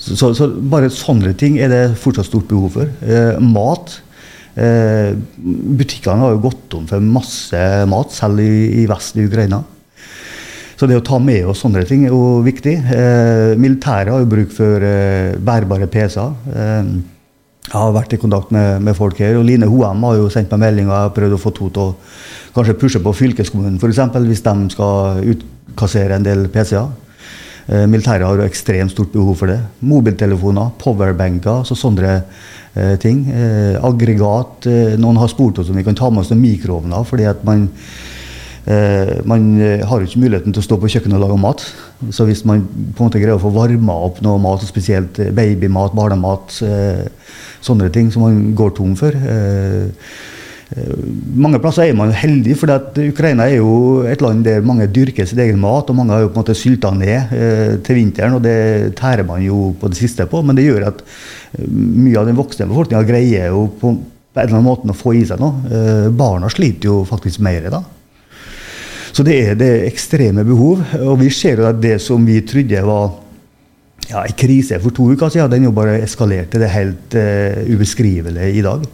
Så, 0.02 0.16
så, 0.18 0.32
så, 0.34 0.48
bare 0.50 0.90
sånne 0.90 1.30
ting 1.38 1.60
er 1.62 1.70
det 1.70 1.82
fortsatt 2.00 2.26
stort 2.26 2.48
behov 2.50 2.74
for. 2.74 2.90
Eh, 3.06 3.38
mat. 3.38 4.00
Eh, 4.58 5.12
butikkene 5.78 6.24
har 6.24 6.34
jo 6.34 6.42
gått 6.48 6.66
tom 6.72 6.88
for 6.90 7.04
masse 7.04 7.62
mat, 7.92 8.10
selv 8.16 8.42
i, 8.42 8.82
i 8.82 8.88
vest 8.90 9.20
i 9.20 9.28
Ukraina. 9.28 9.62
Så 10.74 10.88
det 10.90 10.98
å 10.98 11.06
ta 11.06 11.20
med 11.22 11.46
oss 11.46 11.62
sånne 11.62 11.84
ting 11.86 12.08
er 12.08 12.16
jo 12.16 12.40
viktig. 12.42 12.74
Eh, 12.96 13.54
militæret 13.62 14.10
har 14.10 14.24
jo 14.24 14.32
bruk 14.32 14.50
for 14.58 14.82
eh, 14.82 15.38
bærbare 15.38 15.86
PC-er. 15.86 16.34
Jeg 17.68 17.78
har 17.78 17.92
vært 17.94 18.16
i 18.16 18.18
kontakt 18.20 18.50
med, 18.52 18.82
med, 18.82 18.96
folk 18.98 19.20
her. 19.22 19.36
og 19.38 19.46
Line 19.46 19.68
Hoem 19.70 20.02
har 20.08 20.16
jo 20.18 20.30
sendt 20.32 20.50
meg 20.52 20.64
melding 20.64 20.90
og 20.90 20.96
jeg 20.96 21.06
har 21.06 21.14
prøvd 21.16 21.36
å 21.36 21.40
få 21.40 21.52
to 21.56 21.68
til 21.72 21.92
å 21.92 21.94
kanskje 22.56 22.78
pushe 22.80 23.00
på 23.00 23.14
fylkeskommunen 23.16 23.78
f.eks. 23.78 24.00
hvis 24.26 24.42
de 24.44 24.54
skal 24.74 25.22
utkassere 25.34 26.18
en 26.18 26.26
del 26.26 26.48
PC-er. 26.52 26.90
Eh, 27.70 27.86
militæret 27.86 28.26
har 28.26 28.40
jo 28.40 28.48
ekstremt 28.48 28.92
stort 28.92 29.14
behov 29.14 29.38
for 29.38 29.52
det. 29.52 29.60
Mobiltelefoner, 29.86 30.74
powerbanker, 30.82 31.62
så 31.68 31.78
sånne 31.78 32.16
eh, 32.18 32.96
ting. 33.00 33.22
Eh, 33.30 33.78
aggregat. 33.78 34.66
Eh, 34.66 34.96
noen 35.00 35.22
har 35.22 35.30
spurt 35.30 35.62
oss 35.62 35.70
om 35.70 35.78
vi 35.78 35.86
kan 35.86 35.96
ta 35.96 36.10
med 36.10 36.24
oss 36.24 36.34
noen 36.34 36.42
mikroovner. 36.42 37.06
fordi 37.08 37.30
at 37.30 37.46
man 37.46 37.70
Eh, 38.62 39.18
man 39.26 39.60
eh, 39.60 39.80
har 39.82 39.98
jo 39.98 40.06
ikke 40.06 40.20
muligheten 40.22 40.54
til 40.54 40.62
å 40.62 40.64
stå 40.64 40.76
på 40.78 40.90
kjøkkenet 40.92 41.16
og 41.16 41.24
lage 41.24 41.38
mat. 41.42 41.64
Så 42.14 42.26
hvis 42.28 42.44
man 42.46 42.62
på 42.62 43.02
en 43.02 43.08
måte 43.08 43.18
greier 43.18 43.34
å 43.34 43.42
få 43.42 43.50
varma 43.54 43.96
opp 44.06 44.20
noe 44.22 44.38
mat, 44.42 44.62
spesielt 44.66 45.18
babymat, 45.34 45.96
barnemat, 45.98 46.60
sånne 47.62 47.90
ting 47.94 48.10
som 48.12 48.26
man 48.26 48.52
går 48.58 48.76
tom 48.76 48.94
for 48.98 49.14
mange 50.72 51.58
plasser 51.60 51.90
er 51.90 51.96
man 51.96 52.12
heldig, 52.16 52.54
for 52.56 52.70
Ukraina 53.04 53.44
er 53.48 53.58
jo 53.58 54.02
et 54.08 54.22
land 54.24 54.44
der 54.46 54.64
mange 54.64 54.86
dyrker 54.88 55.26
sin 55.28 55.40
egen 55.44 55.60
mat. 55.60 55.90
og 55.90 55.96
Mange 55.96 56.14
har 56.14 56.22
jo 56.24 56.30
på 56.30 56.38
en 56.38 56.42
måte 56.42 56.56
sylta 56.56 56.92
ned 56.96 57.32
eh, 57.36 57.74
til 57.84 57.98
vinteren, 57.98 58.38
og 58.38 58.44
det 58.44 58.94
tærer 58.98 59.26
man 59.28 59.42
jo 59.44 59.72
på 59.78 59.90
det 59.92 60.00
siste 60.00 60.26
på. 60.30 60.40
Men 60.42 60.56
det 60.56 60.66
gjør 60.66 60.88
at 60.88 61.02
mye 61.68 62.16
av 62.18 62.28
den 62.28 62.38
voksne 62.38 62.68
befolkninga 62.70 63.04
greier 63.08 63.52
jo 63.52 63.66
på, 63.80 63.92
en 63.92 64.40
eller 64.40 64.54
annen 64.54 64.64
måte 64.64 64.88
å 64.88 64.96
få 64.96 65.12
i 65.18 65.24
seg 65.28 65.42
noe. 65.42 65.60
Eh, 65.68 66.06
barna 66.16 66.48
sliter 66.52 66.88
jo 66.88 67.02
faktisk 67.08 67.42
mer 67.44 67.68
da. 67.72 67.82
Så 69.12 69.24
det 69.26 69.36
er 69.42 69.58
det 69.60 69.72
ekstreme 69.90 70.44
behov. 70.48 70.80
Og 71.02 71.18
vi 71.20 71.28
ser 71.34 71.60
jo 71.60 71.68
at 71.68 71.82
det 71.82 71.98
som 72.00 72.24
vi 72.24 72.40
trodde 72.48 72.86
var 72.88 73.10
ja, 74.12 74.24
en 74.26 74.36
krise 74.38 74.78
for 74.82 74.94
to 74.94 75.08
uker 75.12 75.32
siden, 75.32 75.50
den 75.52 75.68
jo 75.68 75.74
bare 75.74 76.00
eskalerte. 76.04 76.60
det 76.60 76.70
helt 76.72 77.16
uh, 77.16 77.62
ubeskrivelig 77.72 78.52
i 78.58 78.64
dag. 78.64 78.84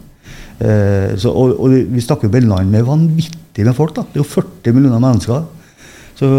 Uh, 0.59 1.14
så, 1.19 1.31
og, 1.31 1.59
og, 1.59 1.75
vi 1.93 2.03
snakker 2.03 2.29
jo 2.29 2.33
om 2.33 2.41
et 2.41 2.49
land 2.49 2.73
med 2.73 2.87
vanvittig 2.87 3.66
med 3.66 3.77
folk. 3.77 3.97
da. 3.97 4.07
Det 4.07 4.21
er 4.21 4.25
jo 4.25 4.31
40 4.31 4.77
millioner 4.77 5.03
mennesker. 5.03 5.47
Så, 6.19 6.33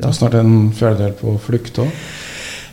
ja. 0.00 0.12
Snart 0.14 0.38
en 0.38 0.72
fjerdedel 0.74 1.14
på 1.18 1.36
flukt 1.42 1.82
òg? 1.82 1.90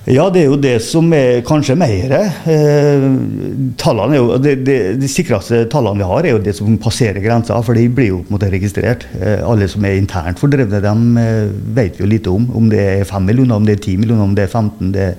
Ja, 0.08 0.30
det 0.32 0.46
er 0.46 0.46
jo 0.48 0.58
det 0.64 0.78
som 0.86 1.10
er 1.12 1.42
kanskje 1.44 1.76
mer. 1.76 2.14
Eh, 2.16 3.02
er 3.04 4.14
jo, 4.16 4.38
det, 4.40 4.54
det, 4.64 4.78
de 5.02 5.10
sikreste 5.12 5.66
tallene 5.72 6.00
vi 6.00 6.08
har, 6.08 6.24
er 6.24 6.36
jo 6.38 6.44
det 6.46 6.54
som 6.56 6.78
passerer 6.80 7.20
grensa, 7.20 7.58
for 7.60 7.76
de 7.76 7.90
blir 7.92 8.14
jo 8.14 8.22
på 8.22 8.32
en 8.32 8.38
måte 8.38 8.52
registrert. 8.54 9.04
Eh, 9.20 9.44
alle 9.44 9.68
som 9.68 9.84
er 9.84 10.00
internt 10.00 10.40
fordrevne, 10.40 10.80
dem 10.84 11.20
eh, 11.20 11.52
vet 11.76 12.00
vi 12.00 12.06
jo 12.06 12.12
lite 12.14 12.32
om. 12.32 12.48
Om 12.56 12.72
det 12.72 12.86
er 12.86 13.10
5 13.10 13.28
millioner, 13.28 13.60
om 13.60 13.68
det 13.68 13.76
er 13.76 13.84
10 13.84 13.98
millioner, 14.00 14.24
om 14.24 14.38
det 14.38 14.48
er 14.48 14.54
15 14.54 14.94
det, 14.96 15.10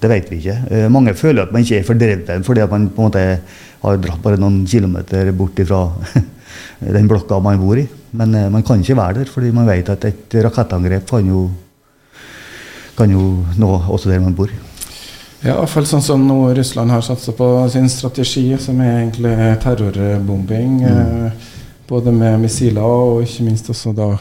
det 0.00 0.10
vet 0.14 0.32
vi 0.32 0.40
ikke. 0.40 0.56
Eh, 0.70 0.86
mange 0.92 1.14
føler 1.16 1.44
at 1.44 1.52
man 1.52 1.64
ikke 1.64 1.82
er 1.82 1.86
fordreven 1.88 2.46
fordi 2.46 2.64
at 2.64 2.72
man 2.72 2.88
på 2.92 3.02
en 3.02 3.10
måte 3.10 3.26
har 3.84 4.00
dratt 4.00 4.24
bare 4.24 4.40
noen 4.40 4.62
kilometer 4.68 5.30
bort 5.36 5.60
fra 5.68 5.82
den 6.96 7.08
blokka 7.10 7.42
man 7.44 7.60
bor 7.60 7.76
i. 7.80 7.84
Men 8.16 8.34
eh, 8.38 8.50
man 8.52 8.64
kan 8.64 8.80
ikke 8.80 8.98
være 8.98 9.20
der, 9.20 9.30
fordi 9.32 9.52
man 9.52 9.68
vet 9.68 9.92
at 9.92 10.08
et 10.08 10.38
rakettangrep 10.44 11.08
kan 11.08 11.28
jo, 11.28 11.46
kan 12.96 13.10
jo 13.10 13.44
nå 13.58 13.70
også 13.88 14.12
der 14.12 14.22
man 14.22 14.36
bor. 14.36 14.52
Ja, 15.44 15.58
iallfall 15.58 15.84
sånn 15.84 16.04
som 16.04 16.22
nå 16.24 16.38
Russland 16.56 16.92
har 16.94 17.02
satsa 17.04 17.34
på 17.36 17.46
sin 17.72 17.90
strategi, 17.92 18.46
som 18.60 18.78
er 18.80 19.02
egentlig 19.02 19.34
terrorbombing. 19.60 20.78
Mm. 20.80 21.26
Eh, 21.26 21.50
både 21.88 22.14
med 22.16 22.40
missiler 22.40 22.84
og 22.84 23.26
ikke 23.26 23.44
minst 23.44 23.68
også 23.68 23.92
da 23.92 24.14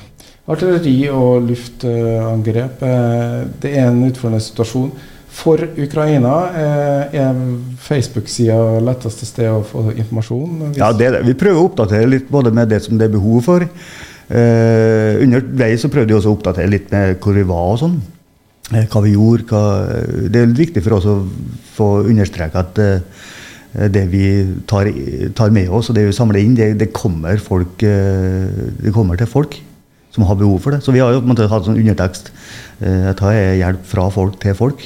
artilleri 0.52 0.98
og 1.14 1.48
luftangrep. 1.48 2.84
Eh, 2.84 3.40
det 3.64 3.72
er 3.78 3.88
en 3.88 4.04
utfordrende 4.10 4.44
situasjon. 4.44 4.92
For 5.34 5.64
Ukraina 5.82 6.34
eh, 6.54 7.16
er 7.24 7.38
Facebook-sida 7.82 8.58
letteste 8.86 9.26
sted 9.26 9.50
å 9.50 9.64
få 9.66 9.88
informasjon? 9.96 10.74
Ja, 10.78 10.92
det 10.94 11.10
det. 11.16 11.24
Vi 11.26 11.38
prøver 11.40 11.62
å 11.62 11.70
oppdatere 11.72 12.10
litt 12.12 12.28
både 12.30 12.52
med 12.54 12.70
det 12.70 12.84
som 12.86 13.00
det 13.00 13.08
er 13.08 13.16
behov 13.16 13.42
for. 13.48 13.64
Eh, 13.64 15.24
underveis 15.24 15.82
så 15.84 15.90
prøvde 15.92 16.14
vi 16.14 16.20
også 16.20 16.32
å 16.32 16.38
oppdatere 16.38 16.70
litt 16.70 16.92
med 16.94 17.18
hvor 17.24 17.40
vi 17.40 17.48
var 17.50 17.72
og 17.72 17.82
sånn. 17.82 17.98
Eh, 18.72 18.88
hva 18.88 19.04
vi 19.04 19.14
gjorde. 19.16 19.48
Hva, 19.50 19.64
det 20.32 20.40
er 20.40 20.56
viktig 20.56 20.84
for 20.86 20.98
oss 21.00 21.10
å 21.10 21.18
få 21.76 21.90
understreke 22.08 22.64
at 22.64 22.80
eh, 22.80 23.22
det 23.92 24.06
vi 24.12 24.26
tar, 24.70 24.88
tar, 25.36 25.52
med 25.52 25.72
oss 25.74 25.90
og 25.90 25.98
det 25.98 26.08
vi 26.08 26.16
samler 26.16 26.44
inn, 26.44 26.56
det, 26.56 26.74
det, 26.80 26.94
kommer 26.96 27.42
folk, 27.42 27.84
eh, 27.84 28.74
det 28.80 28.94
kommer 28.96 29.20
til 29.20 29.30
folk 29.30 29.58
som 30.14 30.28
har 30.30 30.38
behov 30.38 30.60
for 30.62 30.76
det. 30.76 30.84
Så 30.86 30.94
vi 30.94 31.02
har 31.02 31.12
jo 31.12 31.24
på 31.24 31.26
en 31.26 31.34
måte 31.34 31.50
hatt 31.50 31.66
sånn 31.66 31.80
undertekst. 31.82 32.30
Jeg 32.84 33.08
dette 33.08 33.32
er 33.34 33.56
hjelp 33.58 33.88
fra 33.90 34.06
folk 34.14 34.38
til 34.44 34.54
folk. 34.58 34.84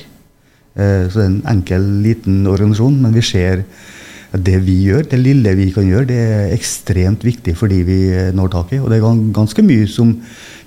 Eh, 0.78 1.08
så 1.10 1.20
det 1.20 1.26
er 1.26 1.32
en 1.32 1.40
enkel, 1.56 1.86
liten 2.06 2.42
organisasjon, 2.50 3.00
men 3.02 3.16
vi 3.16 3.24
ser 3.26 3.64
det 4.44 4.58
vi 4.66 4.76
gjør, 4.88 5.06
det 5.10 5.20
lille 5.22 5.54
vi 5.58 5.70
kan 5.76 5.88
gjøre, 5.88 6.08
det 6.10 6.18
er 6.18 6.54
ekstremt 6.56 7.24
viktig 7.26 7.56
for 7.58 7.72
de 7.72 7.80
vi 7.88 7.98
eh, 8.12 8.30
når 8.36 8.52
tak 8.54 8.74
i. 8.76 8.80
Og 8.82 8.92
det 8.92 9.00
er 9.00 9.20
ganske 9.36 9.66
mye 9.66 9.88
som 9.92 10.14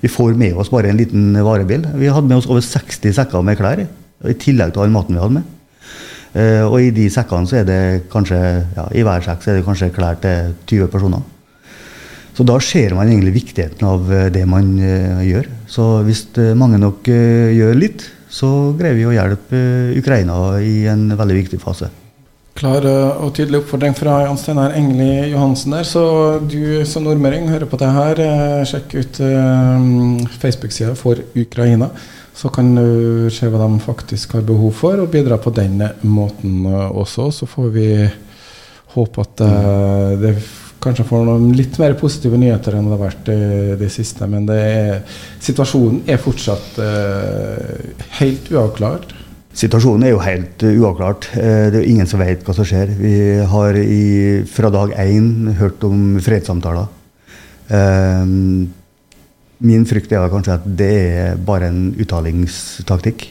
vi 0.01 0.11
får 0.11 0.37
med 0.39 0.57
oss 0.59 0.71
bare 0.73 0.91
en 0.91 0.99
liten 0.99 1.35
varebil. 1.45 1.85
Vi 2.01 2.11
hadde 2.11 2.29
med 2.29 2.39
oss 2.39 2.49
over 2.49 2.63
60 2.65 3.15
sekker 3.17 3.45
med 3.45 3.59
klær, 3.59 3.83
i 3.85 4.37
tillegg 4.37 4.73
til 4.73 4.83
all 4.83 4.93
maten 4.93 5.17
vi 5.17 5.23
hadde 5.23 5.37
med. 5.39 5.49
Eh, 6.31 6.63
og 6.63 6.77
i 6.79 6.89
de 6.95 7.07
sekkene 7.11 7.49
så 7.49 7.61
er 7.61 7.67
det 7.67 7.81
kanskje, 8.11 8.39
ja, 8.77 8.87
i 8.95 9.05
hver 9.05 9.25
sekk 9.25 9.47
er 9.47 9.59
det 9.59 9.67
kanskje 9.67 9.93
klær 9.95 10.19
til 10.23 10.55
20 10.71 10.91
personer. 10.93 11.23
Så 12.31 12.47
da 12.47 12.55
ser 12.63 12.95
man 12.95 13.11
egentlig 13.11 13.35
viktigheten 13.41 13.85
av 13.85 14.07
det 14.31 14.45
man 14.47 14.69
gjør. 14.79 15.49
Så 15.69 15.87
hvis 16.07 16.23
mange 16.55 16.79
nok 16.79 17.09
gjør 17.11 17.75
litt, 17.75 18.05
så 18.31 18.71
greier 18.79 18.95
vi 18.95 19.09
å 19.09 19.11
hjelpe 19.11 19.59
Ukraina 19.99 20.37
i 20.63 20.85
en 20.89 21.09
veldig 21.11 21.41
viktig 21.41 21.59
fase. 21.59 21.91
Klar 22.57 22.83
og 22.85 23.31
tydelig 23.33 23.61
oppfordring 23.61 23.93
fra 23.95 24.17
Jan 24.25 24.37
Steinar 24.39 24.73
Engeli 24.75 25.31
Johansen 25.31 25.73
der. 25.73 25.85
Så 25.87 26.01
du 26.43 26.83
som 26.85 27.05
nordmøring 27.07 27.47
hører 27.49 27.69
på 27.69 27.79
det 27.79 27.91
her, 27.95 28.19
eh, 28.21 28.63
sjekk 28.67 28.95
ut 28.99 29.19
uh, 29.23 30.25
Facebook-sida 30.41 30.91
for 30.99 31.21
Ukraina. 31.31 31.87
Så 32.35 32.51
kan 32.53 32.73
du 32.75 33.29
se 33.31 33.47
hva 33.47 33.61
de 33.63 33.79
faktisk 33.85 34.35
har 34.35 34.43
behov 34.47 34.75
for, 34.75 34.99
og 34.99 35.11
bidra 35.13 35.39
på 35.39 35.53
den 35.55 35.79
måten 36.03 36.67
også. 36.67 37.29
Så 37.31 37.47
får 37.47 37.71
vi 37.75 37.87
håpe 38.95 39.23
at 39.23 39.43
det 40.19 40.35
kanskje 40.81 41.05
får 41.07 41.25
noen 41.27 41.51
litt 41.55 41.77
mer 41.79 41.95
positive 41.99 42.39
nyheter 42.39 42.75
enn 42.75 42.87
det 42.87 42.95
har 42.95 43.03
vært 43.03 43.31
det, 43.79 43.89
siste. 43.93 44.27
Men 44.31 44.47
det 44.49 44.59
er, 44.59 45.19
situasjonen 45.43 46.03
er 46.09 46.23
fortsatt 46.23 46.79
helt 48.21 48.53
uavklart. 48.53 49.20
Situasjonen 49.57 50.07
er 50.07 50.13
jo 50.13 50.21
helt 50.23 50.63
uh, 50.63 50.71
uavklart. 50.83 51.27
Uh, 51.35 51.67
det 51.71 51.79
er 51.79 51.83
jo 51.83 51.91
ingen 51.93 52.07
som 52.09 52.21
vet 52.23 52.43
hva 52.45 52.55
som 52.55 52.67
skjer. 52.67 52.93
Vi 52.99 53.15
har 53.51 53.79
i, 53.81 54.43
fra 54.47 54.71
dag 54.73 54.95
én 55.03 55.51
hørt 55.59 55.83
om 55.87 56.19
fredssamtaler. 56.23 56.87
min 59.61 59.85
frykt 59.85 60.11
er 60.11 60.31
kanskje 60.31 60.55
at 60.57 60.63
det 60.65 60.89
er 60.91 61.35
bare 61.37 61.69
en 61.69 61.93
uttalingstaktikk. 61.95 63.29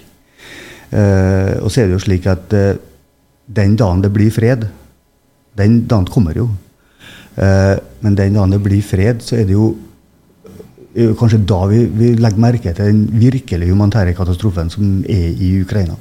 og 1.60 1.68
så 1.70 1.80
er 1.80 1.86
det 1.86 1.92
jo 1.92 1.98
slik 1.98 2.26
at 2.26 2.54
den 3.46 3.76
dagen 3.76 4.00
det 4.00 4.12
blir 4.12 4.30
fred, 4.30 4.64
den 5.58 5.86
dagen 5.86 6.06
kommer 6.06 6.36
jo. 6.38 6.48
Eh, 7.36 7.76
men 8.00 8.16
den 8.18 8.34
dagen 8.34 8.54
det 8.54 8.62
blir 8.62 8.82
fred, 8.82 9.22
så 9.22 9.38
er 9.40 9.48
det 9.48 9.56
jo 9.56 9.74
kanskje 11.18 11.44
da 11.46 11.60
vi, 11.70 11.84
vi 11.86 12.14
legger 12.18 12.42
merke 12.42 12.72
til 12.74 12.90
den 12.90 13.04
virkelig 13.20 13.70
humanitære 13.70 14.16
katastrofen 14.18 14.70
som 14.72 15.04
er 15.08 15.28
i 15.30 15.52
Ukraina. 15.62 15.94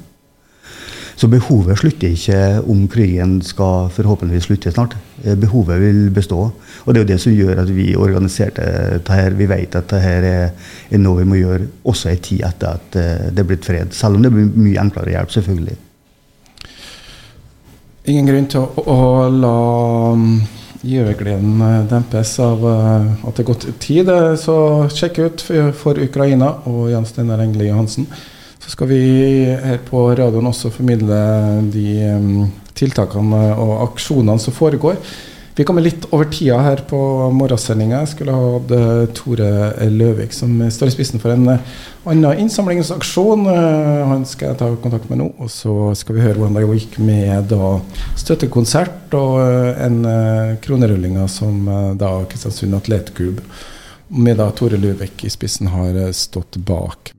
Så 1.20 1.28
behovet 1.28 1.76
slutter 1.76 2.14
ikke 2.14 2.36
om 2.72 2.86
krigen 2.88 3.40
skal 3.44 3.90
forhåpentligvis 3.92 4.46
slutte 4.48 4.70
snart. 4.72 4.94
Eh, 5.24 5.36
behovet 5.36 5.80
vil 5.82 5.98
bestå. 6.16 6.38
Og 6.84 6.88
det 6.94 7.00
er 7.00 7.04
jo 7.04 7.10
det 7.10 7.18
som 7.20 7.34
gjør 7.34 7.60
at 7.60 7.72
vi 7.76 7.90
organiserte 7.96 8.64
dette. 8.94 9.18
Vi 9.36 9.48
vet 9.50 9.76
at 9.76 9.90
dette 9.92 10.14
er, 10.30 10.96
noe 10.96 11.20
vi 11.20 11.28
må 11.28 11.42
gjøre 11.42 11.68
også 11.84 12.14
en 12.14 12.24
tid 12.24 12.46
etter 12.48 12.80
at 12.80 12.96
eh, 12.96 13.28
det 13.34 13.44
er 13.44 13.50
blitt 13.52 13.68
fred. 13.68 13.92
Selv 13.92 14.16
om 14.16 14.24
det 14.24 14.32
blir 14.32 14.48
mye 14.54 14.80
enklere 14.80 15.12
hjelp, 15.12 15.36
selvfølgelig. 15.36 15.76
Ingen 18.08 18.32
grunn 18.32 18.48
til 18.48 18.64
å, 18.64 18.88
å 18.88 19.28
la 19.28 19.54
givergleden 20.80 21.60
eh, 21.68 21.78
dempes 21.92 22.36
av 22.40 22.64
at 22.64 23.28
det 23.28 23.44
er 23.44 23.52
gått 23.52 23.70
tid. 23.84 24.16
Så 24.40 24.58
sjekk 24.88 25.24
ut 25.26 25.48
for 25.76 26.00
Ukraina 26.00 26.54
og 26.64 26.86
Jan 26.94 27.04
Steinar 27.04 27.44
Engeli 27.44 27.68
Johansen. 27.68 28.08
Så 28.70 28.76
skal 28.76 28.86
vi 28.86 29.02
her 29.50 29.80
på 29.82 30.04
radioen 30.14 30.46
også 30.46 30.70
formidle 30.70 31.16
de 31.74 32.44
tiltakene 32.78 33.40
og 33.58 33.72
aksjonene 33.88 34.38
som 34.38 34.54
foregår. 34.54 34.94
Vi 35.58 35.66
kommer 35.66 35.82
litt 35.82 36.06
over 36.14 36.28
tida 36.30 36.60
her 36.62 36.84
på 36.86 37.00
morgensendinga. 37.34 38.04
Jeg 38.04 38.12
skulle 38.12 38.36
hatt 38.38 38.70
uh, 38.70 39.10
Tore 39.18 39.50
Løvik, 39.90 40.30
som 40.30 40.54
står 40.70 40.92
i 40.92 40.94
spissen 40.94 41.18
for 41.18 41.34
en 41.34 41.50
uh, 41.50 41.74
annen 42.06 42.44
innsamlingsaksjon. 42.44 43.42
Uh, 43.50 44.06
han 44.12 44.22
skal 44.22 44.52
jeg 44.52 44.60
ta 44.62 44.70
kontakt 44.86 45.10
med 45.10 45.18
nå. 45.24 45.26
Og 45.42 45.50
så 45.50 45.90
skal 45.98 46.20
vi 46.20 46.24
høre 46.28 46.38
hvordan 46.38 46.62
det 46.62 46.80
gikk 46.84 47.00
med 47.02 47.50
da, 47.50 47.74
støttekonsert 48.22 49.18
og 49.18 49.40
en 49.82 50.04
kronerullinga 50.62 51.26
som 51.26 51.66
da 51.98 52.20
Kristiansund 52.30 52.78
Atletklubb 52.78 53.42
med 54.14 54.38
da 54.38 54.52
Tore 54.54 54.78
Løvik 54.78 55.26
i 55.26 55.38
spissen 55.40 55.74
har 55.74 56.06
stått 56.14 56.62
bak. 56.62 57.18